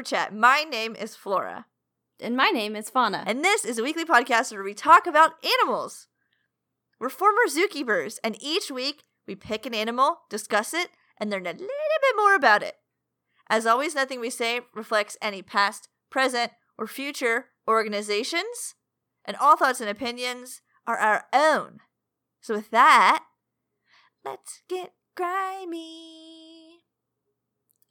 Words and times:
Super 0.00 0.16
Chat. 0.16 0.34
My 0.34 0.62
name 0.62 0.96
is 0.96 1.14
Flora. 1.14 1.66
And 2.20 2.34
my 2.34 2.48
name 2.48 2.74
is 2.74 2.88
Fauna. 2.88 3.22
And 3.26 3.44
this 3.44 3.66
is 3.66 3.78
a 3.78 3.82
weekly 3.82 4.06
podcast 4.06 4.50
where 4.50 4.62
we 4.62 4.72
talk 4.72 5.06
about 5.06 5.34
animals. 5.44 6.06
We're 6.98 7.10
former 7.10 7.42
zookeepers, 7.46 8.18
and 8.24 8.42
each 8.42 8.70
week 8.70 9.02
we 9.26 9.34
pick 9.34 9.66
an 9.66 9.74
animal, 9.74 10.20
discuss 10.30 10.72
it, 10.72 10.88
and 11.18 11.28
learn 11.28 11.46
a 11.46 11.52
little 11.52 11.66
bit 11.66 12.16
more 12.16 12.34
about 12.34 12.62
it. 12.62 12.76
As 13.50 13.66
always, 13.66 13.94
nothing 13.94 14.20
we 14.20 14.30
say 14.30 14.60
reflects 14.74 15.18
any 15.20 15.42
past, 15.42 15.88
present, 16.08 16.52
or 16.78 16.86
future 16.86 17.48
organizations, 17.68 18.76
and 19.26 19.36
all 19.36 19.58
thoughts 19.58 19.82
and 19.82 19.90
opinions 19.90 20.62
are 20.86 20.96
our 20.96 21.26
own. 21.34 21.80
So, 22.40 22.54
with 22.54 22.70
that, 22.70 23.22
let's 24.24 24.62
get 24.66 24.92
grimy. 25.14 26.84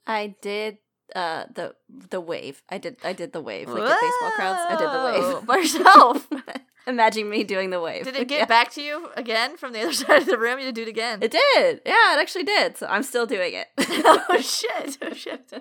I 0.08 0.34
did 0.42 0.78
uh 1.16 1.44
the 1.54 1.74
the 1.88 2.20
wave. 2.20 2.62
I 2.68 2.78
did 2.78 2.96
I 3.04 3.12
did 3.12 3.32
the 3.32 3.40
wave. 3.40 3.68
Like 3.68 3.82
at 3.90 4.00
baseball 4.00 4.30
crowds. 4.32 4.60
I 4.68 4.76
did 4.76 4.90
the 4.90 5.34
wave. 5.38 5.46
by 5.46 5.56
yourself. 5.56 6.28
Imagine 6.86 7.28
me 7.28 7.44
doing 7.44 7.70
the 7.70 7.80
wave. 7.80 8.04
Did 8.04 8.16
it 8.16 8.26
get 8.26 8.38
Yeah. 8.40 8.44
back 8.46 8.70
to 8.72 8.82
you 8.82 9.10
again 9.14 9.56
from 9.56 9.72
the 9.72 9.80
other 9.82 9.92
side 10.02 10.22
of 10.22 10.26
the 10.26 10.38
room? 10.38 10.58
You 10.58 10.66
had 10.66 10.74
to 10.74 10.80
do 10.80 10.88
it 10.88 10.88
again. 10.88 11.18
It 11.22 11.30
did. 11.30 11.82
Yeah, 11.84 12.14
it 12.14 12.18
actually 12.20 12.44
did. 12.44 12.76
So 12.78 12.86
I'm 12.86 13.02
still 13.02 13.26
doing 13.26 13.52
it. 13.54 13.66
oh 13.78 14.40
shit! 14.40 14.96
Oh 15.02 15.12
shit! 15.12 15.52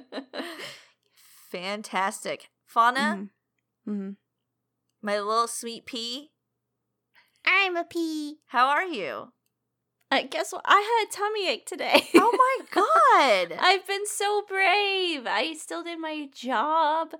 Fantastic, 1.52 2.50
Fauna, 2.66 3.28
Mhm. 3.88 3.94
Mhm. 3.94 4.16
my 5.02 5.20
little 5.20 5.48
sweet 5.48 5.86
pea. 5.86 6.32
I'm 7.46 7.76
a 7.76 7.84
pea. 7.84 8.38
How 8.48 8.68
are 8.68 8.84
you? 8.86 9.32
I 10.12 10.24
guess 10.24 10.52
what? 10.52 10.64
I 10.66 10.80
had 10.82 11.08
a 11.08 11.12
tummy 11.12 11.48
ache 11.48 11.66
today. 11.66 12.08
Oh 12.16 12.32
my 12.32 12.66
god! 13.50 13.58
I've 13.60 13.86
been 13.86 14.08
so 14.08 14.44
brave. 14.48 15.28
I 15.28 15.54
still 15.58 15.84
did 15.84 16.00
my 16.00 16.28
job 16.34 17.14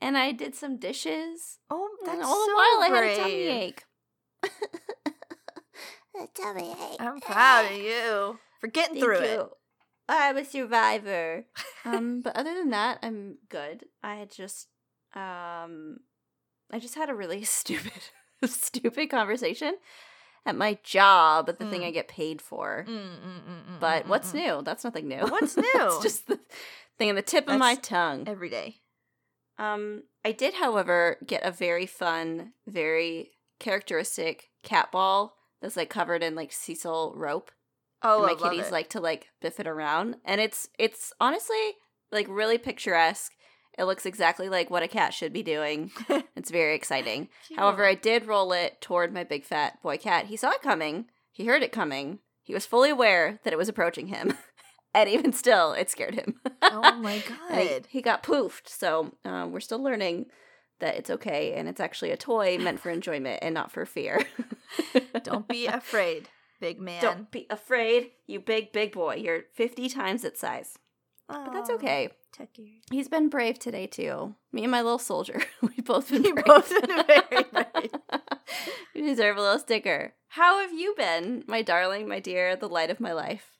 and 0.00 0.16
I 0.16 0.32
did 0.32 0.54
some 0.54 0.78
dishes. 0.78 1.58
oh, 1.70 1.88
that's 2.04 2.16
and 2.16 2.24
all 2.24 2.46
so 2.46 2.50
the 2.50 2.56
while 2.56 2.82
I 2.82 2.88
had 2.94 3.04
a 3.04 3.16
tummy 3.16 3.32
ache. 3.32 3.84
a 4.44 6.26
tummy 6.34 6.70
ache. 6.72 6.96
I'm 7.00 7.20
proud 7.20 7.66
of 7.66 7.76
you 7.76 8.38
for 8.60 8.68
getting 8.68 8.94
Thank 8.94 9.04
through 9.04 9.24
you. 9.24 9.50
I'm 10.08 10.38
a 10.38 10.44
survivor. 10.44 11.44
um, 11.84 12.20
but 12.24 12.34
other 12.36 12.54
than 12.54 12.70
that, 12.70 12.98
I'm 13.02 13.36
good. 13.48 13.84
I 14.02 14.26
just 14.34 14.68
um 15.14 15.98
I 16.72 16.78
just 16.78 16.94
had 16.94 17.10
a 17.10 17.14
really 17.14 17.44
stupid 17.44 17.92
stupid 18.46 19.10
conversation 19.10 19.74
at 20.46 20.56
my 20.56 20.78
job 20.82 21.48
at 21.48 21.58
the 21.58 21.68
thing 21.68 21.82
Mm. 21.82 21.86
I 21.86 21.90
get 21.90 22.08
paid 22.08 22.40
for. 22.40 22.84
Mm, 22.88 22.92
mm, 22.92 22.98
mm, 22.98 23.74
mm, 23.76 23.80
But 23.80 24.04
mm, 24.04 24.08
what's 24.08 24.32
mm, 24.32 24.34
new? 24.34 24.62
That's 24.62 24.84
nothing 24.84 25.08
new. 25.08 25.20
What's 25.28 25.56
new? 25.56 25.64
it's 25.74 26.02
just 26.02 26.26
the 26.28 26.40
thing 26.98 27.10
on 27.10 27.16
the 27.16 27.22
tip 27.22 27.48
of 27.48 27.58
my 27.58 27.74
tongue. 27.74 28.24
mm. 28.24 28.28
Every 28.28 28.48
day. 28.48 28.76
Um, 29.58 30.04
I 30.24 30.32
did, 30.32 30.54
however, 30.54 31.18
get 31.26 31.42
a 31.44 31.50
very 31.50 31.86
fun, 31.86 32.52
very 32.66 33.32
characteristic 33.58 34.48
cat 34.62 34.90
ball 34.90 35.36
that's 35.60 35.76
like 35.76 35.90
covered 35.90 36.22
in 36.22 36.34
like 36.34 36.50
sisal 36.50 37.12
rope. 37.14 37.50
Oh, 38.02 38.24
and 38.24 38.34
my 38.38 38.42
kitties 38.42 38.68
it. 38.68 38.72
like 38.72 38.88
to 38.90 39.00
like 39.00 39.28
biff 39.42 39.60
it 39.60 39.66
around, 39.66 40.16
and 40.24 40.40
it's 40.40 40.68
it's 40.78 41.12
honestly 41.20 41.74
like 42.10 42.26
really 42.30 42.56
picturesque. 42.56 43.32
It 43.80 43.84
looks 43.86 44.04
exactly 44.04 44.50
like 44.50 44.68
what 44.68 44.82
a 44.82 44.88
cat 44.88 45.14
should 45.14 45.32
be 45.32 45.42
doing. 45.42 45.90
it's 46.36 46.50
very 46.50 46.74
exciting. 46.74 47.30
However, 47.56 47.86
I 47.86 47.94
did 47.94 48.26
roll 48.26 48.52
it 48.52 48.78
toward 48.82 49.10
my 49.14 49.24
big 49.24 49.42
fat 49.42 49.80
boy 49.82 49.96
cat. 49.96 50.26
He 50.26 50.36
saw 50.36 50.50
it 50.50 50.60
coming. 50.60 51.06
He 51.32 51.46
heard 51.46 51.62
it 51.62 51.72
coming. 51.72 52.18
He 52.42 52.52
was 52.52 52.66
fully 52.66 52.90
aware 52.90 53.40
that 53.42 53.54
it 53.54 53.56
was 53.56 53.70
approaching 53.70 54.08
him. 54.08 54.34
and 54.94 55.08
even 55.08 55.32
still, 55.32 55.72
it 55.72 55.88
scared 55.88 56.14
him. 56.14 56.40
oh 56.60 56.94
my 57.00 57.24
And 57.48 57.58
he, 57.58 57.68
god! 57.68 57.86
he 57.88 58.02
got 58.02 58.22
poofed. 58.22 58.68
So 58.68 59.14
um, 59.24 59.50
we're 59.50 59.60
still 59.60 59.82
learning 59.82 60.26
that 60.80 60.96
it's 60.96 61.08
okay 61.08 61.54
and 61.54 61.66
it's 61.66 61.80
actually 61.80 62.10
a 62.10 62.18
toy 62.18 62.58
meant 62.58 62.80
for 62.80 62.90
enjoyment 62.90 63.38
and 63.40 63.54
not 63.54 63.72
for 63.72 63.86
fear. 63.86 64.26
Don't 65.22 65.48
be 65.48 65.66
afraid, 65.66 66.28
big 66.60 66.78
man. 66.78 67.00
Don't 67.00 67.30
be 67.30 67.46
afraid, 67.48 68.10
you 68.26 68.40
big, 68.40 68.72
big 68.72 68.92
boy. 68.92 69.14
You're 69.14 69.44
50 69.54 69.88
times 69.88 70.22
its 70.22 70.40
size. 70.40 70.78
But 71.30 71.52
that's 71.52 71.70
okay. 71.70 72.10
Tucky. 72.32 72.82
He's 72.90 73.08
been 73.08 73.28
brave 73.28 73.58
today, 73.58 73.86
too. 73.86 74.34
Me 74.52 74.62
and 74.62 74.70
my 74.70 74.82
little 74.82 74.98
soldier. 74.98 75.42
We've 75.62 75.84
both 75.84 76.10
been 76.10 76.22
brave. 76.22 76.44
both 76.44 76.70
been 76.70 77.04
very 77.06 77.44
brave. 77.52 77.90
you 78.94 79.04
deserve 79.04 79.36
a 79.36 79.40
little 79.40 79.58
sticker. 79.58 80.14
How 80.28 80.60
have 80.60 80.72
you 80.72 80.94
been, 80.96 81.44
my 81.46 81.62
darling, 81.62 82.08
my 82.08 82.20
dear, 82.20 82.56
the 82.56 82.68
light 82.68 82.90
of 82.90 83.00
my 83.00 83.12
life? 83.12 83.58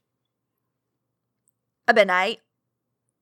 I've 1.88 1.94
been 1.94 2.08
benite. 2.08 2.38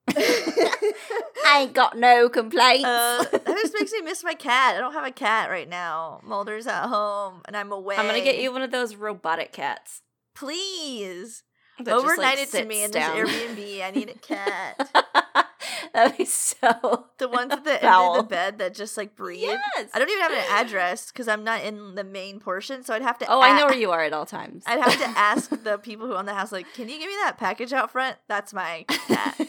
I 0.16 1.60
ain't 1.62 1.74
got 1.74 1.98
no 1.98 2.28
complaints. 2.28 2.84
Uh, 2.84 3.24
that 3.30 3.46
just 3.46 3.74
makes 3.78 3.92
me 3.92 4.02
miss 4.02 4.24
my 4.24 4.34
cat. 4.34 4.76
I 4.76 4.80
don't 4.80 4.92
have 4.92 5.06
a 5.06 5.10
cat 5.10 5.50
right 5.50 5.68
now. 5.68 6.20
Mulder's 6.24 6.66
at 6.66 6.86
home, 6.86 7.42
and 7.46 7.56
I'm 7.56 7.72
away. 7.72 7.96
I'm 7.96 8.06
gonna 8.06 8.20
get 8.22 8.38
you 8.38 8.52
one 8.52 8.62
of 8.62 8.70
those 8.70 8.96
robotic 8.96 9.52
cats. 9.52 10.02
please. 10.34 11.42
That 11.84 11.86
just, 11.86 12.04
like, 12.04 12.12
Overnight 12.12 12.38
it 12.38 12.50
to 12.50 12.64
me 12.64 12.84
in 12.84 12.90
this 12.90 13.04
Airbnb. 13.04 13.84
I 13.84 13.90
need 13.90 14.08
a 14.10 14.14
cat. 14.18 15.46
That'd 15.94 16.18
be 16.18 16.24
so. 16.24 17.06
The 17.18 17.28
ones 17.28 17.52
at 17.52 17.64
the 17.64 17.82
end 17.82 17.94
of 17.94 18.16
the 18.16 18.22
bed 18.22 18.58
that 18.58 18.74
just 18.74 18.96
like 18.96 19.16
breathe. 19.16 19.42
Yes. 19.42 19.90
I 19.92 19.98
don't 19.98 20.08
even 20.08 20.22
have 20.22 20.32
an 20.32 20.44
address 20.66 21.10
because 21.10 21.28
I'm 21.28 21.44
not 21.44 21.64
in 21.64 21.94
the 21.94 22.04
main 22.04 22.40
portion, 22.40 22.82
so 22.84 22.94
I'd 22.94 23.02
have 23.02 23.18
to. 23.18 23.26
Oh, 23.28 23.40
I 23.40 23.58
know 23.58 23.66
where 23.66 23.76
you 23.76 23.90
are 23.90 24.02
at 24.02 24.12
all 24.12 24.26
times. 24.26 24.64
I'd 24.66 24.80
have 24.80 24.98
to 24.98 25.08
ask 25.18 25.50
the 25.64 25.78
people 25.78 26.06
who 26.06 26.14
own 26.14 26.26
the 26.26 26.34
house, 26.34 26.52
like, 26.52 26.66
can 26.74 26.88
you 26.88 26.98
give 26.98 27.08
me 27.08 27.14
that 27.24 27.36
package 27.38 27.72
out 27.72 27.90
front? 27.90 28.16
That's 28.28 28.52
my 28.52 28.84
cat. 28.88 29.40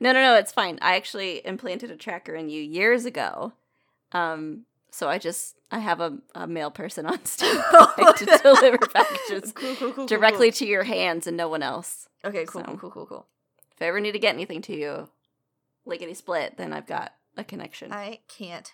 no, 0.00 0.12
no, 0.12 0.20
no. 0.20 0.34
It's 0.36 0.52
fine. 0.52 0.78
I 0.82 0.96
actually 0.96 1.44
implanted 1.46 1.90
a 1.90 1.96
tracker 1.96 2.34
in 2.34 2.48
you 2.48 2.62
years 2.62 3.04
ago. 3.04 3.52
Um, 4.12 4.64
so 4.96 5.10
I 5.10 5.18
just 5.18 5.56
I 5.70 5.78
have 5.78 6.00
a, 6.00 6.16
a 6.34 6.46
mail 6.46 6.70
person 6.70 7.04
on 7.04 7.22
standby 7.26 8.12
to 8.16 8.24
deliver 8.42 8.78
packages 8.78 9.52
Cool, 9.52 9.74
cool, 9.76 9.92
cool, 9.92 10.06
directly 10.06 10.50
to 10.52 10.66
your 10.66 10.84
hands 10.84 11.26
and 11.26 11.36
no 11.36 11.48
one 11.48 11.62
else. 11.62 12.08
Okay, 12.24 12.46
cool, 12.46 12.64
So. 12.64 12.76
cool, 12.78 12.90
cool, 12.90 13.06
cool. 13.06 13.26
If 13.74 13.82
I 13.82 13.86
ever 13.86 14.00
need 14.00 14.12
to 14.12 14.18
get 14.18 14.34
anything 14.34 14.62
to 14.62 14.74
you, 14.74 15.08
lickety 15.84 16.14
split, 16.14 16.56
then 16.56 16.72
I've 16.72 16.86
got 16.86 17.12
a 17.36 17.44
connection. 17.44 17.92
I 17.92 18.20
can't 18.26 18.72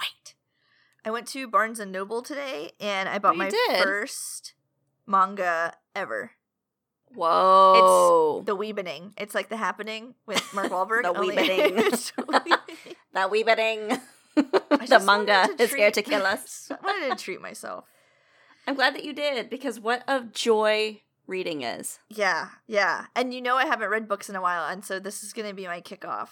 wait. 0.00 0.34
I 1.04 1.10
went 1.10 1.26
to 1.28 1.46
Barnes 1.46 1.80
and 1.80 1.92
Noble 1.92 2.22
today, 2.22 2.72
and 2.80 3.06
I 3.06 3.18
bought 3.18 3.36
my 3.36 3.50
did? 3.50 3.82
first 3.82 4.54
manga 5.06 5.74
ever. 5.94 6.32
Whoa! 7.14 8.38
It's 8.40 8.46
the 8.46 8.56
Weebening. 8.56 9.12
It's 9.18 9.34
like 9.34 9.50
the 9.50 9.56
happening 9.58 10.14
with 10.26 10.42
Mark 10.54 10.68
Wahlberg. 10.70 11.02
The 11.02 11.12
Weebening. 11.12 12.12
That 13.12 13.30
wee 13.30 13.42
bitting. 13.42 13.92
I 13.92 14.00
the 14.88 15.02
manga 15.04 15.48
is 15.58 15.74
here 15.74 15.90
to 15.90 16.02
kill 16.02 16.24
us. 16.24 16.70
I 16.82 16.84
wanted 16.84 17.16
to 17.16 17.22
treat 17.22 17.40
myself. 17.40 17.84
I'm 18.66 18.74
glad 18.74 18.94
that 18.94 19.04
you 19.04 19.12
did 19.12 19.48
because 19.48 19.80
what 19.80 20.04
a 20.06 20.24
joy 20.24 21.02
reading 21.26 21.62
is. 21.62 22.00
Yeah, 22.08 22.48
yeah. 22.66 23.06
And 23.14 23.32
you 23.32 23.40
know 23.40 23.56
I 23.56 23.66
haven't 23.66 23.90
read 23.90 24.08
books 24.08 24.28
in 24.28 24.36
a 24.36 24.42
while, 24.42 24.70
and 24.70 24.84
so 24.84 24.98
this 24.98 25.22
is 25.22 25.32
going 25.32 25.48
to 25.48 25.54
be 25.54 25.66
my 25.66 25.80
kickoff. 25.80 26.28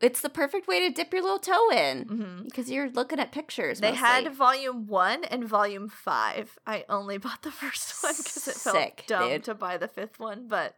It's 0.00 0.20
the 0.20 0.28
perfect 0.28 0.68
way 0.68 0.86
to 0.86 0.94
dip 0.94 1.12
your 1.12 1.22
little 1.22 1.40
toe 1.40 1.70
in 1.70 2.04
mm-hmm. 2.04 2.44
because 2.44 2.70
you're 2.70 2.90
looking 2.90 3.18
at 3.18 3.32
pictures. 3.32 3.80
They 3.80 3.90
mostly. 3.90 4.06
had 4.06 4.32
volume 4.32 4.86
one 4.86 5.24
and 5.24 5.44
volume 5.44 5.88
five. 5.88 6.56
I 6.66 6.84
only 6.88 7.18
bought 7.18 7.42
the 7.42 7.50
first 7.50 8.02
one 8.02 8.14
because 8.16 8.46
it 8.48 8.54
felt 8.54 8.76
Sick, 8.76 9.04
dumb 9.08 9.28
dude. 9.28 9.44
to 9.44 9.54
buy 9.54 9.76
the 9.76 9.88
fifth 9.88 10.20
one, 10.20 10.46
but 10.46 10.76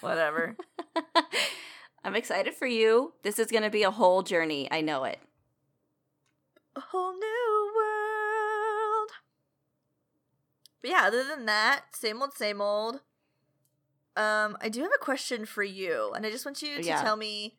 whatever. 0.00 0.56
I'm 2.04 2.14
excited 2.14 2.54
for 2.54 2.66
you. 2.66 3.14
This 3.22 3.38
is 3.38 3.50
going 3.50 3.64
to 3.64 3.70
be 3.70 3.82
a 3.82 3.90
whole 3.90 4.22
journey. 4.22 4.68
I 4.70 4.80
know 4.80 5.04
it. 5.04 5.18
A 6.76 6.80
whole 6.80 7.12
new 7.14 7.72
world. 7.76 9.10
But 10.82 10.90
yeah, 10.90 11.04
other 11.06 11.24
than 11.24 11.46
that, 11.46 11.84
same 11.94 12.20
old, 12.22 12.34
same 12.34 12.60
old. 12.60 13.00
Um, 14.16 14.56
I 14.60 14.68
do 14.68 14.80
have 14.82 14.90
a 14.94 15.04
question 15.04 15.44
for 15.44 15.62
you, 15.62 16.12
and 16.14 16.24
I 16.24 16.30
just 16.30 16.44
want 16.46 16.62
you 16.62 16.76
to 16.76 16.82
Yeah. 16.86 17.02
tell 17.02 17.16
me 17.16 17.58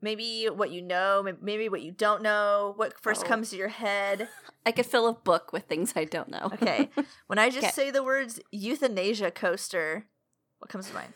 maybe 0.00 0.46
what 0.46 0.70
you 0.70 0.80
know, 0.82 1.24
maybe 1.40 1.68
what 1.68 1.82
you 1.82 1.90
don't 1.92 2.22
know, 2.22 2.72
what 2.76 3.00
first 3.00 3.24
Oh. 3.24 3.28
comes 3.28 3.50
to 3.50 3.56
your 3.56 3.68
head. 3.68 4.28
I 4.66 4.72
could 4.72 4.86
fill 4.86 5.08
a 5.08 5.12
book 5.12 5.52
with 5.52 5.64
things 5.64 5.94
I 5.96 6.04
don't 6.04 6.28
know. 6.28 6.50
Okay. 6.52 6.90
When 7.26 7.38
I 7.38 7.50
just 7.50 7.68
Okay. 7.68 7.70
say 7.72 7.90
the 7.90 8.02
words 8.04 8.40
euthanasia 8.52 9.30
coaster, 9.30 10.06
what 10.60 10.70
comes 10.70 10.88
to 10.88 10.94
mind? 10.94 11.12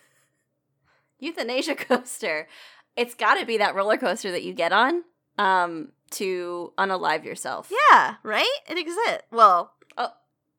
Euthanasia 1.20 1.74
coaster. 1.76 2.48
It's 2.96 3.14
got 3.14 3.38
to 3.38 3.46
be 3.46 3.58
that 3.58 3.74
roller 3.74 3.96
coaster 3.96 4.30
that 4.32 4.42
you 4.42 4.52
get 4.52 4.72
on 4.72 5.04
um, 5.38 5.92
to 6.12 6.72
unalive 6.78 7.24
yourself. 7.24 7.70
Yeah, 7.90 8.16
right? 8.22 8.50
It 8.68 8.78
exists. 8.78 9.24
Well, 9.30 9.72
Oh, 9.96 10.08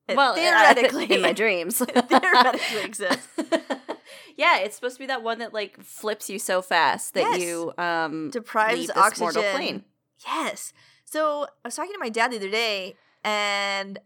it 0.07 0.17
well, 0.17 0.35
theoretically, 0.35 1.05
in 1.11 1.21
my 1.21 1.33
dreams. 1.33 1.81
it 1.81 2.09
theoretically 2.09 2.83
exists. 2.83 3.27
yeah, 4.37 4.59
it's 4.59 4.75
supposed 4.75 4.95
to 4.95 4.99
be 4.99 5.07
that 5.07 5.23
one 5.23 5.39
that 5.39 5.53
like 5.53 5.81
flips 5.83 6.29
you 6.29 6.39
so 6.39 6.61
fast 6.61 7.13
that 7.13 7.21
Yes. 7.21 7.41
you 7.41 7.73
um 7.77 8.29
Deprives 8.31 8.79
leave 8.79 8.87
this 8.93 9.19
mortal 9.19 9.43
oxygen. 9.43 9.83
Yes. 10.25 10.73
So 11.05 11.43
I 11.63 11.67
was 11.67 11.75
talking 11.75 11.93
to 11.93 11.99
my 11.99 12.09
dad 12.09 12.31
the 12.31 12.37
other 12.37 12.49
day, 12.49 12.95
and 13.23 13.99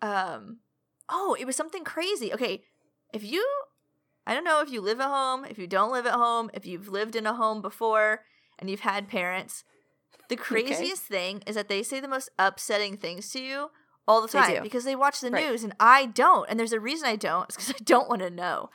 um, 0.00 0.58
oh, 1.08 1.36
it 1.38 1.44
was 1.46 1.56
something 1.56 1.84
crazy. 1.84 2.32
Okay, 2.32 2.62
if 3.12 3.22
you 3.24 3.46
I 4.26 4.34
don't 4.34 4.44
know 4.44 4.60
if 4.60 4.70
you 4.70 4.80
live 4.80 5.00
at 5.00 5.08
home, 5.08 5.44
if 5.44 5.58
you 5.58 5.66
don't 5.66 5.92
live 5.92 6.06
at 6.06 6.14
home, 6.14 6.50
if 6.54 6.64
you've 6.66 6.88
lived 6.88 7.16
in 7.16 7.26
a 7.26 7.34
home 7.34 7.60
before 7.60 8.20
and 8.58 8.70
you've 8.70 8.80
had 8.80 9.08
parents. 9.08 9.64
The 10.36 10.42
craziest 10.42 11.02
thing 11.02 11.42
is 11.46 11.54
that 11.56 11.68
they 11.68 11.82
say 11.82 12.00
the 12.00 12.08
most 12.08 12.30
upsetting 12.38 12.96
things 12.96 13.30
to 13.32 13.40
you 13.42 13.70
all 14.08 14.20
the 14.22 14.28
time 14.28 14.54
do. 14.56 14.60
because 14.62 14.84
they 14.84 14.96
watch 14.96 15.20
the 15.20 15.30
Right. 15.30 15.46
news 15.48 15.62
and 15.64 15.74
I 15.78 16.06
don't. 16.06 16.48
And 16.48 16.58
there's 16.58 16.72
a 16.72 16.80
reason 16.80 17.06
I 17.08 17.16
don't. 17.16 17.44
It's 17.48 17.56
because 17.56 17.70
I 17.80 17.84
don't 17.84 18.08
want 18.08 18.22
to 18.22 18.30
know. 18.30 18.70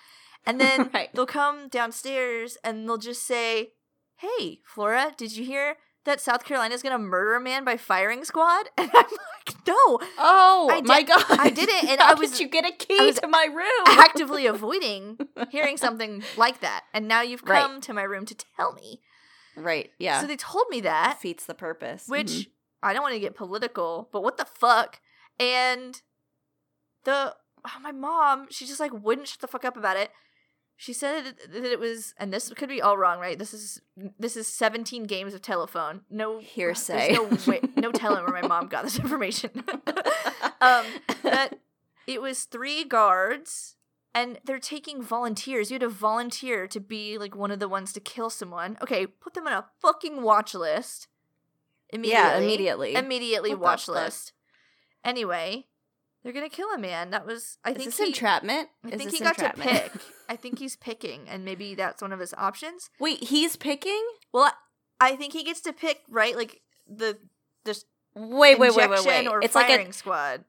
And 0.45 0.59
then 0.61 0.89
Right. 0.93 1.09
they'll 1.13 1.25
come 1.25 1.67
downstairs 1.69 2.57
and 2.63 2.87
they'll 2.87 2.97
just 2.97 3.23
say, 3.23 3.71
Hey, 4.17 4.59
Flora, 4.65 5.13
did 5.17 5.35
you 5.35 5.45
hear 5.45 5.77
that 6.05 6.21
South 6.21 6.45
Carolina 6.45 6.73
is 6.73 6.81
going 6.81 6.93
to 6.93 6.97
murder 6.99 7.35
a 7.35 7.41
man 7.41 7.63
by 7.65 7.75
firing 7.77 8.23
squad? 8.23 8.69
And 8.77 8.89
I'm 8.93 9.03
like, 9.03 9.67
No, 9.67 9.99
Oh 10.17 10.69
I 10.71 10.81
my 10.81 11.03
god! 11.03 11.25
I 11.29 11.49
didn't, 11.49 11.89
and 11.89 11.99
How 11.99 12.11
I 12.11 12.13
was- 12.13 12.31
did 12.31 12.39
you 12.39 12.47
get 12.47 12.65
a 12.65 12.71
key 12.71 13.11
to 13.13 13.27
my 13.27 13.45
room? 13.53 13.85
actively 13.87 14.45
avoiding 14.45 15.17
hearing 15.49 15.77
something 15.77 16.23
like 16.37 16.61
that. 16.61 16.85
And 16.93 17.07
now 17.07 17.21
you've 17.21 17.43
Right. 17.43 17.61
come 17.61 17.81
to 17.81 17.93
my 17.93 18.03
room 18.03 18.25
to 18.27 18.35
tell 18.55 18.73
me. 18.73 19.01
Right? 19.57 19.91
Yeah, 19.99 20.21
So 20.21 20.27
they 20.27 20.37
told 20.37 20.65
me 20.69 20.81
that, 20.81 21.17
defeats 21.17 21.45
the 21.45 21.53
purpose. 21.55 22.07
which 22.07 22.27
Mhm. 22.27 22.47
I 22.83 22.93
don't 22.93 23.01
want 23.01 23.13
to 23.15 23.19
get 23.19 23.35
political, 23.35 24.07
but 24.11 24.21
what 24.21 24.37
the 24.37 24.45
fuck? 24.45 25.01
And 25.39 26.01
the 27.03 27.35
oh, 27.65 27.79
my 27.81 27.91
mom, 27.91 28.47
she 28.49 28.65
just 28.65 28.79
like 28.79 28.91
wouldn't 28.93 29.27
shut 29.27 29.41
the 29.41 29.47
fuck 29.47 29.65
up 29.65 29.77
about 29.77 29.97
it. 29.97 30.11
She 30.79 30.93
said 30.93 31.35
that 31.49 31.65
it 31.65 31.79
was, 31.79 32.13
and 32.19 32.31
this 32.31 32.49
could 32.55 32.69
be 32.69 32.81
all 32.83 32.97
wrong, 32.99 33.19
right? 33.19 33.37
This 33.39 33.51
is 33.53 33.81
this 34.19 34.37
is 34.37 34.47
seventeen 34.47 35.05
games 35.05 35.33
of 35.33 35.41
telephone. 35.41 36.01
No 36.09 36.37
Hearsay. 36.39 37.13
No 37.13 37.23
way, 37.51 37.61
no 37.75 37.91
telling 37.91 38.23
where 38.23 38.41
my 38.41 38.47
mom 38.47 38.67
got 38.67 38.83
this 38.83 38.99
information. 38.99 39.49
um, 40.61 40.85
that 41.23 41.57
it 42.07 42.21
was 42.21 42.43
three 42.43 42.83
guards 42.83 43.75
and 44.17 44.39
they're 44.45 44.59
taking 44.59 45.01
volunteers. 45.01 45.69
You 45.69 45.75
had 45.75 45.81
to 45.81 45.89
volunteer 45.89 46.67
to 46.67 46.79
be 46.79 47.17
like 47.17 47.35
one 47.35 47.51
of 47.51 47.59
the 47.59 47.67
ones 47.69 47.93
to 47.93 47.99
kill 47.99 48.29
someone. 48.29 48.77
Okay, 48.81 49.05
put 49.05 49.33
them 49.33 49.47
on 49.47 49.53
a 49.53 49.65
fucking 49.81 50.21
watch 50.21 50.53
list. 50.53 51.07
Immediately. 51.89 52.21
yeah, 52.23 52.37
immediately. 52.37 52.95
Immediately 52.95 53.51
What 53.51 53.59
watch 53.61 53.85
fuck? 53.85 53.95
list. 53.95 54.33
Anyway, 55.03 55.67
they're 56.23 56.33
gonna 56.33 56.49
kill 56.49 56.69
a 56.73 56.77
man. 56.77 57.11
That 57.11 57.25
was 57.25 57.57
I 57.63 57.71
Is 57.71 57.77
think 57.77 57.89
this 57.89 57.97
he, 57.99 58.07
entrapment? 58.07 58.69
I 58.83 58.89
Is 58.89 58.95
think 58.97 59.11
this 59.11 59.19
he 59.19 59.23
got 59.23 59.37
to 59.37 59.53
pick. 59.57 59.91
I 60.29 60.35
think 60.35 60.59
he's 60.59 60.75
picking, 60.75 61.29
and 61.29 61.45
maybe 61.45 61.75
that's 61.75 62.01
one 62.01 62.11
of 62.11 62.19
his 62.19 62.33
options. 62.33 62.89
Wait, 62.99 63.23
he's 63.25 63.55
picking? 63.55 64.03
Well, 64.33 64.51
I 64.99 65.15
think 65.15 65.33
he 65.33 65.43
gets 65.43 65.61
to 65.61 65.71
pick, 65.73 66.01
right? 66.09 66.35
Like 66.35 66.61
the 66.87 67.19
the 67.63 67.81
Wait, 68.15 68.57
wait, 68.57 68.73
wait, 68.75 68.89
wait, 68.89 69.05
wait. 69.05 69.27
or 69.27 69.41
It's 69.43 69.53
like 69.53 69.67
firing 69.67 69.89
a 69.89 69.93
squad. 69.93 70.43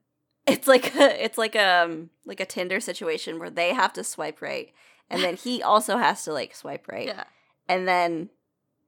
It's 0.49 0.67
like 0.69 0.95
a 0.97 1.25
it's 1.25 1.39
like 1.39 1.55
a 1.55 1.85
um, 1.85 2.11
like 2.25 2.41
a 2.41 2.47
Tinder 2.47 2.81
situation 2.81 3.39
where 3.39 3.51
they 3.51 3.73
have 3.75 3.93
to 3.95 4.05
swipe 4.05 4.41
right, 4.43 4.73
and 5.11 5.23
then 5.23 5.37
he 5.37 5.63
also 5.63 5.97
has 5.99 6.25
to 6.25 6.33
like 6.33 6.55
swipe 6.55 6.89
right, 6.89 7.07
Yeah, 7.07 7.25
and 7.69 7.87
then 7.87 8.31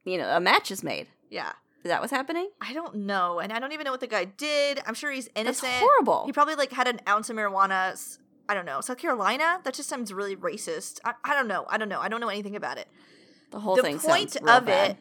you 0.04 0.18
know 0.18 0.28
a 0.36 0.40
match 0.40 0.70
is 0.70 0.82
made. 0.82 1.06
yeah. 1.30 1.52
Is 1.82 1.88
that 1.88 2.02
what's 2.02 2.12
happening? 2.12 2.50
I 2.60 2.74
don't 2.74 2.94
know, 2.94 3.38
and 3.40 3.54
I 3.54 3.58
don't 3.58 3.72
even 3.72 3.84
know 3.84 3.90
what 3.90 4.00
the 4.00 4.06
guy 4.06 4.26
did. 4.26 4.80
I'm 4.86 4.92
sure 4.92 5.10
he's 5.10 5.30
innocent. 5.34 5.62
That's 5.72 5.80
horrible. 5.82 6.26
He 6.26 6.32
probably 6.32 6.54
like 6.54 6.70
had 6.72 6.86
an 6.86 7.00
ounce 7.08 7.30
of 7.30 7.36
marijuana. 7.36 8.18
I 8.50 8.52
don't 8.54 8.66
know. 8.66 8.82
South 8.82 8.98
Carolina? 8.98 9.60
That 9.64 9.72
just 9.72 9.88
sounds 9.88 10.12
really 10.12 10.36
racist. 10.36 10.98
I, 11.06 11.14
I 11.24 11.34
don't 11.34 11.48
know. 11.48 11.64
I 11.70 11.78
don't 11.78 11.88
know. 11.88 11.98
I 11.98 12.08
don't 12.08 12.20
know 12.20 12.28
anything 12.28 12.54
about 12.54 12.76
it. 12.76 12.86
the 13.50 13.60
whole 13.60 13.76
the 13.76 13.82
thing 13.82 13.98
point 13.98 14.32
sounds 14.32 14.42
real 14.44 14.56
of 14.56 14.66
bad. 14.66 14.90
it 14.90 14.96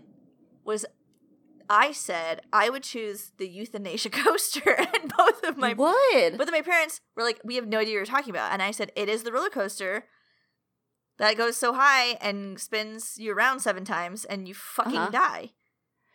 was 0.63 0.85
I 1.69 1.91
said 1.91 2.41
I 2.51 2.69
would 2.69 2.83
choose 2.83 3.31
the 3.37 3.47
euthanasia 3.47 4.09
coaster, 4.23 4.75
and 4.77 5.13
both 5.17 5.43
of 5.43 5.57
my 5.57 5.73
would. 5.73 6.37
both 6.37 6.47
of 6.47 6.53
my 6.53 6.61
parents 6.61 7.01
were 7.15 7.23
like, 7.23 7.39
"We 7.43 7.55
have 7.55 7.67
no 7.67 7.79
idea 7.79 7.93
what 7.93 7.97
you're 7.97 8.05
talking 8.17 8.31
about," 8.31 8.51
and 8.51 8.61
I 8.61 8.71
said, 8.71 8.91
"It 8.95 9.07
is 9.09 9.23
the 9.23 9.31
roller 9.31 9.49
coaster." 9.49 10.05
That 11.17 11.35
goes 11.35 11.57
so 11.57 11.73
high 11.73 12.17
and 12.21 12.59
spins 12.59 13.15
you 13.17 13.33
around 13.33 13.59
seven 13.59 13.83
times, 13.83 14.23
and 14.25 14.47
you 14.47 14.53
fucking 14.53 14.95
Uh-huh. 14.97 15.11
die. 15.11 15.51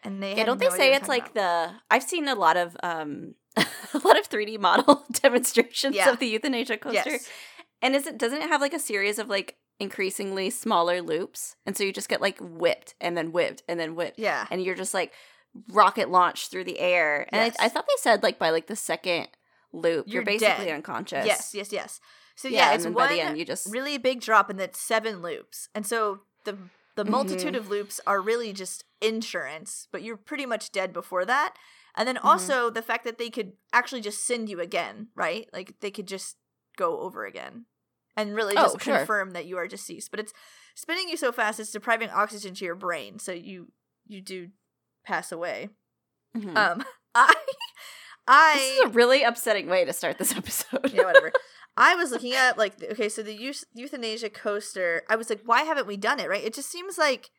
And 0.02 0.22
they 0.22 0.36
yeah, 0.36 0.44
don't 0.44 0.58
no 0.60 0.70
they 0.70 0.76
say 0.76 0.94
it's 0.94 1.08
like 1.08 1.30
about. 1.30 1.34
the? 1.34 1.74
I've 1.90 2.02
seen 2.02 2.26
a 2.28 2.34
lot 2.34 2.56
of 2.56 2.76
um 2.82 3.34
a 3.56 3.98
lot 4.04 4.18
of 4.18 4.28
3D 4.28 4.58
model 4.58 5.04
demonstrations 5.22 5.94
Yeah. 5.94 6.10
of 6.10 6.18
the 6.18 6.26
euthanasia 6.26 6.76
coaster. 6.78 7.10
yes, 7.10 7.28
And 7.82 7.94
is 7.94 8.06
it 8.06 8.18
doesn't 8.18 8.42
it 8.42 8.48
have 8.48 8.60
like 8.60 8.74
a 8.74 8.78
series 8.78 9.18
of 9.18 9.28
like 9.28 9.56
increasingly 9.78 10.50
smaller 10.50 11.00
loops? 11.02 11.56
And 11.66 11.76
so 11.76 11.84
you 11.84 11.92
just 11.92 12.08
get 12.08 12.20
like 12.20 12.38
whipped 12.40 12.94
and 13.00 13.16
then 13.16 13.30
whipped 13.32 13.62
and 13.68 13.78
then 13.78 13.94
whipped. 13.94 14.18
yeah, 14.18 14.46
And 14.50 14.62
you're 14.62 14.74
just 14.74 14.94
like 14.94 15.12
rocket 15.68 16.08
launch 16.10 16.48
through 16.48 16.64
the 16.64 16.78
air. 16.78 17.26
And 17.32 17.42
Yes. 17.46 17.56
I, 17.58 17.66
I 17.66 17.68
thought 17.68 17.86
they 17.86 18.00
said 18.00 18.22
like 18.22 18.38
by 18.38 18.50
like 18.50 18.66
the 18.66 18.76
second 18.76 19.28
loop, 19.72 20.06
you're, 20.06 20.16
You're 20.22 20.24
basically 20.24 20.66
dead. 20.66 20.74
unconscious. 20.74 21.26
yes, 21.26 21.54
yes, 21.54 21.72
yes. 21.72 22.00
So 22.36 22.48
Yeah, 22.48 22.58
yeah, 22.58 22.66
and 22.70 22.74
it's 22.76 22.84
one 22.84 22.94
by 22.94 23.06
the 23.14 23.20
end 23.20 23.38
you 23.38 23.44
just 23.44 23.72
really 23.72 23.96
big 23.98 24.20
drop, 24.20 24.50
and 24.50 24.58
then 24.58 24.72
seven 24.74 25.22
loops, 25.22 25.68
and 25.74 25.86
so 25.86 26.20
the 26.44 26.56
the 26.96 27.04
multitude 27.04 27.54
Mhm. 27.54 27.58
of 27.58 27.68
loops 27.68 28.00
are 28.06 28.20
really 28.20 28.52
just 28.52 28.84
insurance, 29.00 29.88
but 29.90 30.02
you're 30.02 30.16
pretty 30.16 30.46
much 30.46 30.70
dead 30.72 30.92
before 30.92 31.24
that. 31.24 31.54
And 31.96 32.06
then 32.08 32.16
Mhm. 32.16 32.24
also 32.24 32.70
the 32.70 32.82
fact 32.82 33.04
that 33.04 33.18
they 33.18 33.30
could 33.30 33.52
actually 33.72 34.00
just 34.00 34.24
send 34.24 34.48
you 34.48 34.60
again, 34.60 35.08
right? 35.16 35.48
Like 35.52 35.78
they 35.80 35.90
could 35.90 36.06
just 36.08 36.36
go 36.76 37.00
over 37.00 37.24
again 37.24 37.66
and 38.16 38.34
really 38.34 38.54
just 38.54 38.76
Oh, 38.76 38.78
sure. 38.78 38.98
confirm 38.98 39.30
that 39.32 39.46
you 39.46 39.56
are 39.58 39.66
deceased. 39.68 40.10
But 40.12 40.20
it's 40.20 40.32
spinning 40.76 41.08
you 41.08 41.16
so 41.16 41.32
fast 41.32 41.58
it's 41.60 41.70
depriving 41.72 42.10
oxygen 42.10 42.54
to 42.54 42.64
your 42.64 42.74
brain, 42.76 43.18
so 43.18 43.32
you 43.32 43.72
you 44.06 44.20
do 44.20 44.50
pass 45.04 45.32
away. 45.32 45.68
Mhm. 46.36 46.56
Um, 46.56 46.84
I 47.14 47.34
I 48.26 48.54
this 48.54 48.78
is 48.78 48.80
a 48.86 48.88
really 48.88 49.22
upsetting 49.22 49.68
way 49.68 49.84
to 49.84 49.92
start 49.92 50.18
this 50.18 50.32
episode. 50.36 50.92
yeah, 50.92 51.04
whatever. 51.04 51.32
I 51.76 51.94
was 51.96 52.10
looking 52.12 52.34
at 52.34 52.56
like 52.56 52.74
okay, 52.92 53.08
so 53.08 53.22
the 53.22 53.36
euth- 53.36 53.64
euthanasia 53.74 54.30
coaster. 54.30 55.02
I 55.10 55.16
was 55.16 55.28
like, 55.28 55.40
why 55.44 55.62
haven't 55.62 55.86
we 55.86 55.96
done 55.96 56.20
it? 56.20 56.28
Right? 56.28 56.44
It 56.44 56.54
just 56.54 56.70
seems 56.70 56.96
like 56.98 57.30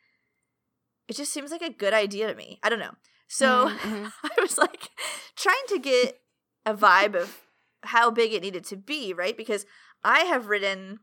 it 1.08 1.16
just 1.16 1.32
seems 1.32 1.52
like 1.52 1.62
a 1.62 1.70
good 1.72 1.94
idea 1.94 2.28
to 2.28 2.36
me. 2.36 2.60
I 2.64 2.70
don't 2.70 2.80
know. 2.80 2.96
So 3.28 3.70
Mhm, 3.70 3.78
mhm. 4.06 4.12
I 4.24 4.42
was 4.42 4.58
like 4.58 4.90
trying 5.36 5.64
to 5.70 5.80
get 5.80 6.20
a 6.66 6.74
vibe 6.74 7.16
of 7.16 7.42
how 7.84 8.10
big 8.12 8.34
it 8.34 8.42
needed 8.42 8.66
to 8.66 8.76
be, 8.78 9.14
right? 9.14 9.38
Because 9.38 9.66
I 10.04 10.22
have 10.22 10.48
ridden 10.48 11.00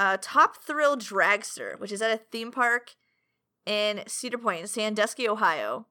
uh, 0.00 0.16
Top 0.20 0.62
Thrill 0.64 0.96
Dragster, 0.96 1.78
which 1.78 1.92
is 1.92 2.02
at 2.02 2.10
a 2.10 2.22
theme 2.32 2.50
park 2.50 2.94
in 3.66 4.02
Cedar 4.06 4.38
Point, 4.38 4.60
in 4.62 4.66
Sandusky, 4.66 5.28
Ohio. 5.28 5.86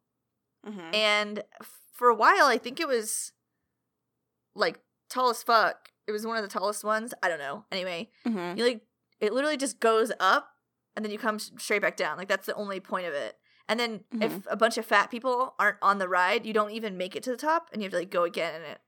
Mhm. 0.66 0.94
And 0.96 1.44
for 1.92 2.10
a 2.10 2.16
while, 2.16 2.46
I 2.46 2.58
think 2.58 2.80
it 2.80 2.88
was 2.88 3.32
like 4.56 4.80
tall 5.10 5.30
as 5.30 5.44
fuck. 5.44 5.90
It 6.08 6.12
was 6.12 6.26
one 6.26 6.38
of 6.38 6.44
the 6.44 6.50
tallest 6.50 6.84
ones. 6.84 7.14
I 7.24 7.30
don't 7.30 7.40
know. 7.40 7.66
Anyway, 7.72 8.12
Mhm. 8.26 8.58
you 8.58 8.64
like 8.64 8.86
it 9.20 9.32
literally 9.34 9.58
just 9.58 9.80
goes 9.80 10.12
up 10.20 10.58
and 10.96 11.04
then 11.06 11.12
you 11.12 11.18
come 11.18 11.40
straight 11.40 11.82
back 11.82 11.96
down. 11.96 12.18
Like 12.18 12.28
that's 12.28 12.46
the 12.46 12.56
only 12.56 12.80
point 12.80 13.08
of 13.08 13.14
it. 13.14 13.40
And 13.70 13.80
then 13.80 14.04
if 14.12 14.46
a 14.50 14.58
bunch 14.58 14.78
of 14.78 14.86
fat 14.86 15.10
people 15.10 15.56
aren't 15.58 15.78
on 15.82 15.98
the 15.98 16.10
ride, 16.10 16.46
you 16.46 16.52
don't 16.54 16.72
even 16.72 16.98
make 16.98 17.16
it 17.16 17.24
to 17.24 17.30
the 17.32 17.38
top 17.38 17.70
and 17.72 17.82
you 17.82 17.86
have 17.86 17.92
to 17.92 17.98
like 18.00 18.10
go 18.10 18.24
again 18.24 18.54
and 18.56 18.64
it 18.66 18.82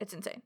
it's 0.00 0.14
insane. 0.14 0.42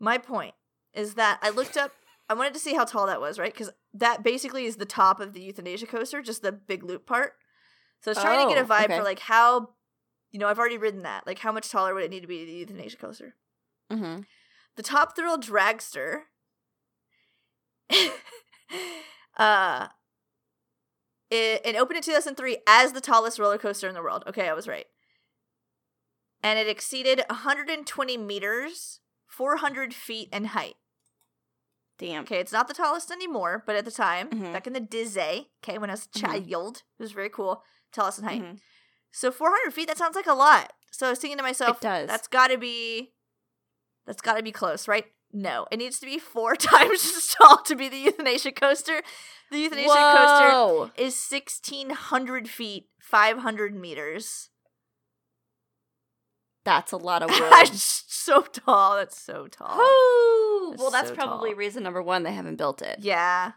My 0.00 0.18
point 0.18 0.54
is 0.94 1.14
that 1.14 1.38
I 1.42 1.50
looked 1.50 1.76
up 1.76 1.92
I 2.30 2.34
wanted 2.34 2.52
to 2.54 2.60
see 2.60 2.74
how 2.74 2.84
tall 2.84 3.06
that 3.06 3.20
was, 3.20 3.38
right? 3.38 3.54
Cuz 3.54 3.70
that 3.98 4.22
basically 4.22 4.64
is 4.66 4.76
the 4.76 4.86
top 4.86 5.20
of 5.20 5.32
the 5.32 5.40
euthanasia 5.40 5.86
coaster, 5.86 6.22
just 6.22 6.42
the 6.42 6.52
big 6.52 6.82
loop 6.82 7.06
part. 7.06 7.34
So 8.00 8.10
I 8.10 8.12
was 8.12 8.22
trying 8.22 8.48
to 8.48 8.54
get 8.54 8.62
a 8.62 8.64
Oh, 8.64 8.68
vibe 8.68 8.84
okay. 8.86 8.96
for 8.98 9.02
like 9.04 9.20
how 9.20 9.70
you 10.30 10.38
know, 10.38 10.46
I've 10.48 10.58
already 10.58 10.76
ridden 10.76 11.02
that. 11.04 11.26
Like 11.26 11.38
how 11.38 11.52
much 11.52 11.70
taller 11.70 11.94
would 11.94 12.04
it 12.04 12.10
need 12.10 12.20
to 12.20 12.26
be 12.26 12.40
to 12.40 12.46
the 12.46 12.52
euthanasia 12.58 12.96
coaster? 12.98 13.34
Mhm. 13.90 14.26
the 14.76 14.82
Top 14.82 15.16
Thrill 15.16 15.38
Dragster. 15.38 16.24
uh, 19.36 19.88
it, 21.30 21.60
it 21.64 21.76
opened 21.76 21.96
in 21.98 22.02
2003 22.02 22.58
as 22.66 22.92
the 22.92 23.00
tallest 23.00 23.38
roller 23.38 23.58
coaster 23.58 23.88
in 23.88 23.94
the 23.94 24.02
world. 24.02 24.24
Okay, 24.26 24.48
I 24.48 24.52
was 24.54 24.68
right. 24.68 24.86
And 26.42 26.58
it 26.58 26.68
exceeded 26.68 27.22
120 27.28 28.16
meters, 28.16 29.00
400 29.26 29.92
feet 29.92 30.28
in 30.32 30.46
height. 30.46 30.76
Damn. 31.98 32.22
Okay, 32.22 32.38
it's 32.38 32.52
not 32.52 32.68
the 32.68 32.74
tallest 32.74 33.10
anymore, 33.10 33.62
but 33.66 33.74
at 33.76 33.84
the 33.84 33.90
time, 33.90 34.30
Mhm. 34.30 34.52
back 34.52 34.66
in 34.66 34.72
the 34.72 34.80
Disney, 34.80 35.50
okay, 35.62 35.78
when 35.78 35.90
I 35.90 35.94
was 35.94 36.06
a 36.14 36.18
child, 36.18 36.82
it 36.98 37.02
was 37.02 37.12
very 37.12 37.28
cool. 37.28 37.64
Tallest 37.92 38.18
in 38.20 38.24
height. 38.24 38.42
Mhm. 38.42 38.60
So 39.10 39.32
400 39.32 39.74
feet, 39.74 39.88
that 39.88 39.98
sounds 39.98 40.14
like 40.14 40.26
a 40.26 40.34
lot. 40.34 40.72
So 40.92 41.06
I 41.06 41.10
was 41.10 41.18
thinking 41.18 41.38
to 41.38 41.42
myself, 41.42 41.78
It 41.78 41.82
does. 41.82 42.06
that's 42.08 42.28
got 42.28 42.48
to 42.48 42.58
be, 42.58 43.14
that's 44.06 44.20
got 44.22 44.36
to 44.36 44.42
be 44.42 44.52
close, 44.52 44.86
right? 44.86 45.06
No, 45.32 45.66
it 45.70 45.76
needs 45.78 45.98
to 45.98 46.06
be 46.06 46.18
four 46.18 46.56
times 46.56 47.04
as 47.04 47.34
tall 47.34 47.62
to 47.64 47.74
be 47.74 47.88
the 47.88 47.98
euthanasia 47.98 48.52
coaster. 48.52 49.02
The 49.50 49.58
euthanasia 49.58 49.88
coaster 50.14 50.92
is 51.02 51.14
1,600 51.16 52.48
feet, 52.48 52.88
500 53.00 53.74
meters. 53.74 54.50
That's 56.68 56.92
a 56.92 56.98
lot 56.98 57.22
of 57.22 57.30
wood. 57.40 57.40
That's 57.50 58.04
so 58.08 58.42
tall. 58.42 58.96
That's 58.96 59.18
so 59.18 59.46
tall. 59.46 59.78
That's 60.70 60.78
Well, 60.82 60.90
that's 60.90 61.08
so 61.08 61.14
probably 61.14 61.50
tall. 61.50 61.58
reason 61.58 61.82
number 61.82 62.02
one 62.02 62.24
they 62.24 62.32
haven't 62.34 62.56
built 62.56 62.82
it. 62.82 62.98
Yeah. 63.00 63.52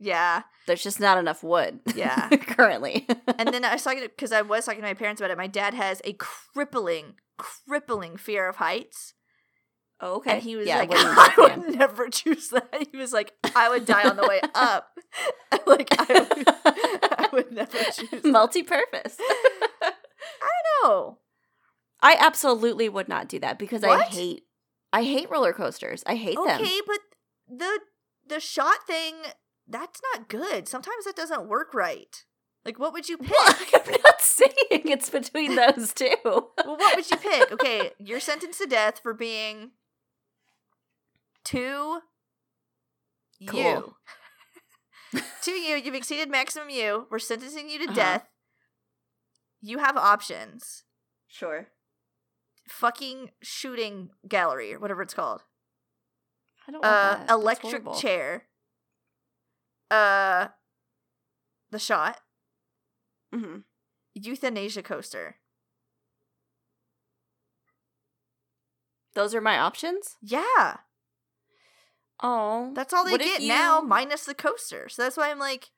Yeah. 0.00 0.42
There's 0.66 0.82
just 0.82 0.98
not 0.98 1.18
enough 1.18 1.44
wood. 1.44 1.78
Yeah. 1.94 2.28
currently. 2.30 3.06
and 3.38 3.48
then 3.54 3.64
I 3.70 3.74
was 3.74 3.82
talking 3.84 4.00
because 4.02 4.32
I 4.32 4.42
was 4.42 4.64
talking 4.64 4.80
to 4.80 4.86
my 4.88 4.94
parents 4.94 5.20
about 5.20 5.30
it. 5.30 5.38
My 5.38 5.46
dad 5.46 5.72
has 5.74 6.02
a 6.04 6.14
crippling, 6.14 7.14
crippling 7.38 8.16
fear 8.16 8.48
of 8.48 8.56
heights, 8.56 9.14
Oh, 10.00 10.16
okay. 10.16 10.32
And 10.34 10.42
he 10.42 10.56
was 10.56 10.66
yeah, 10.66 10.78
like, 10.78 10.90
I 10.92 11.32
would 11.38 11.76
never 11.78 12.08
choose 12.10 12.48
that. 12.48 12.88
He 12.90 12.96
was 12.98 13.12
like, 13.12 13.32
I 13.54 13.68
would 13.68 13.86
die 13.86 14.06
on 14.06 14.16
the 14.16 14.26
way 14.26 14.40
up. 14.52 14.88
like, 15.68 15.88
I 15.96 16.06
would, 16.12 16.48
I 17.20 17.28
would 17.32 17.52
never 17.52 17.78
choose 17.92 18.10
that. 18.10 18.24
multi-purpose. 18.24 19.16
No. 20.82 21.18
I 22.04 22.16
absolutely 22.20 22.88
would 22.88 23.08
not 23.08 23.28
do 23.28 23.38
that 23.40 23.58
because 23.58 23.82
I 23.82 24.02
hate 24.04 24.42
I 24.92 25.02
hate 25.02 25.30
roller 25.30 25.52
coasters. 25.52 26.04
I 26.06 26.14
hate 26.14 26.36
them. 26.36 26.60
Okay, 26.60 26.80
but 26.86 27.00
the 27.48 27.80
the 28.26 28.40
shot 28.40 28.86
thing, 28.86 29.14
that's 29.66 30.00
not 30.12 30.28
good. 30.28 30.68
Sometimes 30.68 31.04
that 31.06 31.16
doesn't 31.16 31.48
work 31.48 31.74
right. 31.74 32.24
Like, 32.64 32.78
what 32.78 32.92
would 32.92 33.08
you 33.08 33.16
pick? 33.18 33.30
Well, 33.30 33.54
I'm 33.74 33.90
not 34.04 34.20
saying 34.20 34.52
it's 34.70 35.10
between 35.10 35.56
those 35.76 35.92
two. 35.94 36.14
well, 36.24 36.52
what 36.56 36.96
would 36.96 37.10
you 37.10 37.16
pick? 37.16 37.50
Okay, 37.52 37.90
you're 37.98 38.20
sentenced 38.20 38.60
to 38.60 38.66
death 38.66 39.00
for 39.02 39.12
being 39.14 39.72
too 41.44 42.00
you. 43.38 43.48
Cool. 43.50 43.96
to 45.42 45.50
you, 45.50 45.76
you've 45.76 45.94
exceeded 45.94 46.30
maximum 46.30 46.70
you. 46.70 47.06
We're 47.10 47.18
sentencing 47.18 47.68
you 47.68 47.78
to 47.80 47.84
Uh-huh. 47.86 47.94
death. 47.94 48.28
You 49.60 49.78
have 49.78 49.96
options. 49.96 50.84
Sure. 51.28 51.68
Fucking 52.68 53.30
shooting 53.42 54.10
gallery 54.26 54.72
or 54.74 54.78
whatever 54.80 55.02
it's 55.02 55.14
called. 55.14 55.42
I 56.66 56.72
don't 56.72 56.80
want 56.82 56.94
Uh, 56.94 57.16
that. 57.18 57.30
Electric 57.30 57.82
chair. 57.96 58.46
Uh, 59.90 60.48
the 61.70 61.78
shot. 61.78 62.20
Mhm. 63.32 63.64
Euthanasia 64.14 64.82
coaster. 64.82 65.36
Those 69.14 69.34
are 69.34 69.40
my 69.40 69.58
options? 69.58 70.16
Yeah, 70.20 70.78
Oh. 72.20 72.72
that's 72.74 72.92
all 72.92 73.04
they 73.04 73.18
get 73.18 73.42
now, 73.42 73.80
minus 73.80 74.24
the 74.24 74.34
coaster. 74.34 74.88
So 74.88 75.02
that's 75.02 75.16
why 75.16 75.30
I'm 75.30 75.38
like, 75.38 75.70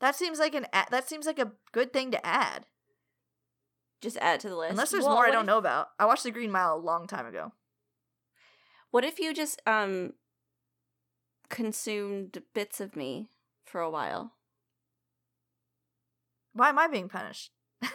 that 0.00 0.16
seems 0.16 0.38
like 0.38 0.54
an 0.54 0.66
a- 0.72 0.86
that 0.90 1.08
seems 1.08 1.24
like 1.26 1.38
a 1.38 1.52
good 1.72 1.92
thing 1.92 2.10
to 2.10 2.26
add. 2.26 2.66
Just 4.04 4.18
add 4.18 4.40
to 4.40 4.50
the 4.50 4.56
list. 4.56 4.72
Unless 4.72 4.90
there's 4.90 5.04
Well, 5.04 5.14
more 5.14 5.26
I 5.26 5.30
don't 5.30 5.44
if- 5.44 5.46
know 5.46 5.56
about. 5.58 5.88
I 5.98 6.04
watched 6.04 6.24
The 6.24 6.30
Green 6.30 6.50
Mile 6.50 6.76
a 6.76 6.78
long 6.78 7.06
time 7.06 7.26
ago. 7.26 7.52
What 8.90 9.02
if 9.02 9.18
you 9.18 9.32
just 9.32 9.62
um 9.66 10.12
consumed 11.48 12.42
bits 12.54 12.80
of 12.80 12.96
me 12.96 13.28
for 13.64 13.80
a 13.80 13.88
while? 13.90 14.32
Why 16.52 16.68
am 16.68 16.78
I 16.78 16.86
being 16.86 17.08
punished? 17.08 17.50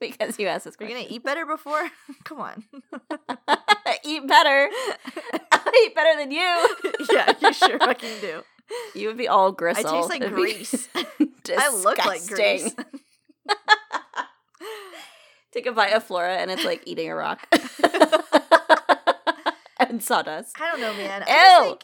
because 0.00 0.38
you 0.38 0.46
asked 0.46 0.64
this 0.64 0.76
Are 0.80 0.84
you 0.84 0.94
gonna 0.94 1.06
eat 1.08 1.24
better 1.24 1.44
before? 1.44 1.88
Come 2.24 2.40
on. 2.40 2.64
eat 4.04 4.26
better. 4.28 4.68
I 5.52 5.84
eat 5.86 5.94
better 5.94 6.18
than 6.18 6.30
you. 6.30 6.76
yeah, 7.12 7.32
you 7.40 7.52
sure 7.52 7.78
fucking 7.80 8.20
do. 8.20 8.42
You 8.94 9.08
would 9.08 9.18
be 9.18 9.28
all 9.28 9.52
gristle. 9.52 9.86
I 9.88 9.92
taste 9.98 10.08
like 10.08 10.22
It'd 10.22 10.34
grease. 10.34 10.88
I 10.94 11.68
look 11.82 11.98
like 12.06 12.24
grease. 12.26 12.74
Take 15.52 15.66
a 15.66 15.72
bite 15.72 15.92
of 15.92 16.04
Flora 16.04 16.36
and 16.36 16.50
it's 16.50 16.64
like 16.64 16.82
eating 16.86 17.10
a 17.10 17.14
rock. 17.14 17.46
and 19.78 20.02
sawdust. 20.02 20.56
I 20.60 20.70
don't 20.70 20.80
know, 20.80 20.94
man. 20.94 21.24
Ew. 21.28 21.78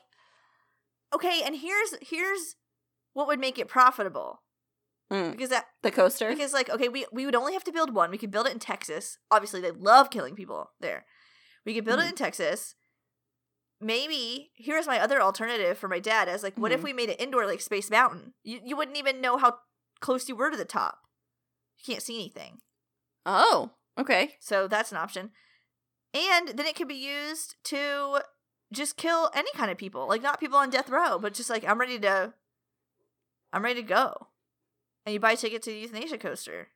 okay, 1.15 1.43
and 1.45 1.57
here's 1.57 1.95
here's 2.01 2.57
what 3.13 3.27
would 3.27 3.41
make 3.41 3.59
it 3.59 3.69
profitable 3.69 4.43
Mm, 5.11 5.31
because 5.33 5.49
that 5.49 5.65
The 5.83 5.91
coaster? 5.91 6.29
because 6.29 6.53
like 6.53 6.69
okay, 6.69 6.89
we 6.91 7.07
we 7.13 7.25
would 7.25 7.35
only 7.35 7.55
have 7.55 7.65
to 7.65 7.73
build 7.73 7.95
one. 7.95 8.11
We 8.11 8.19
could 8.19 8.31
build 8.31 8.47
it 8.47 8.53
in 8.53 8.59
Texas. 8.59 9.17
Obviously, 9.31 9.63
they 9.63 9.71
love 9.71 10.11
killing 10.11 10.35
people 10.35 10.71
there. 10.81 11.07
We 11.65 11.75
could 11.75 11.85
build 11.87 11.99
Mhm. 12.01 12.05
it 12.05 12.09
in 12.11 12.15
Texas. 12.15 12.75
Maybe 13.81 14.51
here's 14.57 14.87
my 14.87 15.01
other 15.01 15.23
alternative 15.23 15.79
for 15.79 15.89
my 15.89 15.99
dad. 15.99 16.29
As 16.29 16.43
like, 16.43 16.59
what 16.59 16.73
if 16.73 16.81
Mhm. 16.81 16.85
we 16.85 16.93
made 16.93 17.09
it 17.09 17.21
indoor 17.21 17.47
like 17.47 17.63
Space 17.63 17.91
Mountain? 17.91 18.35
You 18.43 18.61
you 18.63 18.77
wouldn't 18.77 18.99
even 18.99 19.23
know 19.23 19.39
how 19.39 19.61
close 20.01 20.29
you 20.29 20.37
were 20.37 20.51
to 20.51 20.57
the 20.59 20.65
top. 20.67 20.99
You 21.79 21.95
can't 21.95 22.03
see 22.03 22.17
anything. 22.17 22.61
Oh, 23.29 23.71
okay. 23.99 24.35
So 24.41 24.67
that's 24.69 24.91
an 24.91 24.99
option. 24.99 25.31
And 26.15 26.49
then 26.49 26.67
it 26.67 26.75
can 26.75 26.89
be 26.89 26.95
used 26.95 27.57
to 27.65 28.21
just 28.73 28.97
kill 28.97 29.31
any 29.35 29.51
kind 29.55 29.71
of 29.71 29.77
people. 29.79 30.09
Like 30.09 30.23
not 30.23 30.41
people 30.41 30.59
on 30.59 30.71
death 30.71 30.89
row, 30.89 31.19
but 31.19 31.35
just 31.35 31.51
like 31.51 31.65
I'm 31.65 31.79
ready 31.79 31.99
to 32.01 32.33
I'm 33.53 33.63
ready 33.63 33.83
to 33.83 33.87
go. 33.87 34.29
And 35.05 35.13
you 35.13 35.21
buy 35.21 35.33
a 35.33 35.37
ticket 35.37 35.63
to 35.63 35.71
the 35.71 35.79
euthanasia 35.79 36.19
coaster. 36.19 36.69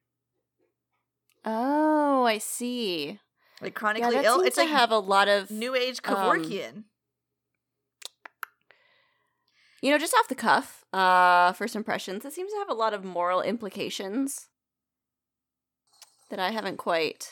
Oh, 1.44 2.24
I 2.24 2.38
see. 2.38 3.18
Like 3.60 3.72
Yeah, 3.72 3.78
chronically 3.78 4.16
that 4.16 4.24
ill. 4.24 4.36
seems 4.36 4.46
It's 4.48 4.56
to 4.56 4.62
like 4.62 4.70
have 4.70 4.90
a 4.90 4.98
lot 4.98 5.28
of 5.28 5.50
new 5.50 5.74
age 5.74 6.00
um, 6.04 6.14
You 9.82 9.90
know, 9.90 9.98
just 9.98 10.14
off 10.14 10.28
the 10.28 10.36
cuff, 10.36 10.84
uh, 10.92 11.52
first 11.52 11.74
impressions, 11.74 12.24
it 12.24 12.32
seems 12.32 12.52
to 12.52 12.58
have 12.58 12.70
a 12.70 12.74
lot 12.74 12.94
of 12.94 13.04
moral 13.04 13.42
implications 13.42 14.48
that 16.32 16.40
I 16.40 16.50
haven't 16.50 16.78
quite 16.78 17.30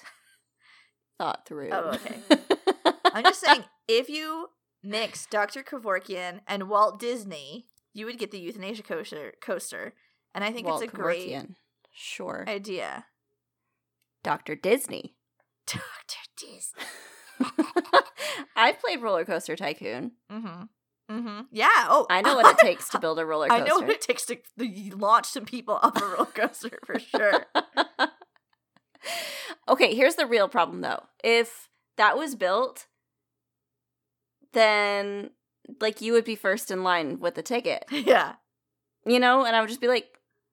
thought 1.19 1.47
through. 1.47 1.71
Oh, 1.73 1.95
okay. 1.95 2.19
I'm 3.15 3.25
just 3.25 3.41
saying 3.41 3.65
if 3.89 4.11
you 4.11 4.49
mix 4.83 5.25
Dr. 5.25 5.63
Kevorkian 5.63 6.41
and 6.47 6.69
Walt 6.69 7.01
Disney, 7.01 7.67
you 7.95 8.05
would 8.05 8.19
get 8.19 8.31
the 8.31 8.39
euthanasia 8.39 8.83
coaster 8.83 9.33
coaster. 9.41 9.95
And 10.35 10.45
I 10.45 10.53
think 10.53 10.67
Walt 10.67 10.83
it's 10.83 10.93
a 10.93 10.97
great 10.97 11.31
Kevorkian. 11.31 11.55
Sure. 11.93 12.45
idea. 12.47 13.07
Dr. 14.23 14.55
Disney. 14.55 15.17
Dr. 15.67 15.81
Disney. 16.37 16.85
I've 18.55 18.79
played 18.81 19.01
Roller 19.01 19.25
Coaster 19.25 19.57
Tycoon. 19.57 20.13
Mm-hmm. 20.31 20.65
Mm-hmm. 21.11 21.41
Yeah. 21.51 21.87
Oh, 21.89 22.07
I 22.11 22.21
know 22.21 22.37
what 22.37 22.53
it 22.55 22.59
takes 22.59 22.91
to 22.91 22.99
build 22.99 23.19
a 23.19 23.25
roller 23.25 23.49
coaster. 23.49 23.65
I 23.65 23.67
know 23.67 23.79
what 23.79 23.89
it 23.89 24.03
takes 24.03 24.27
to 24.27 24.37
to 24.59 24.97
launch 24.97 25.27
some 25.27 25.47
people 25.47 25.79
up 25.83 25.97
a 25.97 26.05
roller 26.05 26.27
coaster 26.27 26.79
for 26.85 26.99
sure. 26.99 27.47
Okay, 29.69 29.95
here's 29.95 30.17
the 30.17 30.27
real 30.27 30.49
problem 30.49 30.81
though. 30.81 31.05
If 31.23 31.69
that 31.97 32.17
was 32.17 32.35
built, 32.35 32.87
then 34.53 35.31
like 35.81 36.01
you 36.01 36.13
would 36.13 36.25
be 36.25 36.35
first 36.35 36.71
in 36.71 36.83
line 36.83 37.21
with 37.21 37.35
the 37.35 37.43
ticket, 37.43 37.85
yeah. 37.91 38.35
you 39.07 39.21
know, 39.21 39.45
and 39.45 39.55
I 39.55 39.61
would 39.61 39.69
just 39.69 39.81
be 39.81 39.89
like, 39.89 40.07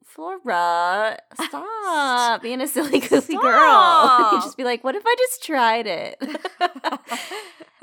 Flora, 0.06 1.18
stop 1.42 2.42
being 2.42 2.62
a 2.62 2.68
silly 2.68 3.00
goofy 3.00 3.36
girl. 3.36 4.30
You'd 4.32 4.42
just 4.42 4.58
be 4.58 4.64
like, 4.64 4.84
what 4.84 4.96
if 4.96 5.04
I 5.06 5.16
just 5.18 5.44
tried 5.44 5.86
it? 5.86 6.18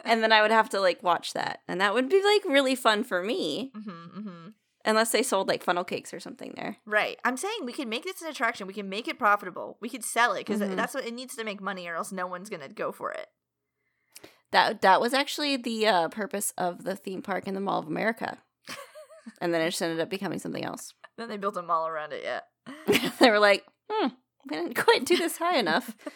and 0.04 0.22
then 0.22 0.32
I 0.32 0.40
would 0.42 0.50
have 0.50 0.70
to 0.70 0.80
like 0.80 1.02
watch 1.02 1.32
that, 1.34 1.60
and 1.68 1.80
that 1.80 1.94
would 1.94 2.08
be 2.08 2.22
like 2.22 2.44
really 2.52 2.74
fun 2.74 3.04
for 3.04 3.22
me, 3.22 3.72
mm-hmm, 3.76 4.18
mm-hmm. 4.18 4.48
Unless 4.84 5.10
they 5.12 5.22
sold 5.22 5.48
like 5.48 5.62
funnel 5.62 5.84
cakes 5.84 6.12
or 6.12 6.20
something 6.20 6.52
there. 6.56 6.76
Right. 6.84 7.18
I'm 7.24 7.36
saying 7.36 7.60
we 7.64 7.72
can 7.72 7.88
make 7.88 8.04
this 8.04 8.20
an 8.22 8.28
attraction. 8.28 8.66
We 8.66 8.74
can 8.74 8.88
make 8.88 9.08
it 9.08 9.18
profitable. 9.18 9.78
We 9.80 9.88
could 9.88 10.04
sell 10.04 10.32
it 10.34 10.46
because 10.46 10.60
Mhm. 10.60 10.76
that's 10.76 10.94
what 10.94 11.06
it 11.06 11.14
needs 11.14 11.34
to 11.36 11.44
make 11.44 11.60
money, 11.60 11.86
or 11.88 11.94
else 11.96 12.12
no 12.12 12.26
one's 12.26 12.50
gonna 12.50 12.68
go 12.68 12.92
for 12.92 13.10
it. 13.12 13.28
That 14.52 14.82
that 14.82 15.00
was 15.00 15.12
actually 15.14 15.56
the 15.56 15.86
uh, 15.86 16.08
purpose 16.08 16.52
of 16.56 16.84
the 16.84 16.94
theme 16.96 17.22
park 17.22 17.46
in 17.48 17.54
the 17.54 17.60
Mall 17.60 17.80
of 17.80 17.86
America, 17.88 18.38
and 19.40 19.52
then 19.52 19.60
it 19.60 19.70
just 19.70 19.82
ended 19.82 20.00
up 20.00 20.08
becoming 20.10 20.38
something 20.38 20.64
else. 20.64 20.94
Then 21.16 21.28
they 21.28 21.36
built 21.36 21.56
a 21.56 21.62
mall 21.62 21.86
around 21.88 22.12
it. 22.12 22.22
Yeah. 22.22 22.40
they 23.18 23.30
were 23.30 23.38
like, 23.40 23.64
"Hmm, 23.90 24.08
we 24.48 24.56
didn't 24.56 24.74
quite 24.74 25.04
do 25.04 25.16
this 25.16 25.38
high 25.38 25.58
enough. 25.58 25.96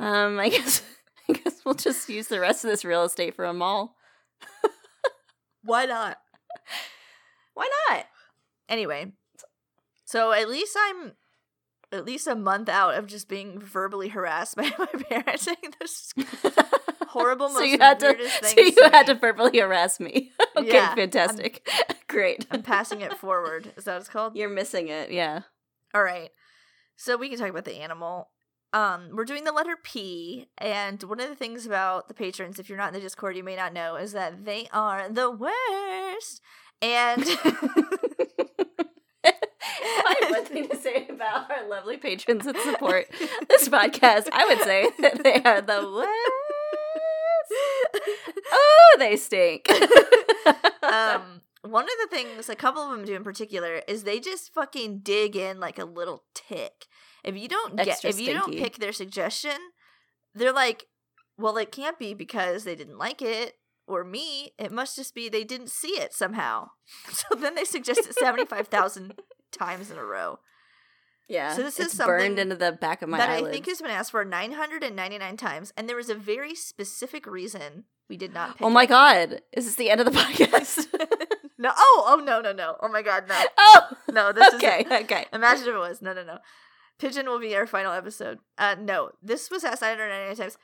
Um, 0.00 0.38
I 0.38 0.48
guess 0.48 0.82
I 1.28 1.32
guess 1.32 1.60
we'll 1.64 1.74
just 1.74 2.08
use 2.08 2.28
the 2.28 2.38
rest 2.38 2.64
of 2.64 2.70
this 2.70 2.84
real 2.84 3.02
estate 3.02 3.34
for 3.34 3.44
a 3.44 3.52
mall. 3.52 3.96
Why 5.64 5.86
not? 5.86 6.18
Anyway, 8.68 9.12
so 10.04 10.32
at 10.32 10.48
least 10.48 10.76
I'm 10.78 11.12
at 11.90 12.04
least 12.04 12.26
a 12.26 12.34
month 12.34 12.68
out 12.68 12.94
of 12.94 13.06
just 13.06 13.28
being 13.28 13.58
verbally 13.58 14.08
harassed 14.08 14.56
by 14.56 14.70
my 14.78 14.86
parents 15.08 15.42
saying 15.44 15.56
this 15.80 16.12
horrible, 17.08 17.48
so 17.50 17.62
you 17.62 17.78
had 17.78 17.98
to, 18.00 18.14
so 18.42 18.60
you 18.60 18.72
to 18.72 18.90
had 18.92 19.08
me. 19.08 19.14
to 19.14 19.18
verbally 19.20 19.58
harass 19.58 19.98
me. 19.98 20.30
okay, 20.56 20.68
Yeah, 20.74 20.88
I'm- 20.88 20.96
fantastic, 20.96 21.66
great. 22.06 22.46
I'm 22.50 22.62
passing 22.62 23.00
it 23.00 23.14
forward. 23.16 23.72
Is 23.78 23.84
that 23.84 23.92
what 23.94 24.00
it's 24.00 24.08
called? 24.10 24.36
You're 24.36 24.50
missing 24.50 24.88
it, 24.88 25.10
yeah. 25.10 25.42
All 25.94 26.02
right. 26.02 26.28
So 26.96 27.16
we 27.16 27.30
can 27.30 27.38
talk 27.38 27.48
about 27.48 27.64
the 27.64 27.76
animal. 27.80 28.28
Um, 28.74 29.08
we're 29.14 29.24
doing 29.24 29.44
the 29.44 29.52
letter 29.52 29.76
P, 29.82 30.48
and 30.58 31.02
one 31.04 31.20
of 31.20 31.28
the 31.30 31.34
things 31.36 31.64
about 31.64 32.08
the 32.08 32.14
patrons, 32.14 32.58
if 32.58 32.68
you're 32.68 32.76
not 32.76 32.88
in 32.88 32.94
the 32.94 33.00
Discord, 33.00 33.34
you 33.34 33.42
may 33.44 33.56
not 33.56 33.72
know, 33.72 33.96
is 33.96 34.12
that 34.12 34.44
they 34.44 34.68
are 34.74 35.08
the 35.08 35.30
worst. 35.30 36.42
And 36.82 37.24
I 39.24 40.14
have 40.20 40.30
one 40.30 40.44
thing 40.44 40.68
to 40.68 40.76
our 41.34 41.68
lovely 41.68 41.96
patrons 41.96 42.44
that 42.44 42.56
support 42.58 43.06
this 43.48 43.68
podcast. 43.68 44.28
I 44.32 44.46
would 44.46 44.60
say 44.62 44.90
that 45.00 45.22
they 45.22 45.42
are 45.42 45.60
the 45.60 45.90
worst. 45.90 46.08
Oh, 48.52 48.96
they 48.98 49.16
stink. 49.16 49.68
um, 50.82 51.42
one 51.62 51.84
of 51.84 51.90
the 52.02 52.08
things 52.10 52.48
a 52.48 52.56
couple 52.56 52.82
of 52.82 52.90
them 52.90 53.04
do 53.04 53.14
in 53.14 53.24
particular 53.24 53.82
is 53.88 54.04
they 54.04 54.20
just 54.20 54.52
fucking 54.52 55.00
dig 55.00 55.36
in 55.36 55.60
like 55.60 55.78
a 55.78 55.84
little 55.84 56.24
tick. 56.34 56.86
If 57.24 57.36
you 57.36 57.48
don't 57.48 57.76
get, 57.76 57.88
Extra 57.88 58.10
if 58.10 58.20
you 58.20 58.32
don't 58.32 58.44
stinky. 58.44 58.62
pick 58.62 58.78
their 58.78 58.92
suggestion, 58.92 59.56
they're 60.34 60.52
like, 60.52 60.86
well, 61.36 61.56
it 61.56 61.72
can't 61.72 61.98
be 61.98 62.14
because 62.14 62.64
they 62.64 62.74
didn't 62.74 62.98
like 62.98 63.22
it 63.22 63.54
or 63.86 64.04
me. 64.04 64.52
It 64.58 64.72
must 64.72 64.96
just 64.96 65.14
be 65.14 65.28
they 65.28 65.44
didn't 65.44 65.70
see 65.70 65.92
it 66.00 66.12
somehow. 66.12 66.70
So 67.10 67.34
then 67.36 67.54
they 67.54 67.64
suggest 67.64 68.00
it 68.00 68.14
75,000 68.14 69.14
times 69.52 69.90
in 69.90 69.98
a 69.98 70.04
row. 70.04 70.38
Yeah. 71.28 71.54
So 71.54 71.62
this 71.62 71.78
is 71.78 71.92
something 71.92 72.06
burned 72.06 72.38
into 72.38 72.56
the 72.56 72.72
back 72.72 73.02
of 73.02 73.08
my 73.08 73.18
that 73.18 73.28
eyelids. 73.30 73.48
I 73.48 73.52
think 73.52 73.66
has 73.66 73.80
been 73.82 73.90
asked 73.90 74.10
for 74.10 74.24
999 74.24 75.36
times. 75.36 75.72
And 75.76 75.88
there 75.88 75.96
was 75.96 76.08
a 76.08 76.14
very 76.14 76.54
specific 76.54 77.26
reason 77.26 77.84
we 78.08 78.16
did 78.16 78.32
not 78.32 78.56
pick 78.56 78.66
oh 78.66 78.70
my 78.70 78.84
it. 78.84 78.88
god. 78.88 79.42
Is 79.52 79.66
this 79.66 79.74
the 79.76 79.90
end 79.90 80.00
of 80.00 80.06
the 80.06 80.12
podcast? 80.18 80.86
No, 81.60 81.72
oh, 81.76 82.04
oh, 82.06 82.22
no, 82.22 82.40
no, 82.40 82.52
no. 82.52 82.76
Oh 82.80 82.88
my 82.88 83.02
God, 83.02 83.24
no. 83.28 83.34
oh. 83.58 83.80
No, 84.12 84.32
this 84.32 84.54
Okay. 84.54 84.80
is. 84.82 84.86
Okay. 84.86 85.02
Okay. 85.02 85.26
Imagine 85.32 85.68
if 85.68 85.74
it 85.74 85.78
was. 85.78 86.00
No, 86.00 86.12
no, 86.12 86.22
no. 86.22 86.38
Pigeon 87.00 87.26
will 87.26 87.40
be 87.40 87.54
our 87.56 87.66
final 87.66 87.92
episode. 87.92 88.38
Uh, 88.56 88.76
no, 88.80 89.10
this 89.22 89.50
was 89.50 89.64
asked 89.64 89.82
999 89.82 90.36
times. 90.36 90.56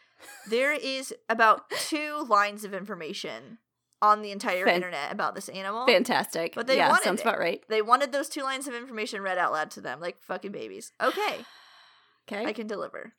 There 0.48 0.72
is 0.72 1.12
about 1.28 1.68
two 1.70 2.24
lines 2.28 2.62
of 2.62 2.72
information 2.72 3.58
on 4.04 4.22
the 4.22 4.30
entire 4.30 4.64
Fan- 4.66 4.76
internet 4.76 5.12
about 5.12 5.34
this 5.34 5.48
animal. 5.48 5.86
Fantastic. 5.86 6.54
But 6.54 6.66
they 6.66 6.76
yeah, 6.76 6.88
wanted 6.88 7.04
sounds 7.04 7.20
it. 7.20 7.24
about 7.26 7.38
right. 7.38 7.62
They 7.68 7.82
wanted 7.82 8.12
those 8.12 8.28
two 8.28 8.42
lines 8.42 8.68
of 8.68 8.74
information 8.74 9.22
read 9.22 9.38
out 9.38 9.52
loud 9.52 9.70
to 9.72 9.80
them, 9.80 10.00
like 10.00 10.20
fucking 10.22 10.52
babies. 10.52 10.92
Okay, 11.02 11.44
Okay. 12.30 12.44
I 12.46 12.52
can 12.52 12.66
deliver. 12.66 13.12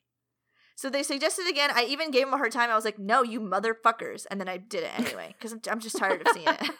So 0.76 0.90
they 0.90 1.02
suggested 1.02 1.48
again. 1.48 1.70
I 1.74 1.84
even 1.84 2.10
gave 2.10 2.26
them 2.26 2.34
a 2.34 2.38
hard 2.38 2.52
time. 2.52 2.70
I 2.70 2.74
was 2.74 2.84
like, 2.84 2.98
"No, 2.98 3.22
you 3.22 3.40
motherfuckers!" 3.40 4.26
And 4.30 4.40
then 4.40 4.48
I 4.48 4.58
did 4.58 4.84
it 4.84 4.98
anyway 4.98 5.34
because 5.38 5.52
I'm, 5.52 5.60
I'm 5.70 5.80
just 5.80 5.96
tired 5.96 6.20
of 6.20 6.28
seeing 6.34 6.46
it. 6.48 6.70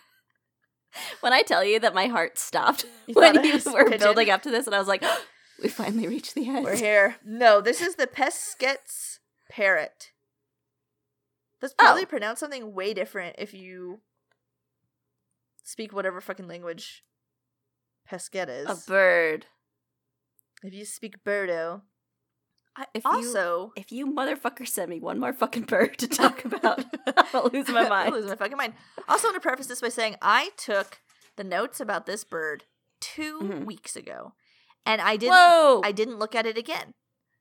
when 1.20 1.32
I 1.32 1.42
tell 1.42 1.64
you 1.64 1.80
that 1.80 1.94
my 1.94 2.06
heart 2.06 2.38
stopped 2.38 2.84
You 3.06 3.14
when 3.14 3.42
you 3.44 3.60
were 3.72 3.84
pigeon? 3.84 3.98
building 3.98 4.30
up 4.30 4.42
to 4.42 4.50
this, 4.50 4.66
and 4.66 4.74
I 4.74 4.78
was 4.78 4.88
like, 4.88 5.02
we 5.62 5.68
finally 5.68 6.06
reached 6.08 6.34
the 6.34 6.46
end. 6.48 6.64
We're 6.64 6.76
here. 6.76 7.16
No, 7.24 7.60
this 7.60 7.80
is 7.80 7.94
the 7.96 8.06
Pesquet's 8.06 9.20
parrot. 9.50 10.10
That's 11.60 11.72
Oh. 11.78 11.84
probably 11.84 12.06
pronounced 12.06 12.40
something 12.40 12.74
way 12.74 12.92
different 12.94 13.36
if 13.38 13.54
you 13.54 14.00
speak 15.62 15.92
whatever 15.92 16.20
fucking 16.20 16.48
language 16.48 17.04
Pesquet 18.06 18.48
is. 18.48 18.68
A 18.68 18.76
bird. 18.88 19.46
if 20.62 20.72
you 20.74 20.84
speak 20.84 21.22
Birdo. 21.24 21.82
I, 22.76 22.86
If 22.94 23.04
you- 23.04 23.10
also, 23.10 23.72
If 23.76 23.90
you 23.90 24.06
motherfucker 24.06 24.66
send 24.68 24.90
me 24.90 25.00
one 25.00 25.18
more 25.18 25.32
fucking 25.32 25.62
bird 25.64 25.96
to 25.98 26.06
talk 26.08 26.44
about, 26.44 26.84
I'll 27.34 27.48
lose 27.52 27.68
my 27.68 27.88
mind. 27.88 28.12
losing 28.12 28.28
my 28.30 28.36
fucking 28.36 28.56
mind. 28.56 28.74
Also, 29.08 29.28
want 29.28 29.36
to 29.36 29.40
preface 29.40 29.66
this 29.66 29.80
by 29.80 29.88
saying 29.88 30.16
I 30.20 30.50
took 30.56 31.00
the 31.36 31.44
notes 31.44 31.80
about 31.80 32.04
this 32.06 32.22
bird 32.24 32.64
2 33.00 33.40
Mhm. 33.40 33.64
weeks 33.64 33.96
ago, 33.96 34.34
and 34.84 35.00
I 35.00 35.16
didn't. 35.16 35.32
Whoa! 35.34 35.80
I 35.84 35.92
didn't 35.92 36.18
look 36.18 36.34
at 36.34 36.44
it 36.46 36.58
again. 36.58 36.92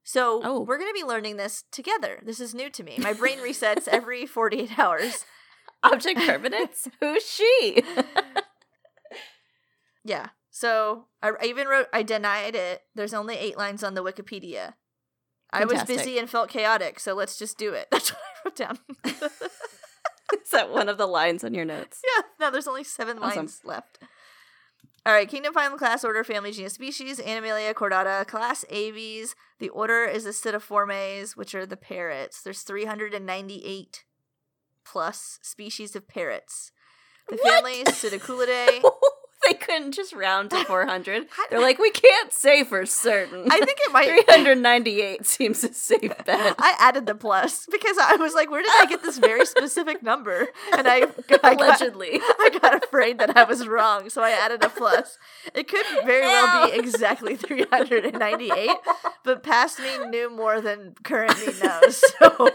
So 0.07 0.39
Oh. 0.43 0.59
we're 0.61 0.77
going 0.77 0.89
to 0.89 0.93
be 0.99 1.03
learning 1.03 1.37
this 1.37 1.63
together. 1.71 2.21
This 2.23 2.39
is 2.39 2.53
new 2.53 2.69
to 2.69 2.83
me. 2.83 2.95
My 2.99 3.11
brain 3.11 3.39
resets 3.45 3.87
every 3.87 4.25
48 4.27 4.77
hours. 4.79 5.25
Object 5.83 6.19
permanence? 6.21 6.87
Who's 6.99 7.27
she? 7.27 7.83
Yeah. 10.03 10.27
So 10.51 11.05
I, 11.21 11.31
I 11.41 11.45
even 11.45 11.67
wrote, 11.67 11.87
I 11.91 12.03
denied 12.03 12.55
it. 12.55 12.83
There's 12.93 13.13
only 13.13 13.35
eight 13.35 13.57
lines 13.57 13.83
on 13.83 13.93
the 13.95 14.03
Wikipedia. 14.03 14.73
I 15.51 15.65
was 15.65 15.83
busy 15.83 16.17
and 16.17 16.29
felt 16.29 16.49
chaotic, 16.49 16.99
so 16.99 17.13
let's 17.13 17.37
just 17.37 17.57
do 17.57 17.73
it. 17.73 17.87
That's 17.91 18.09
what 18.11 18.19
I 18.21 18.39
wrote 18.45 18.55
down. 18.55 18.79
Is 20.43 20.51
that 20.51 20.69
one 20.71 20.89
of 20.89 20.97
the 20.97 21.05
lines 21.07 21.43
on 21.43 21.53
your 21.53 21.65
notes? 21.65 22.01
yeah, 22.03 22.23
no, 22.39 22.51
there's 22.51 22.67
only 22.67 22.83
seven 22.83 23.19
Awesome. 23.19 23.37
lines 23.37 23.61
left. 23.63 23.99
All 25.07 25.13
right, 25.13 25.29
kingdom, 25.29 25.53
phylum, 25.53 25.77
class, 25.77 26.03
order, 26.03 26.23
family, 26.23 26.51
genus, 26.51 26.73
species, 26.73 27.19
Animalia, 27.19 27.75
chordata, 27.75 28.25
class, 28.25 28.65
Aves. 28.71 29.35
The 29.59 29.69
order 29.69 30.05
is 30.05 30.25
Psittaciformes, 30.25 31.37
which 31.37 31.53
are 31.53 31.67
the 31.67 31.77
parrots. 31.77 32.41
There's 32.41 32.61
398 32.63 34.03
plus 34.83 35.37
species 35.43 35.95
of 35.95 36.07
parrots. 36.07 36.71
The 37.29 37.35
What? 37.35 37.53
family 37.53 37.83
Psittaculidae. 37.83 38.81
they 39.47 39.53
couldn't 39.53 39.93
just 39.93 40.13
round 40.13 40.49
to 40.51 40.63
400. 40.65 41.27
They're 41.49 41.61
like, 41.61 41.79
we 41.79 41.91
can't 41.91 42.31
say 42.31 42.63
for 42.63 42.85
certain. 42.85 43.45
I 43.51 43.59
think 43.59 43.79
it 43.85 43.91
might 43.91 44.05
398 44.27 45.25
seems 45.25 45.63
a 45.63 45.73
safe 45.73 46.11
bet. 46.25 46.55
I 46.57 46.75
added 46.79 47.05
the 47.05 47.15
plus 47.15 47.65
because 47.71 47.97
I 47.99 48.15
was 48.15 48.33
like, 48.33 48.49
where 48.49 48.61
did 48.61 48.71
I 48.75 48.85
get 48.85 49.03
this 49.03 49.17
very 49.17 49.45
specific 49.45 50.03
number? 50.03 50.47
And 50.73 50.87
I, 50.87 51.07
I 51.43 51.55
got, 51.55 51.55
Allegedly. 51.55 52.19
I 52.21 52.57
got 52.61 52.83
afraid 52.83 53.19
that 53.19 53.35
I 53.35 53.43
was 53.43 53.67
wrong, 53.67 54.09
so 54.09 54.21
I 54.21 54.31
added 54.31 54.63
a 54.63 54.69
plus. 54.69 55.17
It 55.53 55.67
could 55.67 55.85
very 56.05 56.21
well 56.25 56.69
be 56.69 56.77
exactly 56.77 57.35
398, 57.35 58.69
but 59.23 59.43
past 59.43 59.79
me 59.79 60.05
knew 60.09 60.29
more 60.29 60.61
than 60.61 60.95
current 61.03 61.37
me 61.39 61.53
knows. 61.61 62.03
So 62.19 62.49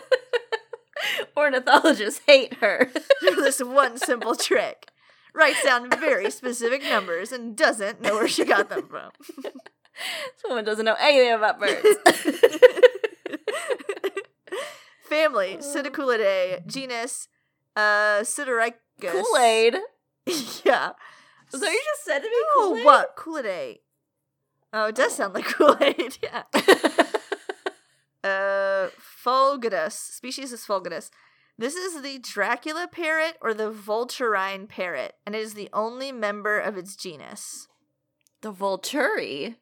Ornithologists 1.36 2.20
hate 2.26 2.54
her. 2.54 2.90
For 3.20 3.40
this 3.40 3.62
one 3.62 3.96
simple 3.98 4.34
trick 4.34 4.90
writes 5.34 5.62
down 5.64 5.90
very 5.90 6.30
specific 6.30 6.82
numbers 6.82 7.32
and 7.32 7.56
doesn't 7.56 8.00
know 8.00 8.14
where 8.14 8.28
she 8.28 8.44
got 8.44 8.68
them 8.68 8.86
from. 8.88 9.10
Someone 10.36 10.64
doesn't 10.64 10.84
know 10.84 10.96
anything 10.98 11.32
about 11.32 11.60
birds. 11.60 11.82
Family, 15.02 15.56
Psittaculidae, 15.60 16.66
genus, 16.66 17.28
uh. 17.76 18.22
Kool 19.00 19.36
Aid. 19.38 19.76
yeah. 20.64 20.92
So 21.48 21.66
you 21.66 21.80
just 21.84 22.04
said 22.04 22.20
to 22.20 22.26
me 22.26 22.30
Oh, 22.34 22.68
Kool 22.68 22.76
Aid? 22.78 22.84
what? 22.84 23.16
Kool-Aid. 23.16 23.78
Oh, 24.72 24.86
it 24.86 24.94
does 24.94 25.14
sound 25.16 25.34
like 25.34 25.46
Kool-Aid, 25.46 26.18
yeah. 26.22 26.42
Uh, 28.22 28.88
Fulgidus. 29.24 29.92
Species 29.92 30.52
is 30.52 30.64
Fulgidus. 30.66 31.10
This 31.60 31.74
is 31.74 32.00
the 32.00 32.18
Dracula 32.18 32.88
parrot 32.90 33.36
or 33.42 33.52
the 33.52 33.70
Vulturine 33.70 34.66
parrot, 34.66 35.16
and 35.26 35.34
it 35.34 35.40
is 35.42 35.52
the 35.52 35.68
only 35.74 36.10
member 36.10 36.58
of 36.58 36.78
its 36.78 36.96
genus. 36.96 37.68
the 38.40 38.50
Volturi. 38.50 39.56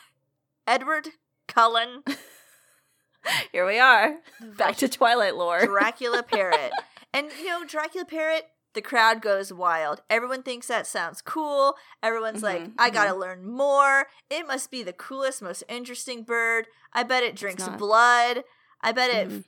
Edward 0.66 1.08
Cullen, 1.48 2.02
Here 3.52 3.66
we 3.66 3.78
are. 3.78 4.16
Back 4.58 4.76
to 4.76 4.88
Twilight 4.88 5.34
lore. 5.36 5.64
Dracula 5.64 6.22
parrot. 6.30 6.72
And, 7.14 7.28
you 7.40 7.46
know, 7.48 7.64
Dracula 7.64 8.04
parrot, 8.04 8.48
the 8.74 8.82
crowd 8.82 9.22
goes 9.22 9.52
wild. 9.54 10.02
Everyone 10.10 10.42
thinks 10.42 10.66
that 10.66 10.86
sounds 10.86 11.22
cool. 11.22 11.76
Everyone's 12.02 12.42
like, 12.42 12.62
Mhm, 12.62 12.72
I 12.78 12.90
gotta 12.90 13.14
learn 13.14 13.46
more. 13.50 14.08
It 14.28 14.46
must 14.46 14.70
be 14.70 14.82
the 14.82 14.92
coolest, 14.92 15.40
most 15.40 15.62
interesting 15.68 16.24
bird. 16.24 16.66
I 16.92 17.04
bet 17.04 17.22
it 17.22 17.36
drinks 17.36 17.66
blood. 17.68 18.44
I 18.82 18.92
bet 18.92 19.10
it 19.10 19.28
Mhm. 19.30 19.44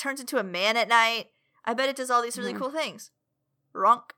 Turns 0.00 0.20
into 0.20 0.38
a 0.38 0.42
man 0.42 0.76
at 0.76 0.88
night. 0.88 1.30
I 1.64 1.74
bet 1.74 1.88
it 1.88 1.96
does 1.96 2.10
all 2.10 2.22
these 2.22 2.38
really 2.38 2.54
Mhm. 2.54 2.58
cool 2.58 2.70
things. 2.70 3.10
Ronk. 3.74 4.12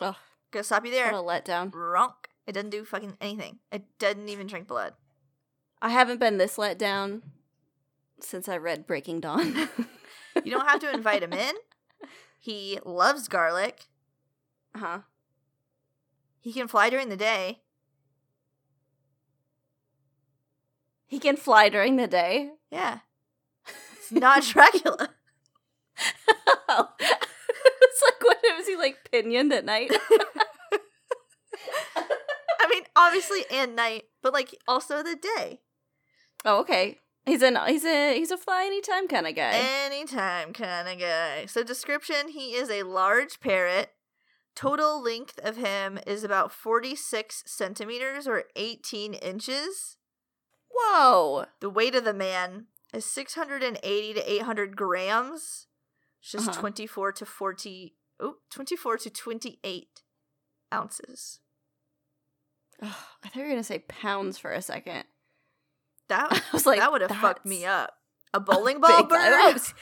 Ugh. 0.00 0.16
Gonna 0.50 0.64
stop 0.64 0.84
you 0.84 0.90
What 0.92 0.96
there. 0.96 1.10
a 1.10 1.14
letdown. 1.14 1.70
Ronk. 1.72 2.14
It 2.46 2.52
doesn't 2.52 2.70
do 2.70 2.84
fucking 2.84 3.16
anything. 3.20 3.60
It 3.70 3.98
doesn't 3.98 4.28
even 4.28 4.46
drink 4.46 4.66
blood. 4.68 4.94
I 5.82 5.90
haven't 5.90 6.18
been 6.18 6.38
this 6.38 6.56
let 6.58 6.78
down 6.78 7.22
since 8.20 8.48
I 8.48 8.56
read 8.56 8.86
Breaking 8.86 9.20
Dawn. 9.20 9.68
You 10.44 10.50
don't 10.52 10.68
have 10.68 10.80
to 10.80 10.90
invite 10.92 11.22
him 11.22 11.32
in. 11.32 11.54
He 12.38 12.78
loves 12.84 13.26
garlic. 13.26 13.86
Uh 14.74 14.78
huh. 14.78 15.00
He 16.40 16.52
can 16.52 16.68
fly 16.68 16.90
during 16.90 17.08
the 17.08 17.16
day. 17.16 17.62
He 21.06 21.18
can 21.18 21.36
fly 21.36 21.68
during 21.68 21.96
the 21.96 22.06
day. 22.06 22.52
Yeah. 22.70 22.98
It's 24.06 24.20
not 24.20 24.42
Dracula. 24.52 25.10
it's 25.98 26.68
like 26.68 28.22
what 28.22 28.38
was 28.56 28.68
he 28.68 28.76
like 28.76 28.98
pinioned 29.10 29.52
at 29.52 29.64
night? 29.64 29.90
I 31.96 32.68
mean, 32.70 32.84
obviously 32.94 33.44
and 33.50 33.74
night, 33.74 34.04
but 34.22 34.32
like 34.32 34.54
also 34.68 35.02
the 35.02 35.16
day. 35.16 35.60
oh, 36.44 36.60
okay. 36.60 37.00
He's 37.24 37.42
an 37.42 37.58
he's 37.66 37.84
a 37.84 38.16
he's 38.16 38.30
a 38.30 38.36
fly 38.36 38.64
anytime 38.66 39.08
kind 39.08 39.26
of 39.26 39.34
guy. 39.34 39.54
Anytime 39.54 40.52
kind 40.52 40.88
of 40.88 41.00
guy. 41.00 41.46
So 41.46 41.64
description, 41.64 42.28
he 42.28 42.54
is 42.54 42.70
a 42.70 42.84
large 42.84 43.40
parrot. 43.40 43.90
Total 44.54 45.02
length 45.02 45.40
of 45.42 45.56
him 45.56 45.98
is 46.06 46.22
about 46.22 46.52
46 46.52 47.42
centimeters 47.46 48.28
or 48.28 48.44
18 48.54 49.14
inches. 49.14 49.96
Whoa. 50.70 51.46
The 51.60 51.68
weight 51.68 51.96
of 51.96 52.04
the 52.04 52.14
man 52.14 52.66
is 52.96 53.04
680 53.04 54.14
to 54.14 54.32
800 54.32 54.76
grams. 54.76 55.66
It's 56.20 56.32
just 56.32 56.48
Uh-huh. 56.48 56.60
24 56.60 57.12
to 57.12 57.26
40, 57.26 57.94
oh, 58.20 58.36
24 58.50 58.98
to 58.98 59.10
28 59.10 60.02
ounces. 60.72 61.40
Ugh, 62.82 62.90
I 63.24 63.28
thought 63.28 63.36
you 63.36 63.42
were 63.42 63.48
gonna 63.48 63.62
say 63.62 63.78
pounds 63.80 64.38
for 64.38 64.50
a 64.50 64.60
second. 64.62 65.04
That, 66.08 66.28
I 66.32 66.40
was 66.52 66.66
like, 66.66 66.78
that 66.80 66.92
would 66.92 67.02
have 67.02 67.10
fucked 67.12 67.46
me 67.46 67.64
up. 67.66 67.92
A 68.34 68.40
bowling 68.40 68.76
a 68.76 68.80
ball 68.80 69.02
big- 69.02 69.08
bird? 69.10 69.18
I 69.20 69.52
was, 69.52 69.74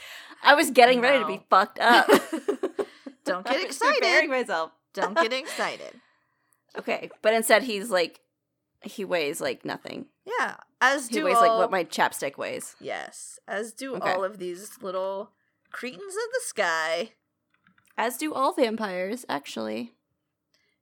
I 0.43 0.55
was 0.55 0.69
getting 0.71 1.01
ready 1.01 1.19
to 1.19 1.27
be 1.27 1.43
fucked 1.49 1.79
up. 1.79 2.07
Don't 3.25 3.45
get 3.45 3.67
was 3.67 3.77
preparing 3.79 4.25
excited. 4.25 4.29
myself. 4.29 4.71
Don't 4.93 5.15
get 5.17 5.33
excited. 5.33 5.99
Okay, 6.77 7.09
but 7.21 7.33
instead 7.33 7.63
he's 7.63 7.89
like, 7.89 8.19
he 8.83 9.03
weighs 9.03 9.41
like 9.41 9.65
nothing. 9.65 10.05
Yeah, 10.25 10.57
as 10.93 11.07
He 11.07 11.15
do 11.15 11.25
weighs 11.25 11.35
all. 11.37 11.41
like 11.41 11.57
what 11.59 11.71
my 11.71 11.83
chapstick 11.83 12.37
weighs. 12.37 12.75
yes, 12.79 13.39
as 13.47 13.73
do 13.73 13.95
Okay. 13.95 14.11
all 14.11 14.23
of 14.23 14.37
these 14.39 14.77
little 14.81 15.31
cretins 15.71 16.01
of 16.15 16.31
the 16.33 16.41
sky. 16.43 17.11
As 17.97 18.17
do 18.17 18.33
all 18.33 18.53
vampires, 18.53 19.25
actually. 19.29 19.93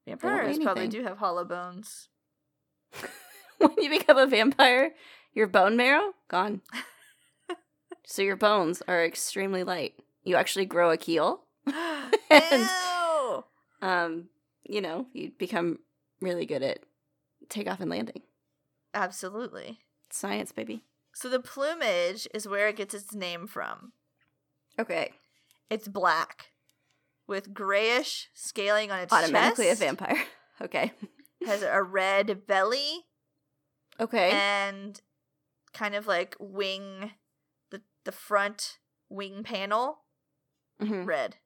Vampires 0.08 0.60
probably 0.60 0.88
do 0.88 1.04
have 1.04 1.18
hollow 1.20 1.46
bones. 1.46 2.10
when 3.58 3.72
you 3.78 3.89
become 3.89 4.18
a 4.18 4.28
vampire, 4.28 4.92
your 5.34 5.48
bone 5.48 5.78
marrow 5.78 6.13
gone. 6.28 6.62
so 8.06 8.22
your 8.22 8.36
bones 8.36 8.82
are 8.88 9.04
extremely 9.06 9.63
light. 9.63 9.94
You 10.24 10.36
actually 10.36 10.66
grow 10.66 10.89
a 10.92 10.98
keel. 10.98 11.44
And- 12.30 12.70
Ew! 12.70 13.44
Um, 13.82 14.30
you 14.63 14.82
know, 14.82 15.08
you 15.13 15.32
become 15.38 15.80
really 16.22 16.46
good 16.46 16.63
at 16.63 16.80
takeoff 17.50 17.80
and 17.80 17.89
landing. 17.92 18.22
Absolutely. 18.94 19.80
Science, 20.13 20.52
baby. 20.52 20.84
So 21.13 21.28
the 21.28 21.39
plumage 21.39 22.28
is 22.36 22.47
where 22.47 22.67
it 22.67 22.76
gets 22.76 22.93
its 22.93 23.13
name 23.15 23.47
from. 23.47 23.93
Okay. 24.80 25.12
It's 25.69 25.88
black, 25.88 26.52
with 27.28 27.54
grayish 27.54 28.30
scaling 28.34 28.91
on 28.91 28.99
its 28.99 29.12
Automatically 29.12 29.65
chest. 29.65 29.82
a 29.82 29.86
vampire. 29.86 30.17
Okay. 30.62 30.91
Has 31.45 31.63
a 31.63 31.82
red 31.82 32.45
belly 32.45 33.06
Okay. 33.99 34.30
and 34.32 35.02
kind 35.73 35.95
of 35.95 36.06
like 36.06 36.36
wing, 36.39 37.12
the 37.71 37.82
the 38.06 38.12
front 38.12 38.78
wing 39.10 39.41
panel 39.43 39.97
Mhm. 40.80 41.08
red. 41.08 41.38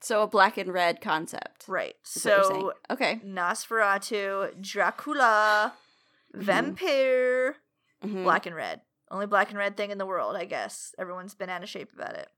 So 0.00 0.22
a 0.22 0.26
black 0.26 0.56
and 0.56 0.72
red 0.72 1.00
concept. 1.02 1.66
Right. 1.68 1.94
is 2.16 2.24
what 2.24 2.34
you're 2.34 2.44
saying. 2.44 2.60
So 2.62 2.72
okay. 2.90 3.20
Nosferatu, 3.24 4.60
Dracula. 4.60 5.74
Vampire, 6.42 7.56
Mhm. 8.04 8.24
black 8.24 8.46
and 8.46 8.54
red. 8.56 8.82
Only 9.10 9.26
black 9.26 9.50
and 9.50 9.58
red 9.58 9.76
thing 9.76 9.90
in 9.90 9.98
the 9.98 10.06
world, 10.06 10.36
I 10.36 10.44
guess. 10.44 10.94
Everyone's 10.98 11.34
been 11.34 11.50
out 11.50 11.62
of 11.62 11.68
shape 11.68 11.92
about 11.92 12.14
it. 12.14 12.28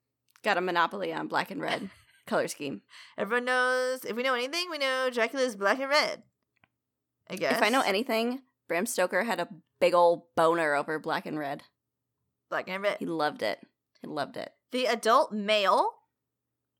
Got 0.42 0.58
a 0.58 0.60
monopoly 0.60 1.12
on 1.12 1.28
black 1.28 1.50
and 1.50 1.60
red 1.60 1.90
color 2.26 2.48
scheme. 2.48 2.82
Everyone 3.16 3.44
knows. 3.44 4.04
If 4.04 4.16
we 4.16 4.22
know 4.22 4.34
anything, 4.34 4.68
we 4.70 4.78
know 4.78 5.08
Dracula's 5.10 5.56
black 5.56 5.78
and 5.78 5.88
red. 5.88 6.22
I 7.30 7.36
guess. 7.36 7.56
If 7.56 7.62
I 7.62 7.68
know 7.70 7.80
anything, 7.82 8.42
Bram 8.68 8.86
Stoker 8.86 9.24
had 9.24 9.40
a 9.40 9.48
big 9.80 9.94
old 9.94 10.34
boner 10.36 10.74
over 10.74 10.98
black 10.98 11.26
and 11.26 11.38
red. 11.38 11.62
black 12.48 12.68
and 12.68 12.80
red. 12.82 12.98
He 13.00 13.06
loved 13.06 13.42
it. 13.42 13.58
He 14.00 14.06
loved 14.06 14.36
it. 14.36 14.52
The 14.70 14.86
adult 14.86 15.32
male 15.32 15.94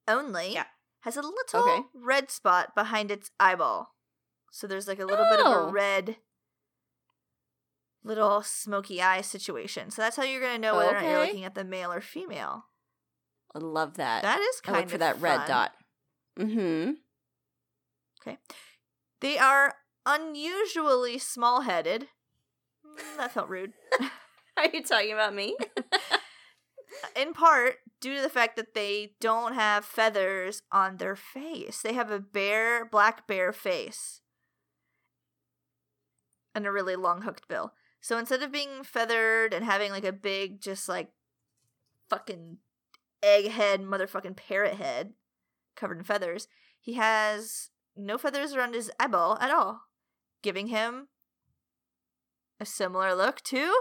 only 0.06 0.52
Yeah. 0.52 0.66
has 1.00 1.16
a 1.16 1.22
little 1.22 1.60
Okay. 1.60 1.82
red 1.92 2.30
spot 2.30 2.74
behind 2.76 3.10
its 3.10 3.30
eyeball. 3.40 3.96
So 4.52 4.68
there's 4.68 4.86
like 4.86 5.00
a 5.00 5.04
little 5.04 5.24
bit 5.28 5.40
of 5.40 5.46
Oh. 5.46 5.68
a 5.68 5.72
red 5.72 6.18
little 8.06 8.42
smoky 8.42 9.02
eye 9.02 9.20
situation. 9.20 9.90
So 9.90 10.00
that's 10.00 10.16
how 10.16 10.22
you're 10.22 10.40
gonna 10.40 10.58
know 10.58 10.76
whether 10.76 10.96
or 10.96 11.00
not 11.00 11.04
you're 11.04 11.26
looking 11.26 11.44
at 11.44 11.54
the 11.54 11.64
male 11.64 11.92
or 11.92 12.00
female. 12.00 12.66
I 13.54 13.58
love 13.58 13.96
that. 13.96 14.22
That 14.22 14.40
is 14.40 14.60
I 14.64 14.66
kind 14.66 14.76
look 14.76 14.84
of 14.86 14.90
for 14.92 14.98
that 14.98 15.20
red 15.20 15.46
dot. 15.46 15.72
Mm-hmm. 16.38 16.92
Okay. 18.20 18.38
They 19.20 19.38
are 19.38 19.74
unusually 20.04 21.18
small 21.18 21.62
headed. 21.62 22.08
That 23.16 23.32
felt 23.32 23.48
rude. 23.48 23.72
Are 24.56 24.68
you 24.72 24.82
talking 24.82 25.12
about 25.12 25.34
me? 25.34 25.56
in 27.16 27.32
part 27.34 27.76
due 28.00 28.16
to 28.16 28.22
the 28.22 28.28
fact 28.28 28.56
that 28.56 28.74
they 28.74 29.12
don't 29.20 29.54
have 29.54 29.84
feathers 29.84 30.62
on 30.70 30.96
their 30.96 31.16
face. 31.16 31.82
They 31.82 31.92
have 31.94 32.10
a 32.10 32.20
bare, 32.20 32.84
black 32.84 33.26
bear 33.26 33.52
face 33.52 34.20
and 36.54 36.66
a 36.66 36.72
really 36.72 36.96
long 36.96 37.22
hooked 37.22 37.48
bill. 37.48 37.72
So 38.06 38.18
instead 38.18 38.44
of 38.44 38.52
being 38.52 38.84
feathered 38.84 39.52
and 39.52 39.64
having 39.64 39.90
like 39.90 40.04
a 40.04 40.12
big, 40.12 40.60
just 40.60 40.88
like 40.88 41.08
fucking 42.08 42.58
egghead, 43.20 43.84
motherfucking 43.84 44.36
parrot 44.36 44.74
head 44.74 45.14
covered 45.74 45.98
in 45.98 46.04
feathers, 46.04 46.46
he 46.80 46.92
has 46.92 47.70
no 47.96 48.16
feathers 48.16 48.54
around 48.54 48.74
his 48.74 48.92
eyeball 49.00 49.36
at 49.40 49.50
all, 49.50 49.80
giving 50.40 50.68
him 50.68 51.08
a 52.60 52.64
similar 52.64 53.12
look 53.12 53.40
to 53.40 53.74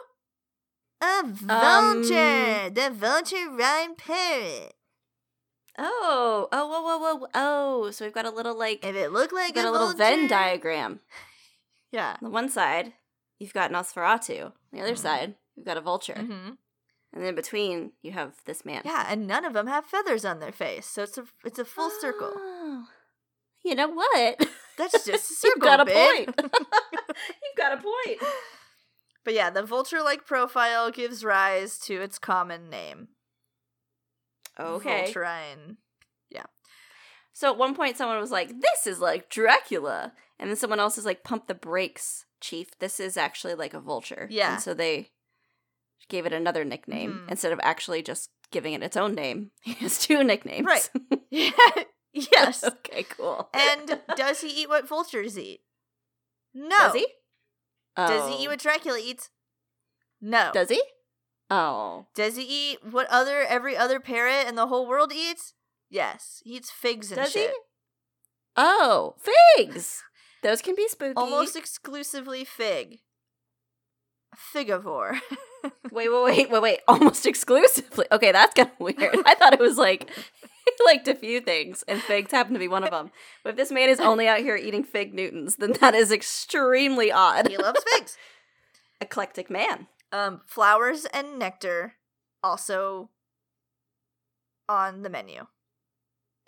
a 1.04 1.20
um, 1.20 1.32
vulture, 1.36 2.72
the 2.72 2.90
vulture 2.92 3.48
rhyme 3.52 3.94
parrot. 3.94 4.74
oh, 5.78 6.48
oh, 6.52 6.68
whoa, 6.68 6.82
whoa, 6.82 7.16
whoa, 7.16 7.28
oh! 7.36 7.92
So 7.92 8.06
we've 8.06 8.12
got 8.12 8.26
a 8.26 8.32
little 8.32 8.58
like, 8.58 8.84
If 8.84 8.96
it 8.96 9.12
looked 9.12 9.34
like 9.34 9.54
got 9.54 9.66
a, 9.66 9.70
a 9.70 9.72
little 9.72 9.88
vulture, 9.90 10.00
Venn 10.00 10.28
diagram. 10.28 11.02
yeah. 11.92 12.14
On 12.20 12.24
the 12.24 12.32
one 12.32 12.50
side, 12.50 12.94
you've 13.40 13.54
got 13.54 13.72
Nosferatu. 13.72 14.46
On 14.46 14.54
the 14.72 14.82
other 14.82 14.94
Mhm. 14.94 14.98
side, 14.98 15.36
you've 15.56 15.66
got 15.66 15.78
a 15.78 15.82
vulture, 15.82 16.16
hmm 16.16 16.52
and 17.14 17.24
then 17.24 17.30
in 17.30 17.36
between, 17.36 17.94
you 18.02 18.12
have 18.12 18.34
this 18.46 18.66
man. 18.66 18.82
Yeah, 18.84 19.06
and 19.08 19.26
none 19.26 19.46
of 19.46 19.54
them 19.54 19.68
have 19.68 19.86
feathers 19.86 20.26
on 20.26 20.40
their 20.40 20.52
face, 20.52 20.86
so 20.88 21.04
it's 21.04 21.18
a 21.18 21.26
it's 21.46 21.60
a 21.60 21.66
full 21.66 21.90
circle. 21.90 22.34
Oh. 22.36 22.88
You 23.64 23.74
know 23.76 23.88
what? 23.88 24.38
That's 24.78 25.06
just 25.06 25.32
a 25.32 25.34
circle. 25.34 25.50
You've 25.56 25.64
got 25.64 25.80
a 25.80 25.86
babe. 25.86 26.26
point. 26.36 26.52
You've 27.44 27.58
got 27.58 27.72
a 27.74 27.78
point. 27.82 28.22
But 29.24 29.34
yeah, 29.34 29.50
the 29.50 29.64
vulture-like 29.64 30.26
profile 30.26 30.92
gives 30.92 31.24
rise 31.24 31.80
to 31.80 32.02
its 32.02 32.20
common 32.20 32.70
name. 32.70 33.08
Okay. 34.60 35.06
Vulturine. 35.12 35.78
So 37.38 37.52
at 37.52 37.58
one 37.58 37.76
point, 37.76 37.98
someone 37.98 38.18
was 38.22 38.32
like, 38.32 38.62
"This 38.62 38.88
is 38.88 39.02
like 39.02 39.30
Dracula," 39.30 40.14
and 40.40 40.50
then 40.50 40.56
someone 40.56 40.80
else 40.80 40.98
is 40.98 41.04
like, 41.06 41.26
"Pump 41.26 41.48
the 41.48 41.54
brakes, 41.54 42.24
Chief. 42.46 42.78
This 42.80 43.00
is 43.00 43.18
actually 43.18 43.56
like 43.56 43.74
a 43.74 43.80
vulture." 43.80 44.28
Yeah. 44.30 44.54
And 44.54 44.62
so 44.64 44.74
they 44.74 45.12
gave 46.10 46.26
it 46.26 46.34
another 46.34 46.64
nickname 46.64 47.22
Mhm. 47.26 47.32
instead 47.32 47.52
of 47.52 47.60
actually 47.64 48.02
just 48.04 48.30
giving 48.52 48.74
it 48.74 48.84
its 48.84 48.96
own 48.98 49.16
name. 49.16 49.52
He 49.64 49.74
has 49.74 49.98
two 50.00 50.24
nicknames. 50.24 50.66
Right. 50.66 50.90
Yeah. 51.32 51.52
yes. 52.14 52.64
okay. 52.64 53.04
Cool. 53.04 53.50
And 53.54 54.00
does 54.16 54.42
he 54.42 54.48
eat 54.50 54.70
what 54.70 54.88
vultures 54.88 55.38
eat? 55.38 55.62
No. 56.54 56.78
does 56.78 56.94
he? 56.94 57.08
Does 57.98 58.28
he 58.30 58.36
Oh. 58.36 58.42
eat 58.42 58.48
what 58.48 58.60
Dracula 58.60 59.00
eats? 59.00 59.30
No. 60.22 60.52
Does 60.54 60.70
he? 60.70 60.82
Oh. 61.50 62.06
Does 62.16 62.36
he 62.38 62.44
eat 62.44 62.80
what 62.86 63.08
other 63.10 63.42
every 63.44 63.76
other 63.76 64.00
parrot 64.00 64.48
in 64.48 64.56
the 64.56 64.68
whole 64.68 64.88
world 64.88 65.12
eats? 65.14 65.54
Yes, 65.90 66.42
he 66.46 66.56
eats 66.56 66.72
figs 66.72 67.12
and 67.12 67.22
Does 67.22 67.32
shit. 67.34 67.50
he? 67.52 67.56
Oh, 68.58 69.16
figs. 69.58 70.02
Those 70.46 70.62
can 70.62 70.76
be 70.76 70.88
spooky. 70.88 71.14
Almost 71.16 71.56
exclusively 71.56 72.46
fig. 72.46 73.00
Figivore. 74.54 75.20
Wait, 75.92 76.12
wait, 76.12 76.24
wait, 76.24 76.52
wait, 76.52 76.62
wait. 76.62 76.80
Almost 76.88 77.26
exclusively. 77.26 78.06
Okay, 78.12 78.32
that's 78.32 78.54
kind 78.54 78.70
of 78.70 78.80
weird. 78.80 79.16
I 79.26 79.34
thought 79.34 79.54
it 79.54 79.60
was 79.60 79.80
like 79.80 80.08
he 80.66 80.72
liked 80.86 81.08
a 81.08 81.16
few 81.16 81.42
things, 81.42 81.84
and 81.88 82.00
figs 82.00 82.30
happen 82.32 82.54
to 82.54 82.60
be 82.60 82.68
one 82.68 82.84
of 82.84 82.92
them. 82.92 83.10
But 83.44 83.52
if 83.52 83.56
this 83.56 83.72
man 83.72 83.90
is 83.90 84.00
only 84.00 84.28
out 84.28 84.42
here 84.42 84.56
eating 84.56 84.84
fig 84.84 85.16
Newtons, 85.16 85.56
then 85.56 85.74
that 85.82 85.96
is 85.96 86.12
extremely 86.12 87.12
odd. 87.12 87.48
he 87.48 87.58
loves 87.58 87.84
figs. 87.96 88.16
Eclectic 89.02 89.50
man. 89.50 89.88
Um, 90.12 90.42
flowers 90.46 91.08
and 91.12 91.40
nectar 91.40 91.94
also 92.44 93.10
on 94.70 95.02
the 95.02 95.10
menu. 95.10 95.48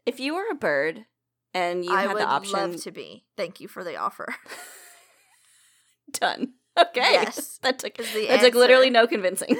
If 0.06 0.20
you 0.20 0.36
were 0.36 0.46
a 0.52 0.56
bird 0.56 1.06
and 1.54 1.84
you 1.86 1.92
I 1.92 2.02
had 2.04 2.18
the 2.18 2.24
option, 2.26 2.72
love 2.72 2.82
to 2.84 2.92
be. 2.92 3.26
Thank 3.36 3.60
you 3.60 3.68
for 3.68 3.84
the 3.84 3.96
offer. 3.98 4.28
done. 6.12 6.54
Okay. 6.78 7.10
Yes, 7.12 7.58
that 7.64 7.80
took 7.80 7.98
that 7.98 8.40
took 8.40 8.54
literally 8.54 8.92
no 8.92 9.08
convincing. 9.08 9.58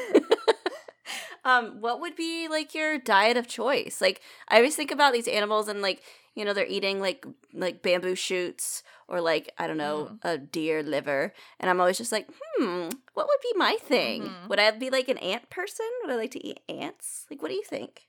um, 1.44 1.82
what 1.82 2.00
would 2.00 2.16
be 2.16 2.48
like 2.48 2.76
your 2.76 3.00
diet 3.00 3.38
of 3.38 3.48
choice? 3.48 4.00
Like 4.02 4.22
I 4.50 4.58
always 4.58 4.76
think 4.76 4.92
about 4.92 5.14
these 5.14 5.28
animals 5.28 5.68
and 5.68 5.82
like 5.82 6.04
you 6.36 6.46
know 6.46 6.54
they're 6.54 6.68
eating 6.68 7.00
like 7.02 7.26
like 7.54 7.82
bamboo 7.82 8.14
shoots 8.14 8.84
or 9.08 9.20
like 9.20 9.52
I 9.58 9.66
don't 9.66 9.78
know 9.78 10.10
Mhm. 10.12 10.20
a 10.22 10.38
deer 10.38 10.84
liver, 10.84 11.34
and 11.60 11.72
I'm 11.72 11.80
always 11.80 11.98
just 11.98 12.12
like, 12.12 12.28
hmm, 12.56 12.90
what 13.16 13.26
would 13.28 13.42
be 13.42 13.58
my 13.58 13.78
thing? 13.82 14.26
Mhm. 14.26 14.50
Would 14.50 14.60
I 14.60 14.70
be 14.70 14.92
like 14.92 15.10
an 15.10 15.18
ant 15.18 15.50
person? 15.50 15.88
Would 16.04 16.12
I 16.12 16.18
like 16.18 16.32
to 16.32 16.46
eat 16.46 16.60
ants? 16.70 17.26
Like, 17.32 17.42
what 17.42 17.50
do 17.50 17.56
you 17.56 17.64
think? 17.64 18.04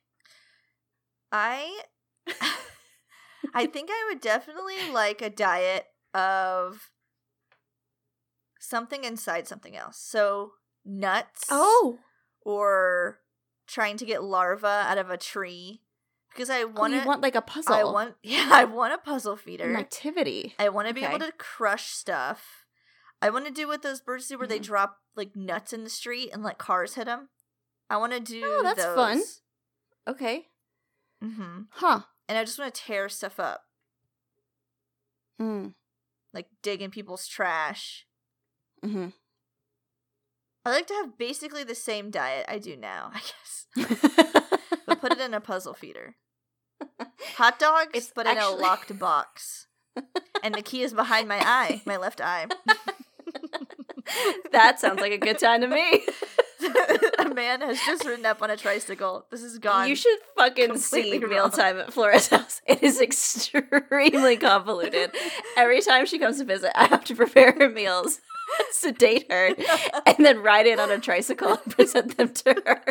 I 1.33 1.81
I 3.55 3.67
think 3.67 3.91
I 3.91 4.07
would 4.11 4.21
definitely 4.21 4.91
like 4.93 5.23
a 5.23 5.31
diet 5.31 5.87
of 6.15 6.91
something 8.61 9.05
inside 9.05 9.47
something 9.49 9.77
else. 9.77 9.99
So 9.99 10.53
nuts. 10.85 11.47
Oh, 11.51 11.99
or 12.43 13.21
trying 13.67 13.97
to 13.99 14.07
get 14.07 14.23
larvae 14.23 14.67
out 14.67 14.99
of 14.99 15.11
a 15.11 15.17
tree 15.19 15.83
because 16.33 16.51
I 16.51 16.63
oh 16.63 16.67
want 16.67 16.95
you 16.95 17.05
want 17.05 17.21
like 17.21 17.35
a 17.35 17.43
puzzle? 17.43 17.75
I 17.75 17.85
want 17.85 18.15
yeah, 18.23 18.49
I 18.51 18.65
want 18.65 18.95
a 18.95 18.99
puzzle 18.99 19.37
feeder. 19.37 19.65
an 19.71 19.77
activity. 19.77 20.55
I 20.59 20.69
want 20.71 20.89
to 20.89 20.95
be 20.95 21.05
able 21.05 21.19
to 21.19 21.33
crush 21.33 21.87
stuff. 21.89 22.65
I 23.21 23.31
want 23.31 23.47
to 23.47 23.53
do 23.53 23.67
what 23.67 23.83
those 23.83 24.01
birds 24.01 24.29
do 24.29 24.39
where 24.39 24.47
they 24.47 24.61
Mhm. 24.61 24.65
drop 24.65 24.99
like 25.17 25.35
nuts 25.35 25.73
in 25.73 25.85
the 25.85 25.91
street 25.91 26.31
and 26.33 26.43
let 26.43 26.59
cars 26.59 26.95
hit 26.95 27.07
them. 27.07 27.29
I 27.91 27.97
want 27.97 28.13
to 28.13 28.21
do 28.21 28.43
Oh, 28.45 28.61
that's 28.63 28.85
fun. 28.85 29.23
Okay, 30.07 30.49
hmm 31.21 31.63
huh? 31.71 32.03
And 32.29 32.37
I 32.37 32.45
just 32.45 32.59
want 32.59 32.75
to 32.75 32.83
tear 32.83 33.09
stuff 33.09 33.41
up, 33.41 33.63
Mm. 35.41 35.75
like 36.35 36.47
dig 36.63 36.83
in 36.83 36.91
people's 36.91 37.27
trash. 37.27 38.07
Mm-hmm. 38.85 39.09
I 40.65 40.71
like 40.71 40.87
to 40.89 40.95
have 40.95 41.17
basically 41.17 41.65
the 41.65 41.75
same 41.75 42.11
diet 42.11 42.45
I 42.49 42.59
do 42.59 42.77
now, 42.77 43.11
I 43.15 43.21
guess. 43.21 43.67
but 44.87 45.01
put 45.01 45.13
it 45.13 45.21
in 45.21 45.33
a 45.33 45.41
puzzle 45.41 45.75
feeder. 45.75 46.17
Hot 47.37 47.59
dogs, 47.59 47.91
It's 47.95 48.13
but 48.15 48.27
in 48.27 48.37
a 48.37 48.51
locked 48.51 48.99
box. 48.99 49.67
and 50.43 50.55
the 50.55 50.63
key 50.63 50.83
is 50.83 50.93
behind 50.93 51.29
my 51.29 51.39
eye, 51.41 51.81
my 51.87 51.97
left 51.97 52.21
eye. 52.21 52.47
that 54.53 54.79
sounds 54.81 55.01
like 55.01 55.13
a 55.13 55.19
good 55.19 55.39
time 55.39 55.61
to 55.63 55.69
me. 55.69 56.03
a 57.19 57.35
man 57.35 57.61
has 57.61 57.79
just 57.85 58.05
ridden 58.05 58.27
up 58.27 58.43
on 58.43 58.51
a 58.51 58.57
tricycle. 58.57 59.27
This 59.31 59.43
is 59.43 59.59
gone. 59.59 59.89
You 59.89 59.97
should 59.97 60.19
fucking 60.37 60.77
see 60.79 61.19
mealtime 61.19 61.79
at 61.79 61.93
Flora's 61.93 62.29
house. 62.31 62.61
It 62.67 62.83
is 62.83 63.01
extremely 63.01 64.37
convoluted. 64.37 65.15
Every 65.57 65.81
time 65.81 66.07
she 66.07 66.19
comes 66.19 66.39
to 66.39 66.45
visit, 66.45 66.73
I 66.75 66.87
have 66.87 67.05
to 67.07 67.15
prepare 67.15 67.53
her 67.53 67.69
meals, 67.69 68.21
sedate 68.71 69.31
her, 69.31 69.51
and 70.07 70.25
then 70.25 70.43
ride 70.43 70.67
in 70.67 70.81
on 70.81 70.91
a 70.91 70.99
tricycle 70.99 71.59
and 71.65 71.77
present 71.77 72.17
them 72.17 72.33
to 72.33 72.63
her. 72.67 72.83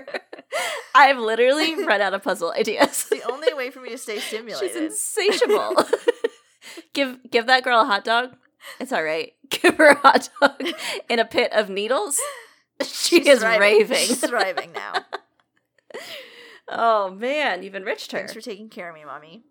I've 0.95 1.19
literally 1.19 1.83
run 1.85 2.01
out 2.01 2.13
of 2.13 2.23
puzzle 2.23 2.51
ideas. 2.51 3.07
The 3.09 3.23
only 3.29 3.53
way 3.53 3.69
for 3.69 3.81
me 3.81 3.89
to 3.89 3.97
stay 3.97 4.19
stimulated. 4.19 4.71
She's 4.71 4.75
insatiable. 4.75 5.75
give 6.93 7.19
give 7.29 7.47
that 7.47 7.63
girl 7.63 7.81
a 7.81 7.85
hot 7.85 8.03
dog. 8.03 8.35
It's 8.79 8.91
all 8.91 9.03
right. 9.03 9.33
Give 9.49 9.77
her 9.77 9.91
a 9.91 9.95
hot 9.95 10.29
dog 10.41 10.61
in 11.09 11.19
a 11.19 11.25
pit 11.25 11.51
of 11.53 11.69
needles. 11.69 12.19
She 12.83 13.17
She's 13.19 13.27
is 13.27 13.39
thriving. 13.39 13.59
raving. 13.61 13.97
She's 13.97 14.19
thriving 14.19 14.71
now. 14.73 14.93
Oh 16.69 17.09
man, 17.09 17.63
you've 17.63 17.75
enriched 17.75 18.11
her. 18.11 18.17
Thanks 18.17 18.33
for 18.33 18.41
taking 18.41 18.67
care 18.67 18.89
of 18.89 18.93
me, 18.95 19.05
mommy. 19.05 19.43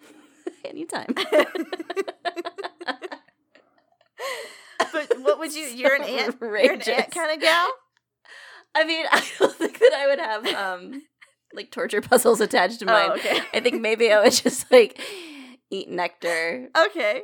Anytime. 0.64 1.12
But 4.92 5.08
what 5.20 5.38
would 5.38 5.54
you? 5.54 5.64
You're 5.64 5.94
an 5.94 6.02
ant. 6.02 6.36
You're 6.40 6.54
an 6.56 6.70
Outrageous. 6.80 7.12
kind 7.14 7.32
of 7.34 7.40
gal. 7.40 7.68
I 8.74 8.84
mean, 8.84 9.06
I 9.10 9.26
don't 9.38 9.54
think 9.56 9.78
that 9.78 9.92
I 9.92 10.06
would 10.06 10.18
have 10.18 10.46
um 10.46 11.02
like 11.52 11.70
torture 11.70 12.00
puzzles 12.00 12.40
attached 12.40 12.78
to 12.80 12.86
mine. 12.86 13.10
Oh, 13.10 13.14
okay. 13.14 13.40
I 13.52 13.60
think 13.60 13.80
maybe 13.80 14.12
I 14.12 14.22
would 14.22 14.32
just 14.32 14.70
like 14.70 15.00
eat 15.70 15.88
nectar, 15.88 16.68
Okay. 16.76 17.22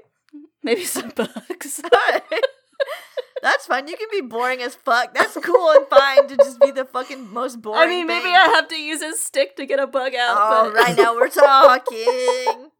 maybe 0.62 0.84
some 0.84 1.10
bugs. 1.10 1.80
That's 3.40 3.66
fine. 3.66 3.86
You 3.86 3.96
can 3.96 4.08
be 4.10 4.20
boring 4.20 4.60
as 4.62 4.74
fuck. 4.74 5.14
That's 5.14 5.36
cool 5.36 5.70
and 5.70 5.86
fine 5.86 6.26
to 6.28 6.36
just 6.36 6.60
be 6.60 6.70
the 6.72 6.84
fucking 6.84 7.32
most 7.32 7.62
boring. 7.62 7.80
I 7.82 7.86
mean, 7.86 8.06
maybe 8.06 8.24
thing. 8.24 8.34
I 8.34 8.46
have 8.56 8.68
to 8.68 8.76
use 8.76 9.00
a 9.00 9.14
stick 9.14 9.54
to 9.56 9.66
get 9.66 9.78
a 9.78 9.86
bug 9.86 10.14
out. 10.14 10.36
Oh, 10.40 10.64
but- 10.64 10.74
right 10.74 10.96
now 10.96 11.14
we're 11.14 11.28
talking. 11.28 12.70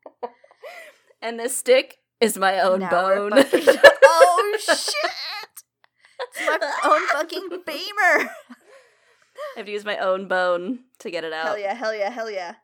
and 1.23 1.39
this 1.39 1.57
stick 1.57 1.99
is 2.21 2.37
my 2.37 2.59
own 2.61 2.81
Now 2.81 2.91
bone. 2.91 3.31
fucking- 3.43 3.63
oh 4.05 4.57
shit! 4.61 5.13
It's 6.21 6.41
my 6.61 6.73
own 6.85 7.07
fucking 7.09 7.49
beamer. 7.65 8.31
I 9.55 9.59
have 9.59 9.67
to 9.67 9.73
use 9.73 9.85
my 9.85 9.99
own 9.99 10.27
bone 10.27 10.81
to 10.99 11.11
get 11.11 11.23
it 11.23 11.33
out. 11.33 11.47
Hell 11.47 11.59
yeah! 11.59 11.75
Hell 11.75 11.95
yeah! 11.95 12.11
Hell 12.11 12.31
yeah! 12.31 12.55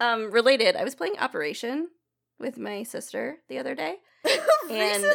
Um, 0.00 0.30
related, 0.32 0.74
I 0.76 0.84
was 0.84 0.94
playing 0.94 1.18
Operation 1.18 1.88
with 2.40 2.56
my 2.58 2.82
sister 2.82 3.36
the 3.48 3.58
other 3.58 3.74
day. 3.74 3.96
Recently, 4.24 5.10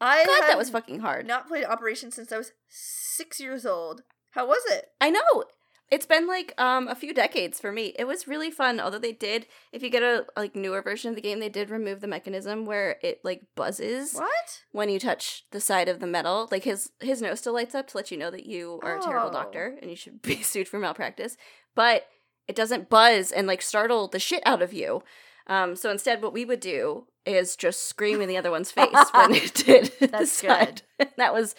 I 0.00 0.24
God, 0.24 0.48
that 0.48 0.58
was 0.58 0.70
fucking 0.70 1.00
hard. 1.00 1.26
not 1.26 1.46
played 1.48 1.64
Operation 1.64 2.10
since 2.10 2.32
I 2.32 2.38
was 2.38 2.52
six 2.68 3.38
years 3.40 3.66
old. 3.66 4.02
How 4.30 4.46
was 4.46 4.62
it? 4.70 4.86
I 5.00 5.10
know. 5.10 5.44
It's 5.90 6.06
been 6.06 6.28
like 6.28 6.54
um 6.56 6.86
a 6.86 6.94
few 6.94 7.12
decades 7.12 7.58
for 7.58 7.72
me. 7.72 7.94
It 7.98 8.04
was 8.04 8.28
really 8.28 8.50
fun. 8.52 8.78
Although 8.78 9.00
they 9.00 9.12
did, 9.12 9.46
if 9.72 9.82
you 9.82 9.90
get 9.90 10.04
a 10.04 10.24
like 10.36 10.54
newer 10.54 10.82
version 10.82 11.10
of 11.10 11.16
the 11.16 11.20
game, 11.20 11.40
they 11.40 11.48
did 11.48 11.68
remove 11.68 12.00
the 12.00 12.06
mechanism 12.06 12.64
where 12.64 12.96
it 13.02 13.20
like 13.24 13.42
buzzes 13.56 14.14
What? 14.14 14.62
when 14.70 14.88
you 14.88 15.00
touch 15.00 15.46
the 15.50 15.60
side 15.60 15.88
of 15.88 15.98
the 15.98 16.06
metal. 16.06 16.48
Like 16.52 16.62
his 16.62 16.90
his 17.00 17.20
nose 17.20 17.40
still 17.40 17.54
lights 17.54 17.74
up 17.74 17.88
to 17.88 17.96
let 17.96 18.12
you 18.12 18.16
know 18.16 18.30
that 18.30 18.46
you 18.46 18.78
are 18.84 18.98
a 18.98 19.02
terrible 19.02 19.30
Oh. 19.30 19.32
doctor 19.32 19.76
and 19.82 19.90
you 19.90 19.96
should 19.96 20.22
be 20.30 20.42
sued 20.42 20.68
for 20.68 20.78
malpractice. 20.78 21.36
But 21.74 22.06
it 22.46 22.54
doesn't 22.54 22.88
buzz 22.88 23.32
and 23.32 23.48
like 23.48 23.60
startle 23.60 24.06
the 24.06 24.18
shit 24.20 24.42
out 24.46 24.62
of 24.62 24.72
you. 24.72 25.02
Um, 25.48 25.74
so 25.74 25.90
instead, 25.90 26.22
what 26.22 26.32
we 26.32 26.44
would 26.44 26.60
do 26.60 27.06
is 27.26 27.56
just 27.56 27.86
scream 27.86 28.20
in 28.20 28.28
the 28.28 28.36
other 28.36 28.50
one's 28.50 28.70
face 28.70 29.10
when 29.12 29.34
it 29.34 29.54
did. 29.66 29.92
the 30.00 30.06
That's 30.08 30.32
side. 30.32 30.82
that 31.16 31.32
was 31.32 31.54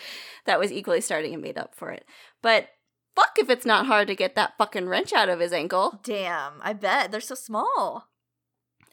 that 0.45 0.59
was 0.59 0.71
equally 0.71 1.01
starting 1.01 1.33
and 1.33 1.41
made 1.41 1.57
up 1.57 1.75
for 1.75 1.91
it. 1.91 2.05
But 2.41 2.69
fuck 3.15 3.37
if 3.37 3.49
it's 3.49 3.65
not 3.65 3.85
hard 3.85 4.07
to 4.07 4.15
get 4.15 4.35
that 4.35 4.53
fucking 4.57 4.87
wrench 4.87 5.13
out 5.13 5.29
of 5.29 5.39
his 5.39 5.53
ankle. 5.53 5.99
Damn! 6.03 6.53
I 6.61 6.73
bet 6.73 7.11
they're 7.11 7.21
so 7.21 7.35
small. 7.35 8.07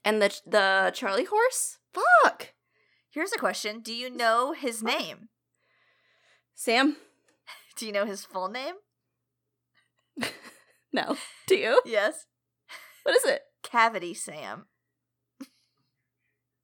And 0.05 0.23
the 0.23 0.39
the 0.47 0.93
Charlie 0.95 1.25
horse. 1.25 1.79
Fuck. 1.93 2.55
Here's 3.11 3.33
a 3.33 3.39
question: 3.39 3.81
Do 3.81 3.95
you 3.95 4.11
know 4.11 4.53
his 4.53 4.83
name? 4.83 5.29
Sam. 6.55 6.97
Do 7.77 7.87
you 7.87 7.93
know 7.93 8.05
his 8.05 8.25
full 8.25 8.49
name? 8.49 8.75
No. 10.93 11.17
Do 11.47 11.57
you? 11.57 11.81
Yes. 11.85 12.27
What 13.03 13.15
is 13.17 13.25
it? 13.25 13.43
Cavity 13.63 14.15
Sam. 14.15 14.67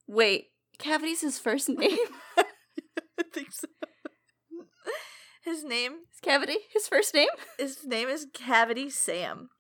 Wait. 0.07 0.47
Cavity's 0.79 1.21
his 1.21 1.39
first 1.39 1.69
name. 1.69 1.97
I 2.37 3.23
think 3.33 3.53
so. 3.53 3.69
His 5.45 5.63
name 5.63 5.93
Is 6.13 6.21
Cavity 6.23 6.57
his 6.73 6.89
first 6.89 7.13
name? 7.15 7.29
his 7.59 7.85
name 7.85 8.09
is 8.09 8.27
Cavity 8.33 8.89
Sam. 8.89 9.51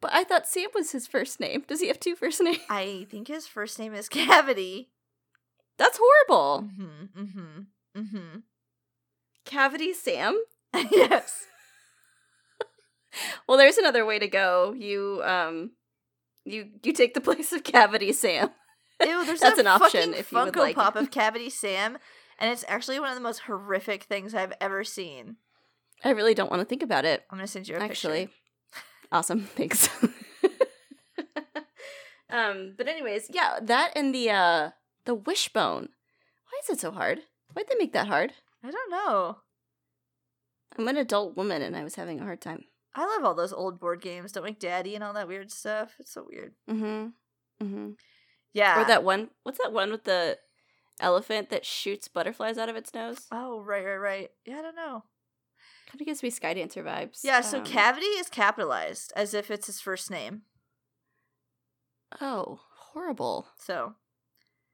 But 0.00 0.12
I 0.14 0.24
thought 0.24 0.46
Sam 0.48 0.68
was 0.74 0.92
his 0.92 1.06
first 1.06 1.38
name. 1.38 1.64
Does 1.68 1.80
he 1.80 1.88
have 1.88 2.00
two 2.00 2.16
first 2.16 2.40
names? 2.40 2.58
I 2.70 3.06
think 3.10 3.28
his 3.28 3.46
first 3.46 3.78
name 3.78 3.92
is 3.94 4.08
Cavity. 4.08 4.88
That's 5.78 6.00
horrible. 6.02 6.68
Mm-hmm. 6.68 7.20
Mm-hmm. 7.22 8.00
Mm-hmm. 8.00 8.38
Cavity 9.44 9.92
Sam? 9.92 10.42
yes. 10.90 11.44
Well, 13.46 13.58
there's 13.58 13.76
another 13.78 14.06
way 14.06 14.18
to 14.18 14.26
go. 14.26 14.72
You 14.76 15.20
um 15.22 15.72
you 16.44 16.70
you 16.82 16.92
take 16.92 17.14
the 17.14 17.20
place 17.20 17.52
of 17.52 17.64
Cavity 17.64 18.12
Sam. 18.12 18.50
Ew, 19.00 19.24
there's 19.24 19.40
That's 19.40 19.58
an 19.58 19.66
option 19.66 20.14
if 20.14 20.32
you 20.32 20.38
would 20.38 20.52
Funko 20.52 20.58
like. 20.58 20.76
Pop 20.76 20.96
of 20.96 21.10
Cavity 21.10 21.50
Sam, 21.50 21.98
and 22.38 22.50
it's 22.50 22.64
actually 22.68 23.00
one 23.00 23.10
of 23.10 23.14
the 23.14 23.20
most 23.20 23.40
horrific 23.40 24.04
things 24.04 24.34
I've 24.34 24.52
ever 24.60 24.84
seen. 24.84 25.36
I 26.04 26.10
really 26.10 26.34
don't 26.34 26.50
want 26.50 26.60
to 26.60 26.66
think 26.66 26.82
about 26.82 27.04
it. 27.04 27.24
I'm 27.30 27.38
gonna 27.38 27.46
send 27.46 27.68
you 27.68 27.76
a 27.76 27.78
picture. 27.78 27.92
Actually. 27.92 28.26
picture. 28.26 28.38
Awesome. 29.12 29.40
Thanks. 29.56 29.88
um, 32.30 32.74
but 32.76 32.88
anyways, 32.88 33.28
yeah, 33.30 33.58
that 33.62 33.92
and 33.94 34.14
the 34.14 34.30
uh 34.30 34.70
the 35.04 35.14
wishbone. 35.14 35.88
Why 36.50 36.60
is 36.62 36.70
it 36.70 36.80
so 36.80 36.90
hard? 36.90 37.20
Why'd 37.52 37.68
they 37.68 37.76
make 37.78 37.92
that 37.92 38.08
hard? 38.08 38.32
I 38.64 38.70
don't 38.70 38.90
know. 38.90 39.38
I'm 40.78 40.88
an 40.88 40.96
adult 40.96 41.36
woman 41.36 41.60
and 41.60 41.76
I 41.76 41.84
was 41.84 41.96
having 41.96 42.20
a 42.20 42.24
hard 42.24 42.40
time. 42.40 42.64
I 42.94 43.06
love 43.06 43.24
all 43.24 43.34
those 43.34 43.52
old 43.52 43.80
board 43.80 44.00
games. 44.02 44.32
Don't 44.32 44.44
make 44.44 44.58
daddy 44.60 44.94
and 44.94 45.02
all 45.02 45.14
that 45.14 45.28
weird 45.28 45.50
stuff. 45.50 45.94
It's 45.98 46.12
so 46.12 46.26
weird. 46.28 46.52
Mm-hmm. 46.70 47.64
Mm-hmm. 47.64 47.90
Yeah. 48.52 48.82
Or 48.82 48.84
that 48.86 49.02
one 49.04 49.30
what's 49.44 49.58
that 49.58 49.72
one 49.72 49.90
with 49.90 50.04
the 50.04 50.38
elephant 51.00 51.48
that 51.50 51.64
shoots 51.64 52.08
butterflies 52.08 52.58
out 52.58 52.68
of 52.68 52.76
its 52.76 52.92
nose? 52.92 53.26
Oh, 53.32 53.60
right, 53.62 53.84
right, 53.84 53.96
right. 53.96 54.30
Yeah, 54.44 54.58
I 54.58 54.62
don't 54.62 54.76
know. 54.76 55.04
Kind 55.90 56.00
of 56.00 56.06
gives 56.06 56.22
me 56.22 56.30
Skydancer 56.30 56.84
vibes. 56.84 57.20
Yeah, 57.24 57.40
so 57.40 57.58
Um, 57.58 57.64
Cavity 57.64 58.06
is 58.06 58.28
capitalized 58.28 59.12
as 59.16 59.34
if 59.34 59.50
it's 59.50 59.66
his 59.66 59.80
first 59.80 60.10
name. 60.10 60.42
Oh, 62.20 62.60
horrible. 62.92 63.48
So, 63.58 63.94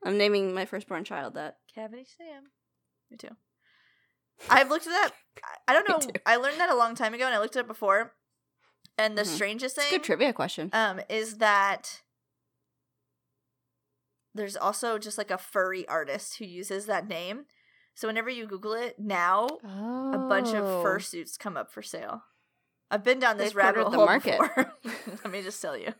I'm 0.04 0.18
naming 0.18 0.54
my 0.54 0.64
firstborn 0.64 1.04
child 1.04 1.34
that. 1.34 1.58
Cavity 1.74 2.04
Sam. 2.04 2.44
Me 3.10 3.16
too. 3.16 3.36
I've 4.48 4.68
looked 4.70 4.86
it 4.86 4.92
up. 4.92 5.12
I- 5.66 5.72
don't 5.74 5.88
know. 5.88 6.00
I 6.26 6.36
learned 6.36 6.58
that 6.60 6.70
a 6.70 6.76
long 6.76 6.94
time 6.94 7.14
ago 7.14 7.26
and 7.26 7.34
I 7.34 7.38
looked 7.38 7.56
at 7.56 7.60
it 7.60 7.62
up 7.62 7.68
before. 7.68 8.12
And 8.96 9.16
the 9.16 9.22
Mhm. 9.22 9.26
strangest 9.26 9.76
It's 9.78 9.86
a 9.86 9.90
thing 9.90 9.98
good 9.98 10.04
trivia 10.04 10.32
question. 10.32 10.70
um 10.72 11.00
is 11.08 11.38
that 11.38 12.02
there's 14.34 14.56
also 14.56 14.98
just 14.98 15.18
like 15.18 15.30
a 15.30 15.38
furry 15.38 15.86
artist 15.88 16.38
who 16.38 16.44
uses 16.44 16.86
that 16.86 17.08
name. 17.08 17.46
So 17.94 18.06
whenever 18.06 18.30
you 18.30 18.46
Google 18.46 18.74
it 18.74 18.98
now, 18.98 19.48
oh. 19.64 20.12
a 20.14 20.18
bunch 20.28 20.48
of 20.48 20.64
fursuits 20.84 21.38
come 21.38 21.56
up 21.56 21.70
for 21.72 21.82
sale. 21.82 22.22
I've 22.90 23.02
been 23.04 23.18
down 23.18 23.36
this 23.36 23.48
They've 23.48 23.56
rabbit 23.56 23.88
hole 23.88 24.06
market. 24.06 24.38
before. 24.38 24.72
Let 25.24 25.30
me 25.30 25.42
just 25.42 25.60
tell 25.60 25.76
you, 25.76 25.92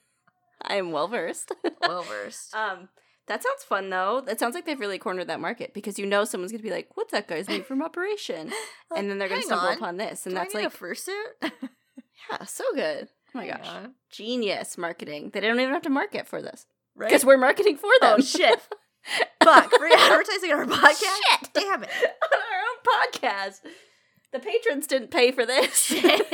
I 0.63 0.77
am 0.77 0.93
well 0.93 1.09
versed. 1.09 1.53
well 1.83 2.03
versed. 2.03 2.55
um, 2.55 2.89
that 3.29 3.43
sounds 3.43 3.63
fun 3.65 3.91
though. 3.91 4.21
That 4.21 4.41
sounds 4.41 4.55
like 4.55 4.67
they've 4.67 4.79
really 4.79 4.99
cornered 4.99 5.29
that 5.29 5.41
market 5.41 5.75
because 5.75 5.99
you 5.99 6.07
know 6.07 6.25
someone's 6.25 6.53
gonna 6.53 6.63
be 6.63 6.71
like, 6.71 6.89
"What's 6.95 7.13
that 7.13 7.29
guy's 7.29 7.49
name 7.49 7.63
from 7.63 7.83
Operation?" 7.83 8.53
and 8.97 9.11
then 9.11 9.19
they're 9.19 9.29
gonna 9.29 9.43
stumble 9.43 9.69
on. 9.69 9.77
upon 9.77 9.97
this, 9.97 10.27
and 10.27 10.35
Do 10.35 10.39
that's 10.39 10.55
like, 10.55 10.67
a 10.67 10.71
fursuit. 10.71 11.13
yeah, 11.43 12.45
so 12.45 12.65
good. 12.75 13.09
Oh 13.35 13.39
my 13.39 13.47
gosh, 13.47 13.69
on. 13.69 13.95
genius 14.11 14.77
marketing. 14.77 15.31
They 15.33 15.41
don't 15.41 15.61
even 15.61 15.73
have 15.73 15.83
to 15.83 15.91
market 15.91 16.27
for 16.27 16.43
this 16.43 16.67
right? 16.97 17.09
because 17.09 17.25
we're 17.25 17.37
marketing 17.39 17.77
for 17.77 17.91
oh, 17.91 17.99
them. 18.01 18.17
Oh 18.19 18.23
shit! 18.23 18.59
Fuck, 19.43 19.73
free 19.73 19.95
advertising 19.97 20.53
on 20.53 20.59
our 20.59 20.67
podcast. 20.67 20.99
Shit. 20.99 21.51
Damn 21.55 21.83
it! 21.85 21.91
on 21.93 22.41
our 22.41 22.61
own 22.65 23.13
podcast. 23.13 23.61
The 24.33 24.41
patrons 24.41 24.87
didn't 24.87 25.11
pay 25.11 25.33
for 25.33 25.47
this. 25.47 25.79
Shit. 25.79 26.27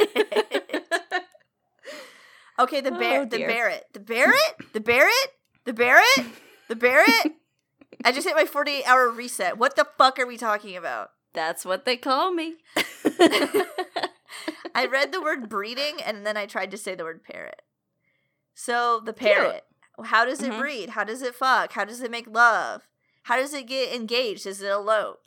Okay, 2.58 2.80
the 2.80 2.92
bear, 2.92 3.22
Oh, 3.22 3.24
the 3.24 3.38
dear. 3.38 3.48
Barrett, 3.48 3.84
the 3.92 4.00
Barrett, 4.00 4.36
the 4.72 4.80
Barrett, 4.80 5.12
the 5.64 5.72
Barrett, 5.72 6.24
the 6.68 6.76
Barrett. 6.76 7.32
I 8.04 8.12
just 8.12 8.26
hit 8.26 8.36
my 8.36 8.44
48 8.44 8.84
hour 8.84 9.08
reset. 9.10 9.56
What 9.58 9.76
the 9.76 9.86
fuck 9.96 10.18
are 10.18 10.26
we 10.26 10.36
talking 10.36 10.76
about? 10.76 11.10
That's 11.32 11.64
what 11.64 11.84
they 11.84 11.96
call 11.96 12.32
me. 12.32 12.56
I 14.74 14.86
read 14.90 15.12
the 15.12 15.22
word 15.22 15.48
breeding 15.48 16.00
and 16.04 16.26
then 16.26 16.36
I 16.36 16.46
tried 16.46 16.70
to 16.72 16.76
say 16.76 16.94
the 16.94 17.04
word 17.04 17.22
parrot. 17.24 17.62
So 18.54 19.00
the 19.04 19.12
parrot, 19.12 19.64
how 20.04 20.24
does 20.24 20.42
it 20.42 20.52
Mhm. 20.52 20.58
breed? 20.60 20.90
How 20.90 21.04
does 21.04 21.22
it 21.22 21.34
fuck? 21.34 21.72
How 21.72 21.84
does 21.84 22.00
it 22.02 22.10
make 22.10 22.26
love? 22.28 22.88
How 23.24 23.36
does 23.36 23.54
it 23.54 23.66
get 23.66 23.94
engaged? 23.94 24.44
Does 24.44 24.60
it 24.60 24.68
elope? 24.70 25.22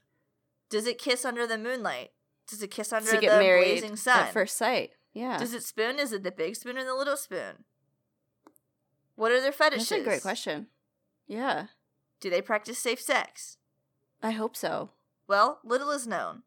Does 0.70 0.86
it 0.86 0.98
kiss 0.98 1.24
under 1.26 1.48
the 1.48 1.58
moonlight? 1.58 2.12
Does 2.48 2.62
it 2.62 2.72
kiss 2.72 2.94
under 2.94 3.12
the 3.12 3.18
get 3.18 3.40
married 3.40 3.80
blazing 3.80 3.96
sun? 3.96 4.20
at 4.20 4.34
first 4.34 4.58
sight. 4.58 4.92
Yeah. 5.14 5.38
Does 5.38 5.54
it 5.54 5.64
spoon? 5.64 6.00
Is 6.00 6.14
it 6.14 6.24
the 6.24 6.32
big 6.32 6.56
spoon 6.56 6.78
or 6.78 6.84
the 6.86 6.94
little 6.96 7.18
spoon? 7.18 7.64
What 9.16 9.32
are 9.32 9.42
their 9.42 9.52
fetishes? 9.52 9.90
That's 9.90 10.02
a 10.02 10.06
great 10.06 10.22
question. 10.22 10.68
Yeah. 11.28 11.68
Do 12.20 12.30
they 12.30 12.42
practice 12.42 12.80
safe 12.80 13.02
sex? 13.02 13.58
I 14.24 14.32
hope 14.32 14.56
so. 14.56 14.92
Well, 15.28 15.60
little 15.64 15.92
is 15.92 16.08
known. 16.08 16.44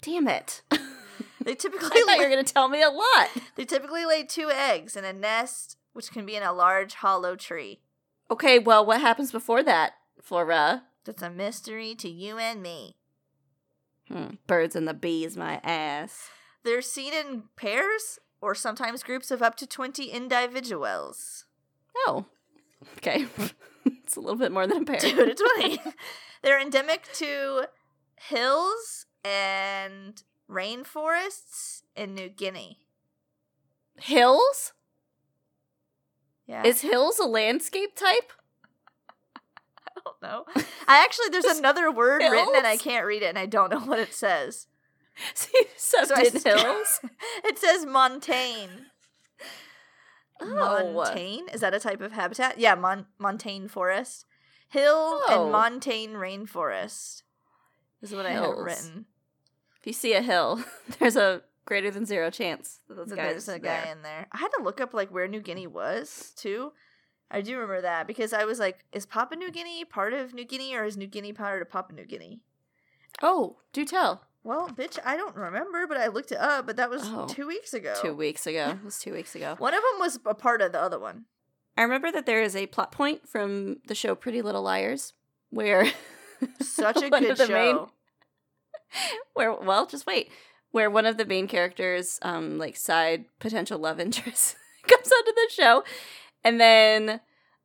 Damn 0.00 0.28
it. 0.28 0.62
They 1.44 1.54
typically 1.54 1.88
I 1.92 2.04
thought 2.06 2.16
you 2.16 2.22
were 2.22 2.30
going 2.30 2.44
to 2.44 2.52
tell 2.52 2.68
me 2.68 2.82
a 2.82 2.90
lot. 2.90 3.28
they 3.56 3.64
typically 3.64 4.04
lay 4.04 4.22
two 4.22 4.50
eggs 4.50 4.96
in 4.96 5.04
a 5.04 5.12
nest, 5.12 5.76
which 5.92 6.10
can 6.10 6.24
be 6.24 6.36
in 6.36 6.42
a 6.42 6.52
large 6.52 6.94
hollow 6.94 7.36
tree. 7.36 7.80
Okay, 8.30 8.58
well, 8.58 8.84
what 8.84 9.00
happens 9.00 9.32
before 9.32 9.62
that, 9.62 9.94
Flora? 10.22 10.84
That's 11.04 11.22
a 11.22 11.30
mystery 11.30 11.94
to 11.96 12.08
you 12.08 12.38
and 12.38 12.62
me. 12.62 12.96
Hmm. 14.08 14.34
Birds 14.46 14.76
and 14.76 14.88
the 14.88 14.94
bees, 14.94 15.36
my 15.36 15.60
ass. 15.62 16.28
They're 16.62 16.82
seen 16.82 17.12
in 17.12 17.44
pairs 17.56 18.18
or 18.40 18.54
sometimes 18.54 19.02
groups 19.02 19.30
of 19.30 19.42
up 19.42 19.56
to 19.56 19.66
20 19.66 20.06
individuals. 20.06 21.44
Oh. 22.06 22.26
Okay. 22.98 23.26
it's 23.84 24.16
a 24.16 24.20
little 24.20 24.38
bit 24.38 24.52
more 24.52 24.66
than 24.66 24.82
a 24.82 24.84
pair. 24.84 24.98
2 24.98 25.14
to 25.16 25.34
20. 25.58 25.78
They're 26.42 26.60
endemic 26.60 27.10
to 27.14 27.66
hills 28.16 29.06
and 29.24 30.22
rainforests 30.50 31.82
in 31.96 32.14
New 32.14 32.28
Guinea. 32.28 32.80
Hills? 34.00 34.72
Yeah. 36.46 36.66
Is 36.66 36.82
hills 36.82 37.18
a 37.18 37.24
landscape 37.24 37.96
type? 37.96 38.32
I 39.36 40.00
don't 40.04 40.22
know. 40.22 40.44
I 40.86 41.02
actually, 41.02 41.30
there's 41.30 41.58
another 41.58 41.90
word 41.90 42.18
written 42.18 42.54
and 42.56 42.66
I 42.66 42.76
can't 42.76 43.06
read 43.06 43.22
it 43.22 43.28
and 43.28 43.38
I 43.38 43.46
don't 43.46 43.70
know 43.70 43.80
what 43.80 43.98
it 43.98 44.12
says. 44.12 44.66
So 45.34 45.48
So 45.76 46.14
I 46.14 46.28
hills? 46.28 47.00
It 47.44 47.58
says 47.58 47.86
montane. 47.86 48.86
Oh. 50.40 50.92
Montane? 50.94 51.48
Is 51.54 51.60
that 51.60 51.74
a 51.74 51.80
type 51.80 52.00
of 52.00 52.12
habitat? 52.12 52.58
Yeah, 52.58 52.74
mon- 52.74 53.06
montane 53.18 53.68
forest. 53.68 54.26
Hill 54.68 55.22
Oh. 55.28 55.44
and 55.44 55.52
montane 55.52 56.14
rainforest 56.14 57.22
is 58.02 58.12
what 58.12 58.26
I 58.26 58.30
have 58.32 58.56
written. 58.58 59.06
If 59.80 59.86
you 59.86 59.92
see 59.92 60.14
a 60.14 60.22
hill, 60.22 60.62
there's 60.98 61.16
a 61.16 61.42
greater 61.66 61.90
than 61.90 62.04
zero 62.04 62.30
chance 62.30 62.80
that 62.88 63.08
there's 63.08 63.48
a 63.48 63.52
there. 63.52 63.58
guy 63.60 63.90
in 63.90 64.02
there. 64.02 64.26
I 64.32 64.38
had 64.38 64.48
to 64.58 64.62
look 64.62 64.80
up 64.80 64.92
like 64.92 65.10
where 65.10 65.28
New 65.28 65.40
Guinea 65.40 65.66
was 65.66 66.32
too. 66.36 66.72
I 67.30 67.40
do 67.40 67.54
remember 67.54 67.80
that 67.82 68.06
because 68.06 68.32
I 68.32 68.44
was 68.44 68.58
like, 68.58 68.84
is 68.92 69.06
Papua 69.06 69.38
New 69.38 69.50
Guinea 69.50 69.84
part 69.84 70.12
of 70.12 70.34
New 70.34 70.44
Guinea 70.44 70.74
or 70.74 70.84
is 70.84 70.96
New 70.96 71.06
Guinea 71.06 71.32
part 71.32 71.62
of 71.62 71.70
Papua 71.70 71.96
New 71.96 72.06
Guinea? 72.06 72.40
Oh, 73.22 73.58
do 73.72 73.84
tell. 73.84 74.24
Well, 74.44 74.68
bitch, 74.68 74.98
I 75.04 75.16
don't 75.16 75.34
remember, 75.34 75.86
but 75.86 75.96
I 75.96 76.08
looked 76.08 76.30
it 76.30 76.38
up, 76.38 76.66
but 76.66 76.76
that 76.76 76.90
was 76.90 77.02
Oh. 77.04 77.26
two 77.26 77.46
weeks 77.46 77.72
ago. 77.74 77.94
Two 78.00 78.14
weeks 78.14 78.46
ago. 78.46 78.76
It 78.80 78.84
was 78.84 78.98
two 78.98 79.12
weeks 79.14 79.34
ago. 79.34 79.54
One 79.58 79.72
of 79.74 79.80
them 79.80 80.00
was 80.00 80.18
a 80.26 80.34
part 80.34 80.60
of 80.62 80.72
the 80.72 80.80
other 80.80 80.98
one. 80.98 81.24
I 81.76 81.82
remember 81.82 82.12
that 82.12 82.26
there 82.26 82.42
is 82.42 82.54
a 82.54 82.66
plot 82.66 82.92
point 82.92 83.26
from 83.28 83.78
the 83.88 83.94
show 83.94 84.14
Pretty 84.14 84.42
Little 84.42 84.62
Liars 84.62 85.12
where 85.50 85.86
Such 86.60 87.02
a 87.02 87.08
good 87.10 87.36
show. 87.38 87.48
main- 87.48 87.86
where 89.34 89.52
well, 89.54 89.86
just 89.86 90.06
wait. 90.06 90.30
Where 90.70 90.90
one 90.90 91.06
of 91.06 91.16
the 91.16 91.24
main 91.24 91.46
characters, 91.48 92.18
um, 92.22 92.58
like 92.58 92.76
side 92.76 93.24
potential 93.38 93.78
love 93.78 93.98
interest, 94.00 94.56
comes 94.86 95.10
onto 95.10 95.32
the 95.32 95.48
show 95.50 95.84
and 96.44 96.60
then 96.60 97.20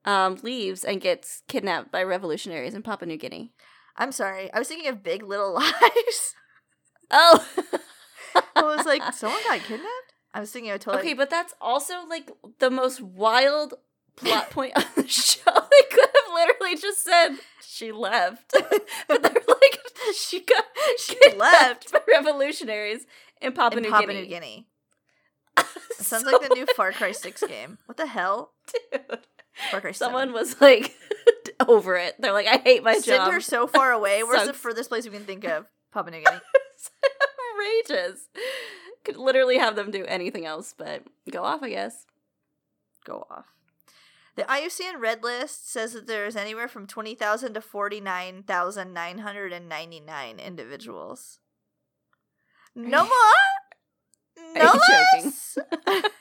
um 0.06 0.38
leaves 0.44 0.84
and 0.86 1.02
gets 1.02 1.44
kidnapped 1.48 1.92
by 1.92 2.02
revolutionaries 2.04 2.74
in 2.74 2.82
Papua 2.84 3.08
New 3.08 3.18
Guinea. 3.18 3.52
I'm 3.98 4.12
sorry. 4.14 4.52
I 4.54 4.60
was 4.60 4.68
thinking 4.70 4.88
of 4.90 5.04
Big 5.04 5.24
Little 5.24 5.54
Lies. 5.56 6.36
Oh 7.12 7.46
I 8.56 8.62
was 8.64 8.86
like, 8.86 9.02
someone 9.14 9.42
got 9.48 9.60
kidnapped? 9.62 10.14
I 10.34 10.40
was 10.40 10.52
thinking 10.52 10.72
of 10.72 10.80
totally. 10.80 11.04
Okay, 11.04 11.14
but 11.14 11.30
that's 11.30 11.54
also 11.60 12.06
like 12.08 12.30
the 12.60 12.70
most 12.70 13.02
wild 13.02 13.74
plot 14.16 14.50
point 14.52 14.74
on 14.76 14.84
the 14.96 15.08
show. 15.08 15.42
They 15.46 15.88
could 15.90 16.10
have 16.14 16.34
literally 16.34 16.76
just 16.78 17.04
said 17.04 17.30
she 17.66 17.92
left, 17.92 18.54
but 19.08 19.24
they're 19.24 19.34
like 19.48 19.80
she 20.16 20.42
got 20.42 20.64
She 21.00 21.18
left. 21.36 21.92
by 21.92 22.00
revolutionaries 22.08 23.06
in 23.42 23.54
Papua 23.54 23.78
in 23.78 23.84
New 23.84 23.90
Papua 23.92 24.08
Guinea. 24.14 24.22
New 24.22 24.28
Guinea. 24.30 24.68
Sounds 26.00 26.26
like 26.26 26.42
the 26.48 26.54
new 26.56 26.66
Far 26.76 26.92
Cry 26.92 27.12
6 27.12 27.44
game. 27.48 27.78
What 27.86 27.98
the 27.98 28.06
hell? 28.08 28.52
Dude, 28.92 29.02
Far 29.72 29.82
Cry 29.82 29.92
7. 29.92 29.96
someone 29.96 30.32
was 30.34 30.60
like 30.62 30.96
over 31.68 31.96
it. 31.96 32.16
They're 32.20 32.34
like, 32.34 32.48
I 32.48 32.58
hate 32.58 32.84
my 32.84 32.94
Send 32.94 33.06
job. 33.24 33.34
her 33.34 33.42
so 33.42 33.68
far 33.68 33.92
away. 33.92 34.24
Where's 34.24 34.48
the 34.48 34.54
furthest 34.54 34.90
place 34.90 35.06
we 35.06 35.12
can 35.12 35.26
think 35.26 35.44
of? 35.46 35.66
Papua 35.92 36.12
New 36.12 36.24
Guinea. 36.24 36.40
Outrageous. 37.60 38.30
Could 39.04 39.18
literally 39.18 39.58
have 39.58 39.76
them 39.76 39.92
do 39.92 40.06
anything 40.06 40.46
else, 40.46 40.74
but 40.78 41.04
go 41.32 41.44
off, 41.44 41.62
I 41.64 41.70
guess. 41.70 42.06
Go 43.06 43.26
off. 43.30 43.46
The 44.36 44.44
IUCN 44.44 45.00
Red 45.00 45.24
List 45.24 45.70
says 45.72 45.94
that 45.94 46.06
there's 46.08 46.36
anywhere 46.36 46.68
from 46.68 46.86
20,000 46.88 47.54
to 47.54 47.62
49,999 47.62 50.40
individuals. 50.40 51.40
No 52.76 53.04
more? 53.04 53.12
Are 54.56 54.64
No 54.64 54.74
you 54.74 54.80
joking? 55.22 55.34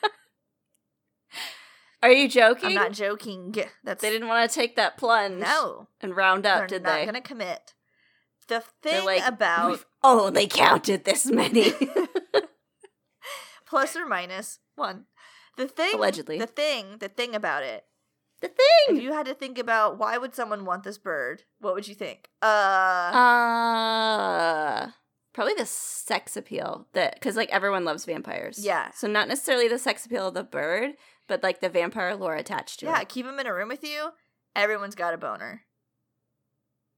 Are 2.03 2.11
you 2.11 2.27
joking? 2.27 2.69
I'm 2.69 2.75
not 2.75 2.91
joking. 2.93 3.55
That's 3.83 4.01
They 4.01 4.09
didn't 4.09 4.27
want 4.27 4.49
to 4.49 4.55
take 4.55 4.75
that 4.75 4.97
plunge 4.97 5.41
No. 5.41 5.87
and 6.01 6.15
round 6.15 6.45
up, 6.45 6.67
did 6.67 6.83
they? 6.83 6.83
They're 6.83 6.83
did 6.83 6.83
not 6.83 6.95
they? 6.95 7.03
going 7.05 7.15
to 7.15 7.21
commit. 7.21 7.73
The 8.47 8.63
thing 8.81 9.05
like, 9.05 9.25
about 9.25 9.85
"We've 10.03 10.11
only 10.11 10.47
counted 10.47 11.03
this 11.05 11.25
many. 11.25 11.73
plus 13.65 13.95
or 13.95 14.05
minus 14.05 14.59
one. 14.75 15.05
The 15.57 15.67
thing 15.67 15.93
Allegedly. 15.95 16.39
The 16.39 16.47
thing, 16.47 16.97
the 16.99 17.09
thing 17.09 17.35
about 17.35 17.63
it. 17.63 17.83
the 18.41 18.47
thing. 18.47 18.97
If 18.97 19.03
you 19.03 19.11
had 19.13 19.25
to 19.25 19.33
think 19.33 19.57
about 19.57 19.97
why 19.99 20.17
would 20.17 20.33
someone 20.33 20.63
want 20.65 20.83
this 20.83 20.97
bird, 20.97 21.43
what 21.59 21.73
would 21.75 21.87
you 21.87 21.95
think? 21.95 22.29
Uh, 22.41 23.11
Uh, 23.13 24.91
probably 25.33 25.53
the 25.55 25.65
sex 25.65 26.37
appeal 26.37 26.87
that 26.93 27.15
because 27.15 27.35
like 27.35 27.49
everyone 27.49 27.83
loves 27.83 28.05
vampires. 28.05 28.63
Yeah. 28.63 28.91
So 28.91 29.07
not 29.07 29.27
necessarily 29.27 29.67
the 29.67 29.77
sex 29.77 30.05
appeal 30.05 30.29
of 30.29 30.33
the 30.33 30.43
bird, 30.43 30.91
but 31.27 31.43
like 31.43 31.59
the 31.59 31.69
vampire 31.69 32.15
lore 32.15 32.35
attached 32.35 32.79
to 32.79 32.85
yeah, 32.85 32.95
it. 32.95 32.99
Yeah. 32.99 33.03
Keep 33.03 33.25
them 33.25 33.39
in 33.39 33.47
a 33.47 33.53
room 33.53 33.67
with 33.67 33.83
you. 33.83 34.11
Everyone's 34.55 34.95
got 34.95 35.13
a 35.13 35.17
boner. 35.17 35.63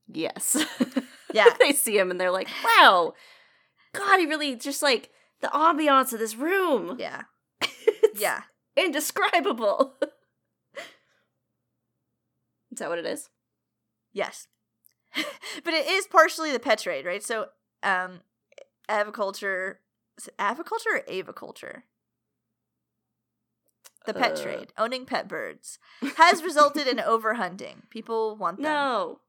Yes. 0.08 0.64
Yeah. 1.34 1.50
they 1.60 1.72
see 1.74 1.98
him 1.98 2.12
and 2.12 2.20
they're 2.20 2.32
like, 2.32 2.48
"Wow, 2.64 3.14
God, 3.94 4.20
he 4.20 4.26
really 4.26 4.56
just 4.56 4.82
like 4.82 5.10
the 5.42 5.48
ambiance 5.48 6.14
of 6.14 6.20
this 6.20 6.36
room. 6.36 6.96
Yeah. 7.00 7.24
it's 7.62 8.20
Yeah. 8.22 8.44
indescribable." 8.76 9.96
is 12.72 12.80
that 12.80 12.90
what 12.90 13.00
it 13.00 13.06
is? 13.06 13.30
Yes. 14.14 14.48
but 15.64 15.74
it 15.74 15.88
is 15.88 16.08
partially 16.08 16.52
the 16.52 16.60
pet 16.60 16.80
trade, 16.80 17.06
right? 17.06 17.24
So, 17.24 17.48
um, 17.84 18.22
aviculture, 18.90 19.76
is 20.18 20.28
it 20.28 20.38
aviculture 20.38 20.96
or 20.96 21.02
aviculture? 21.10 21.84
The 24.06 24.14
pet 24.14 24.32
Uh. 24.40 24.42
trade, 24.44 24.74
owning 24.78 25.06
pet 25.06 25.28
birds, 25.28 25.78
has 26.16 26.44
resulted 26.44 26.88
in 26.88 26.98
overhunting. 26.98 27.90
People 27.90 28.36
want 28.36 28.58
them. 28.58 28.64
No. 28.64 29.20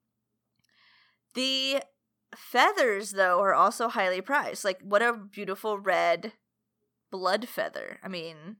The 1.34 1.82
feathers, 2.36 3.12
though, 3.12 3.40
are 3.40 3.54
also 3.54 3.88
highly 3.88 4.20
prized. 4.20 4.64
Like, 4.64 4.80
what 4.82 5.02
a 5.02 5.12
beautiful 5.12 5.78
red 5.78 6.32
blood 7.10 7.48
feather. 7.48 7.98
I 8.02 8.08
mean, 8.08 8.56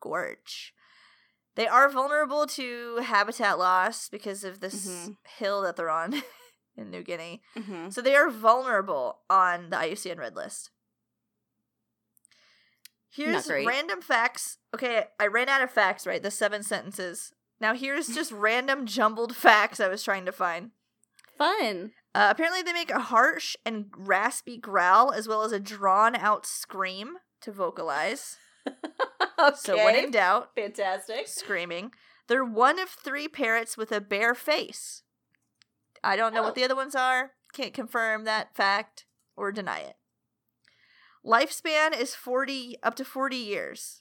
gorge. 0.00 0.72
They 1.54 1.66
are 1.66 1.88
vulnerable 1.88 2.46
to 2.48 2.96
habitat 2.98 3.58
loss 3.58 4.08
because 4.08 4.44
of 4.44 4.60
this 4.60 4.86
Mhm. 4.86 5.16
hill 5.38 5.62
that 5.62 5.76
they're 5.76 5.88
on 5.90 6.22
in 6.76 6.90
New 6.90 7.02
Guinea. 7.02 7.42
hmm 7.54 7.88
So 7.90 8.00
they 8.02 8.14
are 8.14 8.28
vulnerable 8.30 9.20
on 9.30 9.70
the 9.70 9.76
IUCN 9.76 10.18
Red 10.18 10.36
List. 10.36 10.70
Here's 13.08 13.46
random 13.66 14.02
facts. 14.02 14.58
Okay, 14.74 15.06
I 15.18 15.26
ran 15.26 15.48
out 15.48 15.62
of 15.62 15.70
facts, 15.70 16.06
right? 16.06 16.22
The 16.22 16.30
seven 16.30 16.62
sentences. 16.62 17.32
Now 17.60 17.72
here's 17.74 18.08
just 18.14 18.30
random 18.32 18.84
jumbled 18.86 19.34
facts 19.34 19.80
I 19.80 19.88
was 19.88 20.02
trying 20.02 20.26
to 20.26 20.32
find. 20.32 20.72
Fun. 21.38 21.92
Uh, 22.16 22.28
apparently, 22.30 22.62
they 22.62 22.72
make 22.72 22.90
a 22.90 22.98
harsh 22.98 23.56
and 23.66 23.86
raspy 23.94 24.56
growl 24.56 25.12
as 25.12 25.28
well 25.28 25.42
as 25.42 25.52
a 25.52 25.60
drawn 25.60 26.16
out 26.16 26.46
scream 26.46 27.16
to 27.42 27.52
vocalize. 27.52 28.38
okay. 28.66 28.74
So, 29.56 29.76
when 29.76 29.94
in 29.96 30.10
doubt, 30.12 30.52
Fantastic. 30.56 31.28
screaming. 31.28 31.90
They're 32.26 32.42
one 32.44 32.78
of 32.78 32.88
three 32.88 33.28
parrots 33.28 33.76
with 33.76 33.92
a 33.92 34.00
bare 34.00 34.34
face. 34.34 35.02
I 36.02 36.16
don't 36.16 36.32
know 36.32 36.40
Oh. 36.40 36.44
what 36.44 36.54
the 36.54 36.64
other 36.64 36.74
ones 36.74 36.94
are. 36.94 37.32
Can't 37.52 37.74
confirm 37.74 38.24
that 38.24 38.56
fact 38.56 39.04
or 39.36 39.52
deny 39.52 39.80
it. 39.80 39.96
Lifespan 41.24 41.94
is 41.98 42.14
40 42.14 42.76
up 42.82 42.94
to 42.96 43.04
40 43.04 43.36
years. 43.36 44.00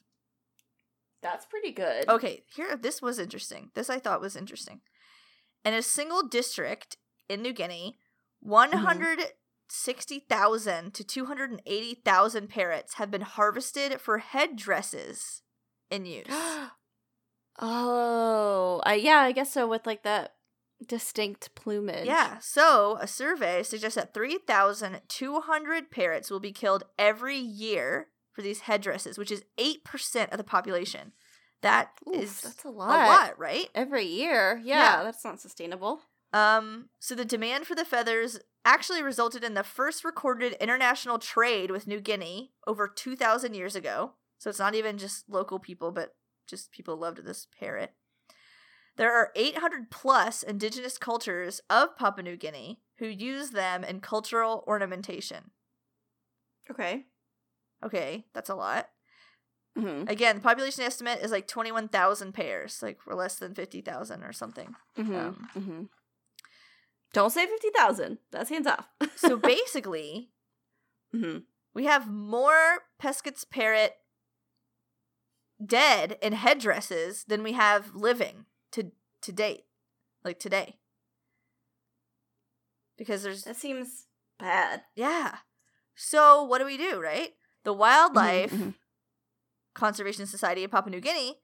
That's 1.21 1.45
pretty 1.45 1.71
good. 1.73 2.07
Okay, 2.07 2.43
here 2.55 2.77
this 2.77 3.01
was 3.01 3.19
interesting. 3.19 3.71
This 3.73 3.89
I 3.89 3.99
thought 3.99 4.21
was 4.21 4.35
interesting. 4.37 4.79
In 5.65 5.73
a 5.73 5.81
single 5.81 6.23
district 6.25 6.95
in 7.27 7.41
New 7.41 7.51
Guinea, 7.53 7.97
Mm-hmm. 8.45 8.51
160,000 8.51 10.93
to 10.93 11.03
280,000 11.03 12.47
parrots 12.49 12.93
have 12.95 13.09
been 13.11 13.21
harvested 13.21 13.99
for 13.99 14.19
headdresses 14.19 15.41
in 15.89 16.05
use. 16.05 16.27
oh, 17.59 18.81
I 18.85 18.95
yeah, 18.95 19.19
I 19.19 19.31
guess 19.31 19.53
so. 19.53 19.67
With 19.67 19.85
like 19.85 20.03
that 20.03 20.33
distinct 20.85 21.55
plumage. 21.55 22.05
Yeah, 22.05 22.39
so 22.39 22.97
a 22.99 23.07
survey 23.07 23.63
suggests 23.63 23.95
that 23.95 24.13
3,200 24.13 25.89
parrots 25.91 26.29
will 26.29 26.39
be 26.41 26.51
killed 26.51 26.83
every 26.99 27.37
year 27.37 28.07
for 28.33 28.41
these 28.41 28.61
headdresses, 28.61 29.17
which 29.17 29.31
is 29.31 29.45
8% 29.57 30.31
of 30.31 30.37
the 30.37 30.43
population. 30.43 31.13
That 31.61 31.91
Oof, 32.07 32.15
is 32.21 32.41
that's 32.41 32.65
a 32.65 32.69
lot. 32.69 32.89
a 32.89 32.91
lot. 32.91 33.07
lot, 33.07 33.39
right? 33.39 33.69
every 33.73 34.03
year. 34.05 34.61
Yeah, 34.63 34.97
Yeah. 34.97 35.03
that's 35.03 35.23
not 35.23 35.39
sustainable. 35.39 36.01
Um, 36.35 36.89
so 36.99 37.15
the 37.15 37.23
demand 37.23 37.65
for 37.65 37.75
the 37.75 37.85
feathers 37.85 38.39
actually 38.65 39.01
resulted 39.01 39.41
in 39.41 39.53
the 39.53 39.63
first 39.63 40.03
recorded 40.03 40.57
international 40.59 41.17
trade 41.17 41.71
with 41.71 41.87
New 41.87 42.01
Guinea 42.01 42.51
over 42.67 42.89
2,000 42.89 43.53
years 43.53 43.73
ago. 43.73 44.15
So 44.37 44.49
it's 44.49 44.59
not 44.59 44.75
even 44.75 44.97
just 44.97 45.29
local 45.29 45.59
people, 45.59 45.93
but 45.93 46.13
just 46.45 46.73
people 46.73 46.97
loved 46.97 47.23
this 47.23 47.47
parrot. 47.57 47.93
There 48.97 49.13
are 49.13 49.31
800 49.33 49.89
plus 49.89 50.43
indigenous 50.43 50.97
cultures 50.97 51.61
of 51.69 51.95
Papua 51.95 52.23
New 52.23 52.35
Guinea 52.35 52.81
who 52.97 53.07
use 53.07 53.51
them 53.51 53.85
in 53.85 54.01
cultural 54.01 54.65
ornamentation. 54.67 55.51
Okay. 56.69 57.05
Okay, 57.81 58.25
that's 58.33 58.49
a 58.49 58.55
lot. 58.55 58.89
Mm-hmm. 59.77 60.09
Again, 60.09 60.35
the 60.35 60.41
population 60.41 60.83
estimate 60.83 61.19
is 61.21 61.31
like 61.31 61.47
21,000 61.47 62.33
pairs, 62.33 62.81
like 62.81 62.99
we're 63.07 63.15
less 63.15 63.35
than 63.35 63.55
50,000 63.55 64.21
or 64.21 64.33
something. 64.33 64.75
Mm-hmm. 64.97 65.15
Um, 65.15 65.49
mm-hmm. 65.55 65.83
Don't 67.15 67.29
say 67.31 67.47
fifty 67.47 67.69
thousand. 67.69 68.17
That's 68.31 68.49
hands 68.49 68.67
off. 68.67 68.87
So 69.15 69.37
basically, 69.53 70.31
mm-hmm. 71.15 71.39
We 71.73 71.85
have 71.85 72.09
more 72.09 72.79
Pesquet's 73.01 73.43
parrot 73.43 73.93
dead 75.63 76.17
in 76.21 76.33
headdresses 76.33 77.23
than 77.25 77.41
we 77.41 77.53
have 77.53 77.95
living 77.95 78.45
to 78.73 78.91
to 79.21 79.31
date, 79.31 79.63
like 80.23 80.39
today. 80.39 80.77
Because 82.97 83.23
there's 83.23 83.43
that 83.43 83.55
seems 83.55 84.07
bad. 84.37 84.81
yeah. 84.95 85.37
So 85.95 86.43
what 86.43 86.59
do 86.59 86.65
we 86.65 86.77
do, 86.77 86.99
right? 87.01 87.31
The 87.63 87.71
Wildlife 87.73 88.51
Mhm, 88.51 88.57
mhm. 88.59 88.73
Conservation 89.73 90.25
Society 90.27 90.65
of 90.65 90.71
Papua 90.71 90.91
New 90.91 90.99
Guinea, 91.01 91.39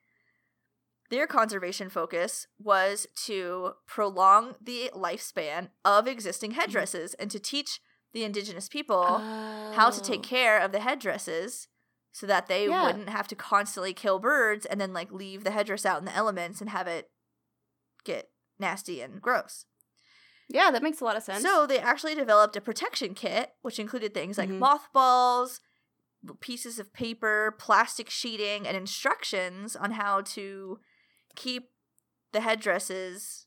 their 1.12 1.28
conservation 1.28 1.89
focus 1.89 2.47
was 2.57 3.05
to 3.28 3.74
prolong 3.86 4.55
the 4.59 4.89
lifespan 4.95 5.70
of 5.86 6.07
existing 6.07 6.51
headdresses 6.51 7.14
and 7.16 7.30
to 7.30 7.39
teach 7.39 7.80
the 8.14 8.24
indigenous 8.24 8.68
people 8.68 9.20
how 9.76 9.89
to 9.91 10.01
take 10.01 10.22
Oh. 10.22 10.24
care 10.24 10.59
of 10.59 10.72
the 10.72 10.80
headdresses 10.80 11.68
so 12.12 12.26
that 12.26 12.47
they 12.47 12.68
Yeah. 12.68 12.86
wouldn't 12.88 13.09
have 13.09 13.28
to 13.28 13.36
constantly 13.36 13.93
kill 13.93 14.20
birds 14.20 14.66
and 14.66 14.82
then 14.82 14.91
like 14.93 15.12
leave 15.12 15.43
the 15.43 15.51
headdress 15.51 15.86
out 15.86 15.99
in 15.99 16.05
the 16.05 16.16
elements 16.16 16.59
and 16.62 16.70
have 16.72 16.88
it 16.88 17.12
get 18.03 18.32
nasty 18.59 19.01
and 19.01 19.22
gross. 19.22 19.66
Yeah, 20.49 20.72
that 20.72 20.84
makes 20.84 20.99
a 20.99 21.05
lot 21.05 21.16
of 21.16 21.24
sense. 21.24 21.43
So 21.43 21.66
they 21.66 21.80
actually 21.80 22.16
developed 22.16 22.55
a 22.57 22.62
protection 22.62 23.14
kit 23.14 23.53
which 23.62 23.80
included 23.80 24.14
things 24.14 24.38
like 24.38 24.49
Mhm. 24.49 24.59
mothballs, 24.59 25.62
pieces 26.41 26.78
of 26.80 26.93
paper, 26.93 27.55
plastic 27.57 28.09
sheeting 28.09 28.68
and 28.68 28.76
instructions 28.78 29.76
on 29.76 29.91
how 29.91 30.22
to 30.22 30.80
keep 31.36 31.70
the 32.32 32.42
headdresses 32.42 33.46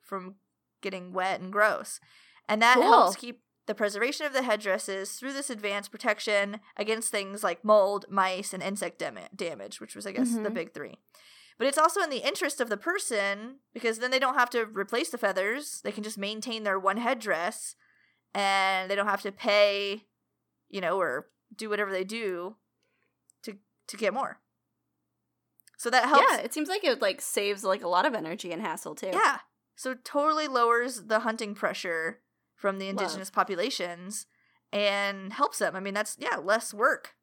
from 0.00 0.36
getting 0.82 1.12
wet 1.12 1.40
and 1.40 1.52
gross. 1.52 2.00
And 2.48 2.60
that 2.62 2.74
Cool. 2.74 2.84
helps 2.84 3.16
keep 3.16 3.42
the 3.66 3.74
preservation 3.74 4.26
of 4.26 4.32
the 4.32 4.42
headdresses 4.42 5.12
through 5.18 5.32
this 5.32 5.50
advanced 5.50 5.90
protection 5.90 6.60
against 6.76 7.10
things 7.10 7.42
like 7.42 7.64
mold, 7.64 8.04
mice, 8.08 8.52
and 8.52 8.62
insect 8.62 8.98
dam- 9.00 9.18
damage, 9.34 9.80
which 9.80 9.96
was, 9.96 10.06
I 10.06 10.12
guess, 10.12 10.32
the 10.34 10.40
Mhm. 10.50 10.54
big 10.54 10.72
three. 10.74 10.98
But 11.58 11.66
it's 11.66 11.78
also 11.78 12.02
in 12.02 12.10
the 12.10 12.18
interest 12.26 12.60
of 12.60 12.68
the 12.68 12.76
person 12.76 13.60
because 13.72 13.98
then 13.98 14.10
they 14.10 14.18
don't 14.18 14.34
have 14.38 14.50
to 14.50 14.66
replace 14.66 15.10
the 15.10 15.18
feathers. 15.18 15.80
They 15.80 15.90
can 15.90 16.04
just 16.04 16.18
maintain 16.18 16.62
their 16.62 16.78
one 16.78 16.98
headdress 16.98 17.74
and 18.34 18.90
they 18.90 18.94
don't 18.94 19.08
have 19.08 19.22
to 19.22 19.32
pay, 19.32 20.06
you 20.68 20.80
know, 20.82 21.00
or 21.00 21.30
do 21.54 21.68
whatever 21.70 21.90
they 21.90 22.04
do 22.04 22.56
to 23.42 23.58
to 23.88 23.96
get 23.96 24.12
more. 24.12 24.40
So 25.76 25.90
that 25.90 26.06
helps. 26.06 26.26
yeah, 26.30 26.38
it 26.38 26.54
seems 26.54 26.68
like 26.68 26.84
it 26.84 27.02
like 27.02 27.20
saves 27.20 27.62
like 27.64 27.82
a 27.82 27.88
lot 27.88 28.06
of 28.06 28.14
energy 28.14 28.52
and 28.52 28.62
hassle 28.62 28.94
too. 28.94 29.10
Yeah. 29.12 29.38
So 29.74 29.90
it 29.92 30.04
totally 30.04 30.48
lowers 30.48 31.04
the 31.04 31.20
hunting 31.20 31.54
pressure 31.54 32.20
from 32.54 32.78
the 32.78 32.86
Love. 32.86 33.02
indigenous 33.02 33.30
populations 33.30 34.26
and 34.72 35.32
helps 35.32 35.58
them. 35.58 35.76
I 35.76 35.80
mean, 35.80 35.94
that's 35.94 36.16
yeah, 36.18 36.36
less 36.36 36.72
work. 36.72 37.14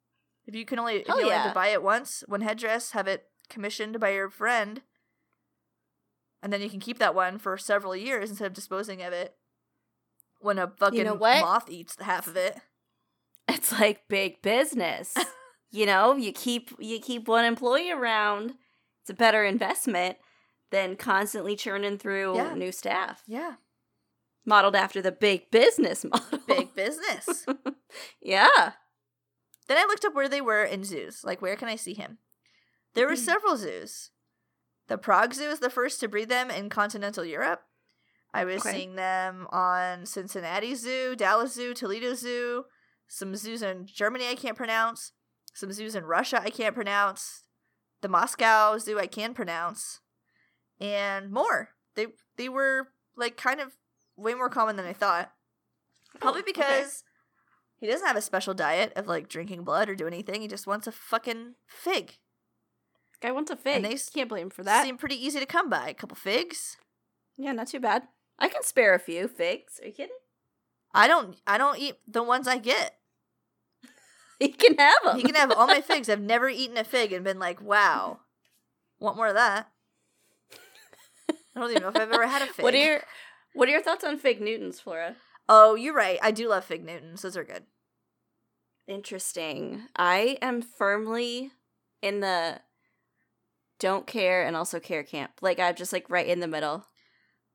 If 0.46 0.56
you 0.56 0.66
can 0.66 0.78
only 0.78 0.98
if 0.98 1.08
Hell 1.08 1.18
you 1.18 1.24
only 1.24 1.36
have 1.36 1.48
to 1.48 1.54
buy 1.54 1.70
it 1.70 1.82
once, 1.82 2.24
one 2.28 2.42
headdress, 2.42 2.92
have 2.92 3.08
it 3.08 3.26
commissioned 3.50 4.00
by 4.00 4.10
your 4.10 4.30
friend, 4.30 4.82
and 6.42 6.54
then 6.54 6.62
you 6.62 6.70
can 6.70 6.80
keep 6.80 7.00
that 7.00 7.16
one 7.16 7.40
for 7.40 7.58
several 7.58 7.96
years 7.96 8.30
instead 8.30 8.48
of 8.48 8.54
disposing 8.54 9.02
of 9.02 9.14
it 9.14 9.36
when 10.40 10.60
a 10.60 10.72
fucking 10.78 11.08
what? 11.08 11.42
moth 11.42 11.70
eats 11.70 11.96
half 12.00 12.28
of 12.28 12.36
it. 12.36 12.58
It's 13.48 13.72
like 13.72 14.08
big 14.08 14.42
business. 14.42 15.16
you 15.74 15.86
know, 15.88 16.16
you 16.16 16.32
keep 16.32 16.72
you 16.80 17.00
keep 17.00 17.28
one 17.28 17.44
employee 17.46 17.92
around. 17.92 18.54
It's 19.02 19.10
a 19.10 19.14
better 19.14 19.44
investment 19.44 20.18
than 20.72 20.96
constantly 20.96 21.56
churning 21.56 21.98
through 21.98 22.36
Yeah. 22.38 22.54
new 22.54 22.72
staff. 22.72 23.24
Yeah, 23.28 23.56
Modeled 24.46 24.76
after 24.76 25.02
the 25.02 25.12
big 25.12 25.50
business 25.52 26.04
model. 26.10 26.40
big 26.48 26.74
business. 26.76 27.46
yeah. 28.22 28.74
Then 29.68 29.78
I 29.78 29.86
looked 29.88 30.06
up 30.06 30.14
where 30.14 30.30
they 30.30 30.42
were 30.42 30.64
in 30.64 30.84
zoos. 30.84 31.24
Like, 31.24 31.42
where 31.42 31.56
can 31.56 31.68
I 31.70 31.76
see 31.76 31.94
him? 31.94 32.20
There 32.94 33.08
were 33.08 33.14
mm. 33.16 33.18
several 33.18 33.58
zoos. 33.58 34.12
The 34.88 34.98
Prague 34.98 35.34
Zoo 35.34 35.50
is 35.50 35.60
the 35.60 35.70
first 35.70 36.00
to 36.02 36.08
breed 36.10 36.28
them 36.30 36.52
in 36.52 36.70
continental 36.70 37.24
Europe. 37.26 37.62
I 38.34 38.44
was 38.46 38.62
Okay. 38.66 38.74
seeing 38.74 38.96
them 38.96 39.48
on 39.52 40.06
Cincinnati 40.06 40.76
Zoo, 40.76 41.16
Dallas 41.16 41.54
Zoo, 41.54 41.74
Toledo 41.74 42.14
Zoo, 42.14 42.66
some 43.08 43.36
zoos 43.36 43.62
in 43.62 43.86
Germany 43.88 44.28
I 44.28 44.36
can't 44.36 44.58
pronounce, 44.58 45.14
some 45.54 45.72
zoos 45.72 45.96
in 45.96 46.04
Russia 46.06 46.42
I 46.42 46.50
can't 46.50 46.76
pronounce, 46.76 47.44
the 48.02 48.10
Moscow 48.10 48.78
Zoo 48.78 49.00
I 49.00 49.08
can 49.08 49.34
pronounce, 49.34 50.02
and 50.80 51.32
more. 51.32 51.70
They 51.96 52.08
they 52.38 52.50
were 52.50 52.90
like 53.16 53.38
kind 53.38 53.60
of 53.60 53.74
way 54.18 54.34
more 54.34 54.50
common 54.50 54.76
than 54.76 54.86
I 54.86 54.94
thought. 54.94 55.32
Probably 56.20 56.40
Oh, 56.42 56.44
okay. 56.44 56.52
because 56.54 57.04
he 57.78 57.88
doesn't 57.88 58.06
have 58.08 58.16
a 58.18 58.22
special 58.22 58.54
diet 58.54 58.94
of 58.96 59.08
like 59.08 59.28
drinking 59.30 59.64
blood 59.64 59.90
or 59.90 59.96
do 59.96 60.08
anything. 60.08 60.42
He 60.42 60.48
just 60.48 60.68
wants 60.68 60.88
a 60.88 60.92
fucking 60.92 61.56
fig. 61.68 62.18
Guy 63.22 63.32
wants 63.32 63.52
a 63.52 63.56
fig. 63.56 63.84
they 63.84 63.96
Can't 64.14 64.28
blame 64.30 64.44
him 64.48 64.50
for 64.50 64.64
that. 64.64 64.84
Seem 64.84 64.98
pretty 64.98 65.16
easy 65.24 65.40
to 65.40 65.46
come 65.46 65.70
by. 65.70 65.90
A 65.90 65.94
couple 65.94 66.16
figs. 66.18 66.78
yeah, 67.38 67.52
not 67.54 67.68
too 67.68 67.80
bad. 67.80 68.04
I 68.38 68.50
can 68.50 68.64
spare 68.64 68.94
a 68.94 69.00
few 69.00 69.28
figs. 69.28 69.80
Are 69.82 69.88
you 69.88 69.94
kidding? 69.94 70.16
I 70.94 71.08
don't. 71.08 71.38
I 71.48 71.58
don't 71.58 71.80
eat 71.80 71.96
the 72.08 72.22
ones 72.24 72.48
I 72.48 72.58
get. 72.58 72.98
He 74.40 74.50
can 74.50 74.76
have 74.78 74.96
them. 75.06 75.18
He 75.18 75.24
can 75.24 75.36
have 75.36 75.52
all 75.52 75.68
my 75.68 75.80
figs. 75.82 76.10
I've 76.10 76.20
never 76.22 76.50
eaten 76.50 76.76
a 76.78 76.84
fig 76.84 77.14
and 77.14 77.24
been 77.24 77.40
like, 77.40 77.62
wow, 77.62 78.20
want 79.00 79.16
more 79.16 79.28
of 79.28 79.36
that. 79.36 79.70
I 81.56 81.60
don't 81.60 81.70
even 81.70 81.84
know 81.84 81.90
if 81.90 81.96
I've 81.96 82.12
ever 82.12 82.28
had 82.28 82.42
a 82.42 82.48
fig. 82.48 82.62
What 82.64 82.74
are 82.74 82.78
your 82.78 83.02
What 83.54 83.68
are 83.70 83.72
your 83.72 83.82
thoughts 83.84 84.04
on 84.04 84.18
fig 84.18 84.42
Newtons, 84.42 84.80
Flora? 84.80 85.16
Oh, 85.48 85.76
you're 85.76 85.94
right. 85.94 86.20
I 86.22 86.32
do 86.32 86.50
love 86.50 86.66
fig 86.66 86.84
Newtons. 86.84 87.22
Those 87.22 87.38
are 87.38 87.44
good. 87.44 87.64
Interesting. 88.88 89.84
I 89.96 90.38
am 90.42 90.62
firmly 90.62 91.52
in 92.02 92.20
the 92.20 92.60
don't 93.80 94.08
care 94.08 94.46
and 94.46 94.56
also 94.56 94.80
care 94.80 95.04
camp. 95.04 95.32
Like 95.42 95.60
I'm 95.60 95.76
just 95.76 95.94
like 95.94 96.10
right 96.10 96.28
in 96.28 96.40
the 96.40 96.48
middle, 96.48 96.86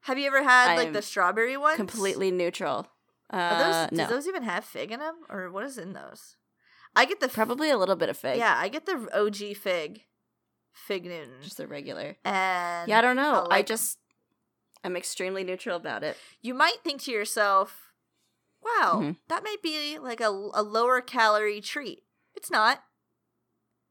Have 0.02 0.18
you 0.18 0.26
ever 0.26 0.42
had 0.42 0.76
like 0.76 0.88
I'm 0.88 0.92
the 0.92 1.02
strawberry 1.02 1.56
ones? 1.56 1.76
completely 1.76 2.30
neutral. 2.30 2.88
Uh, 3.32 3.36
Are 3.36 3.58
those, 3.58 3.92
no, 3.92 4.06
Do 4.06 4.14
those 4.14 4.26
even 4.26 4.42
have 4.44 4.64
fig 4.64 4.90
in 4.90 5.00
them, 5.00 5.16
or 5.28 5.50
what 5.50 5.64
is 5.64 5.76
in 5.76 5.92
those? 5.92 6.36
I 6.98 7.04
get 7.04 7.20
the 7.20 7.28
probably 7.28 7.70
a 7.70 7.78
little 7.78 7.96
bit 7.96 8.08
of 8.08 8.16
fig. 8.16 8.38
Yeah, 8.38 8.54
I 8.58 8.68
get 8.68 8.86
the 8.86 9.08
OG 9.14 9.56
fig, 9.56 10.02
fig 10.72 11.04
Newton, 11.04 11.30
just 11.42 11.56
the 11.56 11.66
regular. 11.66 12.16
and 12.24 12.88
Yeah, 12.88 12.98
I 12.98 13.00
don't 13.00 13.16
know. 13.16 13.46
I 13.50 13.58
I, 13.58 13.62
just 13.62 13.98
I'm 14.84 14.96
extremely 14.96 15.44
neutral 15.44 15.76
about 15.76 16.02
it. 16.04 16.16
you 16.40 16.54
might 16.54 16.78
think 16.84 17.02
to 17.02 17.12
yourself, 17.12 17.92
"Wow, 18.62 19.00
Mhm. 19.02 19.16
that 19.28 19.44
might 19.44 19.62
be 19.62 19.98
like 19.98 20.20
a, 20.20 20.28
a 20.28 20.62
lower 20.62 21.00
calorie 21.00 21.60
treat." 21.60 22.02
It's 22.34 22.50
not. 22.50 22.82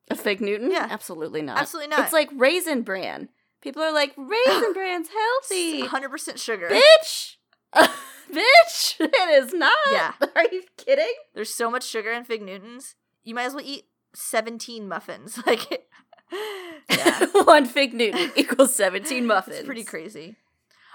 A 0.09 0.15
fig 0.15 0.39
Newton? 0.41 0.71
Yeah. 0.71 0.87
absolutely 0.89 1.41
not. 1.41 1.57
Absolutely 1.59 1.89
not. 1.89 1.99
It's 2.05 2.13
like 2.13 2.29
raisin 2.33 2.81
bran. 2.83 3.29
People 3.61 3.81
are 3.81 3.91
like, 3.91 4.13
Raisin 4.15 4.71
Bran's 4.77 5.09
healthy. 5.09 5.81
100% 5.83 6.37
sugar. 6.37 6.69
Bitch! 6.69 7.35
Bitch! 8.31 8.95
It 8.99 9.43
is 9.43 9.53
not. 9.53 9.73
Yeah. 9.91 10.13
Are 10.35 10.45
you 10.51 10.63
kidding? 10.77 11.13
There's 11.35 11.53
so 11.53 11.69
much 11.69 11.83
sugar 11.85 12.11
in 12.11 12.23
Fig 12.23 12.41
Newtons. 12.41 12.95
You 13.23 13.35
might 13.35 13.45
as 13.45 13.53
well 13.53 13.63
eat 13.65 13.85
17 14.15 14.87
muffins. 14.87 15.39
Like, 15.45 15.87
yeah, 16.89 17.25
One 17.45 17.65
fig 17.65 17.93
Newton 17.93 18.31
equals 18.35 18.75
17 18.75 19.25
muffins. 19.25 19.57
it's 19.57 19.65
pretty 19.65 19.83
crazy. 19.85 20.35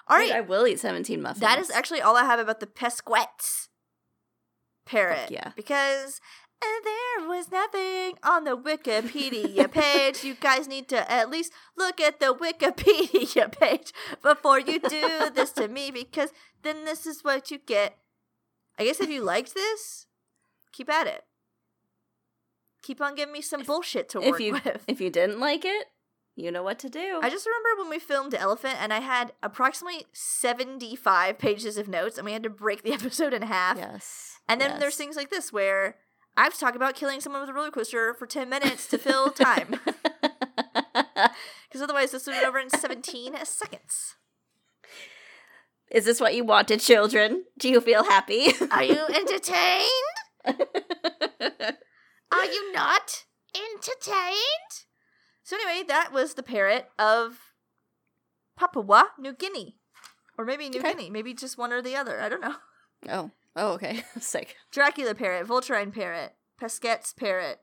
All 0.08 0.16
right. 0.18 0.30
Right, 0.30 0.38
I 0.38 0.40
will 0.42 0.66
eat 0.66 0.78
17 0.80 1.22
muffins. 1.22 1.40
that 1.40 1.58
is 1.58 1.70
actually 1.70 2.02
all 2.02 2.16
I 2.16 2.24
have 2.24 2.38
about 2.40 2.60
the 2.60 2.66
Pesquets 2.66 3.68
parrot. 4.84 5.30
yeah. 5.30 5.52
Because 5.56 6.20
uh, 6.62 6.80
there 6.84 7.28
was 7.28 7.50
nothing 7.50 8.18
on 8.22 8.44
the 8.44 8.56
Wikipedia 8.56 9.70
page. 9.70 10.24
you 10.24 10.34
guys 10.34 10.68
need 10.68 10.88
to 10.88 11.10
at 11.10 11.30
least 11.30 11.52
look 11.76 12.00
at 12.00 12.20
the 12.20 12.34
Wikipedia 12.34 13.50
page 13.60 13.92
before 14.22 14.60
you 14.60 14.78
do 14.78 15.30
this 15.34 15.52
to 15.52 15.68
me, 15.68 15.90
because 15.90 16.30
then 16.62 16.84
this 16.84 17.06
is 17.06 17.22
what 17.22 17.50
you 17.50 17.58
get. 17.58 17.98
I 18.78 18.84
guess 18.84 19.00
if 19.00 19.10
you 19.10 19.22
liked 19.22 19.54
this, 19.54 20.06
keep 20.72 20.88
at 20.90 21.06
it. 21.06 21.24
Keep 22.82 23.00
on 23.00 23.14
giving 23.14 23.32
me 23.32 23.42
some 23.42 23.62
bullshit 23.62 24.08
to 24.10 24.20
if 24.20 24.32
work 24.32 24.40
you 24.40 24.52
with. 24.54 24.84
if 24.88 25.00
you 25.00 25.10
didn't 25.10 25.38
like 25.38 25.64
it, 25.64 25.86
you 26.34 26.50
know 26.50 26.62
what 26.62 26.78
to 26.80 26.88
do. 26.88 27.20
I 27.22 27.28
just 27.28 27.46
remember 27.46 27.82
when 27.82 27.90
we 27.90 27.98
filmed 27.98 28.34
Elephant 28.34 28.76
and 28.80 28.92
I 28.92 29.00
had 29.00 29.32
approximately 29.42 30.06
75 30.12 31.38
pages 31.38 31.76
of 31.76 31.88
notes 31.88 32.16
and 32.16 32.24
we 32.24 32.32
had 32.32 32.42
to 32.42 32.50
break 32.50 32.82
the 32.82 32.92
episode 32.94 33.34
in 33.34 33.42
half. 33.42 33.76
yes. 33.76 34.38
And 34.48 34.60
then 34.60 34.70
yes. 34.70 34.80
there's 34.80 34.96
things 34.96 35.16
like 35.16 35.30
this 35.30 35.52
where 35.52 35.96
I 36.36 36.44
have 36.44 36.54
to 36.54 36.60
talk 36.60 36.74
about 36.74 36.94
killing 36.94 37.20
someone 37.20 37.42
with 37.42 37.50
a 37.50 37.52
roller 37.54 37.70
coaster 37.70 38.14
for 38.14 38.26
10 38.26 38.48
minutes 38.48 38.86
to 38.88 38.98
fill 38.98 39.30
time. 39.30 39.76
Because 41.68 41.82
otherwise, 41.82 42.10
this 42.10 42.26
would 42.26 42.38
be 42.38 42.44
over 42.44 42.58
in 42.58 42.68
17 42.68 43.32
seconds. 43.44 44.16
Is 45.90 46.04
this 46.04 46.20
what 46.20 46.34
you 46.34 46.44
wanted, 46.44 46.80
children? 46.80 47.44
Do 47.58 47.70
you 47.70 47.80
feel 47.80 48.04
happy? 48.04 48.48
Are 48.70 48.82
you 48.84 48.98
entertained? 49.08 49.88
Are 52.30 52.44
you 52.44 52.72
not 52.74 53.24
entertained? 53.54 54.84
So, 55.42 55.56
anyway, 55.56 55.82
that 55.88 56.12
was 56.12 56.34
the 56.34 56.42
parrot 56.42 56.88
of 56.98 57.38
Papua 58.58 59.08
New 59.18 59.32
Guinea. 59.32 59.76
Or 60.36 60.44
maybe 60.44 60.68
New 60.68 60.80
Okay. 60.80 60.92
Guinea. 60.92 61.08
Maybe 61.10 61.32
just 61.32 61.56
one 61.56 61.72
or 61.72 61.80
the 61.80 61.96
other. 61.96 62.20
I 62.20 62.28
don't 62.28 62.42
know. 62.42 62.56
oh. 63.08 63.30
Oh, 63.54 63.72
okay. 63.72 64.02
Sick. 64.20 64.56
Dracula 64.70 65.14
parrot, 65.14 65.46
Vulturine 65.46 65.92
parrot, 65.92 66.32
Pesquet's 66.60 67.12
parrot. 67.12 67.60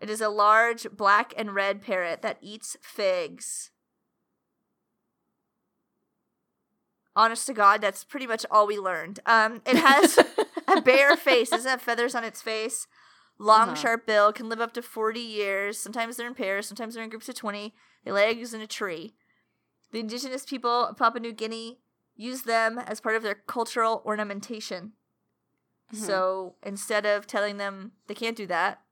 It 0.00 0.10
is 0.10 0.20
a 0.20 0.28
large 0.28 0.86
black 0.90 1.32
and 1.36 1.54
red 1.54 1.80
parrot 1.80 2.22
that 2.22 2.38
eats 2.40 2.76
figs. 2.82 3.70
Honest 7.14 7.46
to 7.46 7.52
God, 7.52 7.80
that's 7.80 8.04
pretty 8.04 8.26
much 8.26 8.46
all 8.50 8.66
we 8.66 8.78
learned. 8.78 9.20
Um, 9.26 9.60
it 9.66 9.76
has 9.76 10.18
a 10.68 10.80
bare 10.80 11.16
face, 11.16 11.50
doesn't 11.50 11.70
have 11.70 11.82
feathers 11.82 12.14
on 12.14 12.24
its 12.24 12.40
face. 12.40 12.86
Long, 13.38 13.68
Uh-huh. 13.70 13.74
sharp 13.74 14.06
bill, 14.06 14.32
can 14.32 14.48
live 14.48 14.60
up 14.60 14.72
to 14.74 14.82
40 14.82 15.20
years. 15.20 15.78
Sometimes 15.78 16.16
they're 16.16 16.26
in 16.26 16.34
pairs, 16.34 16.66
sometimes 16.66 16.94
they're 16.94 17.04
in 17.04 17.10
groups 17.10 17.28
of 17.28 17.34
20. 17.34 17.74
They 18.04 18.12
lay 18.12 18.28
eggs 18.30 18.54
in 18.54 18.60
a 18.60 18.66
tree. 18.66 19.14
The 19.92 20.00
indigenous 20.00 20.44
people 20.46 20.86
of 20.86 20.96
Papua 20.96 21.20
New 21.20 21.32
Guinea 21.32 21.80
use 22.16 22.42
them 22.42 22.78
as 22.78 23.00
part 23.00 23.14
of 23.16 23.22
their 23.22 23.34
cultural 23.34 24.02
ornamentation. 24.06 24.92
Mhm. 25.92 25.96
So 26.06 26.56
instead 26.62 27.04
of 27.06 27.26
telling 27.26 27.58
them 27.58 27.92
they 28.06 28.14
can't 28.14 28.36
do 28.36 28.46
that, 28.46 28.84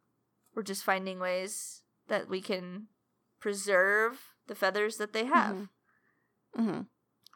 we're 0.54 0.62
just 0.62 0.84
finding 0.84 1.18
ways 1.18 1.82
that 2.08 2.28
we 2.28 2.40
can 2.40 2.88
preserve 3.38 4.34
the 4.46 4.54
feathers 4.54 4.96
that 4.98 5.12
they 5.12 5.24
have. 5.24 5.68
Mhm. 6.56 6.88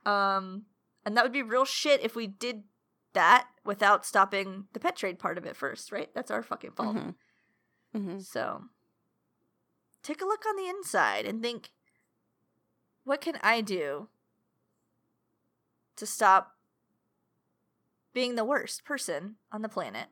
Um, 0.04 0.66
and 1.04 1.16
that 1.16 1.24
would 1.24 1.32
be 1.32 1.42
real 1.42 1.64
shit 1.64 2.00
if 2.02 2.14
we 2.14 2.26
did 2.26 2.64
that 3.12 3.48
without 3.64 4.04
stopping 4.04 4.68
the 4.72 4.80
pet 4.80 4.96
trade 4.96 5.18
part 5.18 5.38
of 5.38 5.46
it 5.46 5.56
first, 5.56 5.92
right? 5.92 6.12
That's 6.12 6.30
our 6.30 6.42
fucking 6.42 6.72
fault. 6.72 6.96
Mhm. 6.96 7.14
Mhm. 7.94 8.22
So 8.22 8.68
take 10.02 10.20
a 10.20 10.26
look 10.26 10.44
on 10.44 10.56
the 10.56 10.68
inside 10.68 11.24
and 11.24 11.40
think 11.40 11.70
what 13.04 13.20
can 13.20 13.36
I 13.42 13.60
do 13.60 14.08
to 15.96 16.06
stop 16.06 16.53
being 18.14 18.36
the 18.36 18.44
worst 18.44 18.84
person 18.84 19.36
on 19.52 19.62
the 19.62 19.68
planet? 19.68 20.06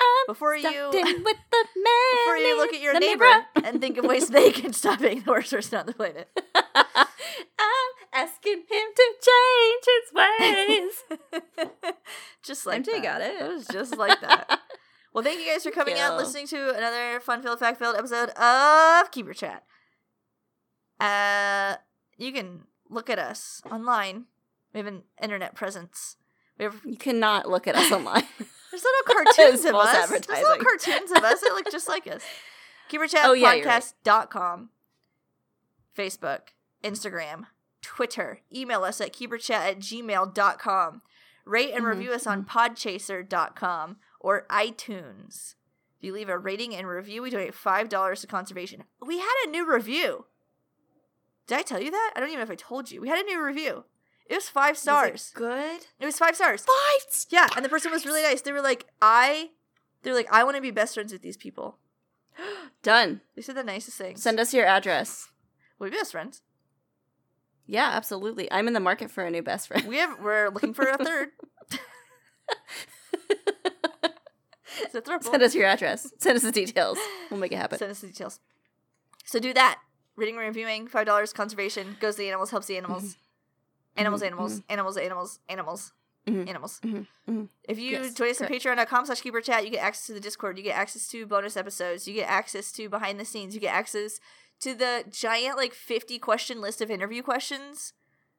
I'm 0.00 0.26
Before 0.28 0.54
you 0.54 0.68
with 0.92 0.92
the 0.92 1.66
man. 1.76 2.24
before 2.24 2.36
you 2.36 2.56
look 2.56 2.72
at 2.72 2.80
your 2.80 2.98
neighbor 2.98 3.46
and 3.64 3.80
think 3.80 3.98
of 3.98 4.04
ways 4.04 4.28
they 4.28 4.52
can 4.52 4.72
stop 4.72 5.00
being 5.00 5.22
the 5.22 5.30
worst 5.32 5.50
person 5.50 5.78
on 5.78 5.86
the 5.86 5.92
planet. 5.94 6.28
I'm 6.54 7.88
asking 8.14 8.58
him 8.58 8.88
to 8.96 9.14
change 9.20 9.84
his 9.84 10.12
ways. 10.14 11.42
just 12.44 12.64
like 12.64 12.82
MJ 12.84 12.92
that. 12.92 13.02
got 13.02 13.20
it. 13.20 13.40
It 13.42 13.52
was 13.52 13.66
just 13.66 13.96
like 13.96 14.20
that. 14.20 14.60
Well, 15.12 15.24
thank 15.24 15.40
you 15.40 15.46
guys 15.52 15.64
for 15.64 15.72
coming 15.72 15.98
out 15.98 16.10
and 16.12 16.18
listening 16.18 16.46
to 16.48 16.76
another 16.76 17.18
fun 17.18 17.42
filled 17.42 17.58
fact 17.58 17.78
filled 17.80 17.96
episode 17.96 18.28
of 18.30 19.10
Keeper 19.10 19.34
Chat. 19.34 19.64
Uh, 21.00 21.76
you 22.16 22.30
can 22.32 22.60
look 22.88 23.10
at 23.10 23.18
us 23.18 23.60
online. 23.70 24.26
We 24.72 24.78
have 24.78 24.86
an 24.86 25.02
internet 25.20 25.56
presence. 25.56 26.17
You 26.58 26.96
cannot 26.96 27.48
look 27.48 27.66
at 27.66 27.74
us 27.76 27.90
online. 27.92 28.24
there's 28.70 28.84
little 28.84 29.24
cartoons 29.24 29.64
of 29.64 29.74
us. 29.74 30.08
There's 30.10 30.28
little 30.28 30.64
cartoons 30.64 31.10
of 31.12 31.24
us 31.24 31.40
that 31.40 31.52
look 31.54 31.70
just 31.70 31.88
like 31.88 32.06
us. 32.06 32.22
Oh, 33.24 33.32
yeah, 33.34 33.48
right. 33.50 33.64
Facebook, 35.96 36.40
Instagram, 36.82 37.44
Twitter. 37.82 38.40
Email 38.54 38.82
us 38.84 39.00
at 39.00 39.12
keeperchat 39.12 39.50
at 39.50 39.78
gmail.com. 39.78 41.02
Rate 41.44 41.72
and 41.74 41.84
Mhm, 41.84 41.88
review 41.88 42.12
us 42.12 42.26
on 42.26 42.44
podchaser.com 42.44 43.96
or 44.20 44.46
iTunes. 44.50 45.54
If 45.98 46.04
you 46.04 46.12
leave 46.12 46.28
a 46.28 46.38
rating 46.38 46.74
and 46.74 46.86
review, 46.86 47.22
we 47.22 47.30
donate 47.30 47.54
$5 47.54 48.20
to 48.20 48.26
conservation. 48.26 48.84
We 49.04 49.18
had 49.18 49.34
a 49.46 49.50
new 49.50 49.70
review. 49.70 50.26
Did 51.46 51.58
I 51.58 51.62
tell 51.62 51.80
you 51.82 51.90
that? 51.90 52.12
I 52.14 52.20
don't 52.20 52.28
even 52.28 52.38
know 52.38 52.44
if 52.44 52.50
I 52.50 52.54
told 52.54 52.90
you. 52.90 53.00
We 53.00 53.08
had 53.08 53.18
a 53.18 53.24
new 53.24 53.42
review. 53.42 53.84
It 54.28 54.34
was 54.34 54.48
five 54.48 54.72
Was 54.72 54.78
it 54.78 54.82
stars. 54.82 55.32
good. 55.34 55.80
It 55.98 56.04
was 56.04 56.18
five 56.18 56.36
stars. 56.36 56.64
Five. 56.64 57.24
Yeah, 57.30 57.48
and 57.56 57.64
the 57.64 57.68
person 57.68 57.90
was 57.90 58.04
really 58.04 58.22
nice. 58.22 58.42
They 58.42 58.52
were 58.52 58.60
like, 58.60 58.86
I, 59.00 59.50
they 60.02 60.10
were 60.10 60.16
like, 60.16 60.30
I 60.30 60.44
want 60.44 60.56
to 60.56 60.62
be 60.62 60.70
best 60.70 60.94
friends 60.94 61.12
with 61.12 61.22
these 61.22 61.36
people. 61.36 61.78
Done. 62.82 63.22
They 63.34 63.42
said 63.42 63.56
the 63.56 63.64
nicest 63.64 63.96
things. 63.96 64.22
Send 64.22 64.38
us 64.38 64.52
your 64.52 64.66
address. 64.66 65.28
We'll 65.78 65.90
be 65.90 65.96
best 65.96 66.12
friends. 66.12 66.42
Yeah, 67.66 67.90
absolutely. 67.92 68.50
I'm 68.52 68.66
in 68.66 68.74
the 68.74 68.80
market 68.80 69.10
for 69.10 69.24
a 69.24 69.30
new 69.30 69.42
best 69.42 69.68
friend. 69.68 69.86
We 69.86 69.98
have. 69.98 70.18
We're 70.20 70.48
looking 70.50 70.74
for 70.74 70.84
a 70.84 70.96
third. 71.04 71.28
A. 74.94 75.22
Send 75.22 75.42
us 75.42 75.54
your 75.54 75.66
address. 75.66 76.10
Send 76.18 76.36
us 76.36 76.42
the 76.42 76.52
details. 76.52 76.98
We'll 77.30 77.40
make 77.40 77.52
it 77.52 77.56
happen. 77.56 77.78
Send 77.78 77.90
us 77.90 78.00
the 78.00 78.06
details. 78.08 78.40
So 79.24 79.38
do 79.38 79.52
that. 79.54 79.80
Reading 80.16 80.36
and 80.36 80.44
reviewing, 80.46 80.86
five 80.88 81.06
dollars. 81.06 81.32
Conservation 81.32 81.96
goes 82.00 82.14
to 82.14 82.22
the 82.22 82.28
animals, 82.28 82.50
helps 82.50 82.66
the 82.66 82.76
animals. 82.76 83.02
Mm-hmm. 83.04 83.20
Animals, 83.98 84.22
Mhm, 84.22 84.26
animals, 84.26 84.62
animals, 84.68 84.96
animals, 84.98 85.40
animals, 85.48 85.92
Mhm. 86.26 86.48
animals. 86.48 86.80
Mhm, 86.82 87.06
mhm. 87.28 87.48
If 87.64 87.78
you 87.78 87.90
Yes, 87.92 88.14
join 88.14 88.30
us 88.30 88.40
on 88.40 88.48
patreon.com 88.48 89.06
slash 89.06 89.20
keeper 89.20 89.40
chat, 89.40 89.64
you 89.64 89.70
get 89.70 89.82
access 89.84 90.06
to 90.06 90.14
the 90.14 90.20
Discord, 90.20 90.56
you 90.58 90.64
get 90.64 90.76
access 90.76 91.08
to 91.08 91.26
bonus 91.26 91.56
episodes, 91.56 92.06
you 92.06 92.14
get 92.14 92.28
access 92.28 92.70
to 92.72 92.88
behind 92.88 93.18
the 93.20 93.24
scenes, 93.24 93.54
you 93.54 93.60
get 93.60 93.74
access 93.74 94.20
to 94.60 94.74
the 94.74 95.04
giant 95.10 95.56
like 95.56 95.72
50 95.72 96.18
question 96.18 96.60
list 96.60 96.80
of 96.80 96.90
interview 96.90 97.22
questions 97.22 97.92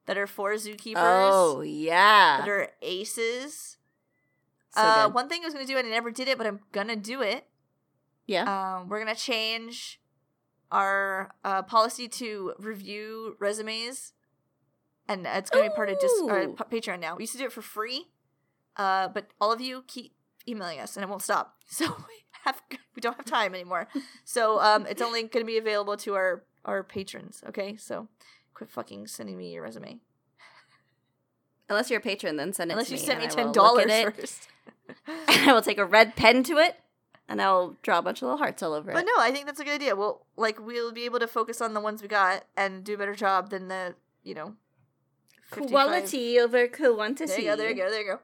that 0.05 0.17
are 0.17 0.27
for 0.27 0.53
zookeepers. 0.53 0.95
Oh 1.31 1.61
yeah. 1.61 2.37
that 2.39 2.49
are 2.49 2.69
aces. 2.81 3.77
So 4.75 4.81
uh, 4.81 5.09
one 5.09 5.27
thing 5.29 5.41
I 5.43 5.45
was 5.45 5.53
gonna 5.53 5.65
do 5.65 5.77
and 5.77 5.87
I 5.87 5.91
never 5.91 6.11
did 6.11 6.27
it, 6.27 6.37
but 6.37 6.45
I'm 6.47 6.59
gonna 6.71 6.95
do 6.95 7.21
it. 7.21 7.47
yeah. 8.27 8.43
Um, 8.77 8.87
we're 8.89 8.99
gonna 8.99 9.15
change 9.15 9.99
our 10.71 11.31
uh, 11.43 11.63
policy 11.63 12.07
to 12.07 12.53
review 12.59 13.35
resumes, 13.39 14.13
and 15.09 15.25
it's 15.27 15.49
gonna 15.49 15.69
be 15.69 15.75
part 15.75 15.89
of 15.89 15.99
dis- 15.99 16.21
or 16.23 16.47
Patreon 16.71 16.99
now. 17.01 17.15
We 17.17 17.23
used 17.23 17.33
to 17.33 17.39
do 17.39 17.45
it 17.45 17.51
for 17.51 17.61
free, 17.61 18.07
uh, 18.77 19.09
but 19.09 19.27
all 19.41 19.51
of 19.51 19.59
you 19.59 19.83
keep 19.87 20.13
emailing 20.47 20.79
us, 20.79 20.95
and 20.95 21.03
it 21.03 21.09
won't 21.09 21.21
stop. 21.23 21.55
So 21.71 21.85
we 21.85 22.23
have 22.45 22.61
we 22.95 23.01
don't 23.01 23.15
have 23.17 23.25
time 23.25 23.53
anymore. 23.53 23.87
So 24.23 24.59
um, 24.59 24.85
it's 24.87 25.01
only 25.01 25.23
gonna 25.23 25.45
be 25.45 25.57
available 25.57 25.97
to 25.97 26.13
our 26.15 26.43
our 26.65 26.83
patrons. 26.83 27.43
Okay, 27.49 27.75
so 27.75 28.07
quit 28.53 28.69
fucking 28.71 29.07
sending 29.07 29.37
me 29.37 29.51
your 29.53 29.63
resume 29.63 29.99
Unless 31.69 31.89
you're 31.91 31.99
a 31.99 32.03
patron, 32.03 32.35
then 32.37 32.51
send 32.51 32.71
it 32.71 32.73
unless 32.73 32.87
to 32.87 32.95
you 32.95 32.99
me. 32.99 33.05
sent 33.05 33.19
me 33.21 33.27
ten 33.27 33.51
dollars 33.51 33.85
look 33.85 33.93
at 33.93 34.07
it, 34.07 34.15
first. 34.15 34.47
and 35.07 35.49
I 35.49 35.53
will 35.53 35.61
take 35.61 35.77
a 35.77 35.85
red 35.85 36.15
pen 36.15 36.41
to 36.45 36.57
it, 36.57 36.75
and 37.27 37.39
I 37.39 37.51
will 37.51 37.77
draw 37.83 37.99
a 37.99 38.01
bunch 38.01 38.19
of 38.19 38.23
little 38.23 38.39
hearts 38.39 38.63
all 38.63 38.73
over 38.73 38.91
But 38.91 38.99
it. 39.03 39.05
But 39.05 39.11
no, 39.15 39.23
I 39.23 39.31
think 39.31 39.45
that's 39.45 39.59
a 39.59 39.63
good 39.63 39.75
idea. 39.75 39.95
Well, 39.95 40.25
like 40.35 40.59
we'll 40.59 40.91
be 40.91 41.03
able 41.05 41.19
to 41.19 41.27
focus 41.27 41.61
on 41.61 41.75
the 41.75 41.79
ones 41.79 42.01
we 42.01 42.07
got 42.07 42.45
and 42.57 42.83
do 42.83 42.95
a 42.95 42.97
better 42.97 43.13
job 43.13 43.51
than 43.51 43.67
the 43.67 43.93
you 44.23 44.33
know 44.33 44.55
55 45.51 45.69
Quality 45.71 46.39
over 46.39 46.67
quantity. 46.67 47.25
There 47.25 47.39
you 47.39 47.45
go. 47.45 47.55
There 47.55 47.69
you 47.69 47.75
go. 47.75 47.89
There 47.89 48.01
you 48.01 48.07
go. 48.07 48.19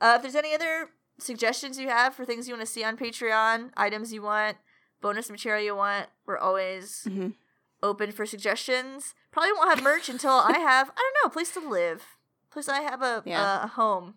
Uh, 0.00 0.14
if 0.16 0.22
there's 0.22 0.34
any 0.34 0.54
other 0.54 0.90
suggestions 1.18 1.78
you 1.78 1.88
have 1.88 2.14
for 2.14 2.24
things 2.24 2.48
you 2.48 2.54
want 2.54 2.66
to 2.66 2.72
see 2.72 2.82
on 2.82 2.96
Patreon, 2.96 3.70
items 3.76 4.12
you 4.12 4.22
want, 4.22 4.56
bonus 5.02 5.28
material 5.30 5.62
you 5.64 5.76
want, 5.76 6.08
we're 6.26 6.38
always 6.38 7.06
Mhm. 7.08 7.34
open 7.82 8.12
for 8.12 8.24
suggestions. 8.26 9.14
Probably 9.30 9.52
won't 9.52 9.68
have 9.70 9.82
merch 9.82 10.08
until 10.08 10.32
I 10.32 10.52
have 10.58 10.90
I 10.96 11.00
don't 11.00 11.14
know 11.24 11.28
a 11.28 11.30
place 11.32 11.52
to 11.54 11.60
live. 11.60 12.04
Plus, 12.50 12.68
I 12.68 12.80
have 12.80 13.02
a 13.02 13.22
Yeah. 13.26 13.64
a 13.64 13.66
home. 13.66 14.14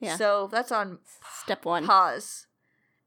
Yeah. 0.00 0.16
So 0.16 0.48
that's 0.50 0.72
on 0.72 0.98
Step 1.42 1.64
one. 1.64 1.86
pause 1.86 2.46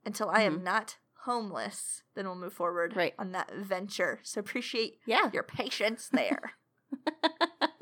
until 0.05 0.30
I 0.30 0.41
am 0.43 0.59
Mhm. 0.59 0.64
not 0.64 0.97
homeless. 1.26 2.03
Then 2.16 2.26
we'll 2.26 2.36
move 2.36 2.53
forward 2.53 2.95
Right. 2.95 3.14
on 3.20 3.32
that 3.34 3.51
venture. 3.53 4.20
So 4.24 4.39
appreciate 4.39 4.99
Yeah. 5.05 5.30
your 5.34 5.43
patience 5.43 6.07
there. 6.09 6.53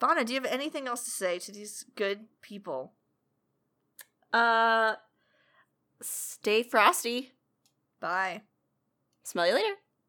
Vana, 0.00 0.24
do 0.24 0.34
you 0.34 0.40
have 0.40 0.50
anything 0.52 0.86
else 0.86 1.04
to 1.04 1.10
say 1.10 1.38
to 1.38 1.52
these 1.52 1.84
good 1.94 2.26
people? 2.42 2.92
uh, 4.36 4.94
stay 6.02 6.62
frosty. 6.62 7.32
Bye. 8.00 8.42
Smell 9.24 9.46
you 9.46 9.54
later. 9.54 9.74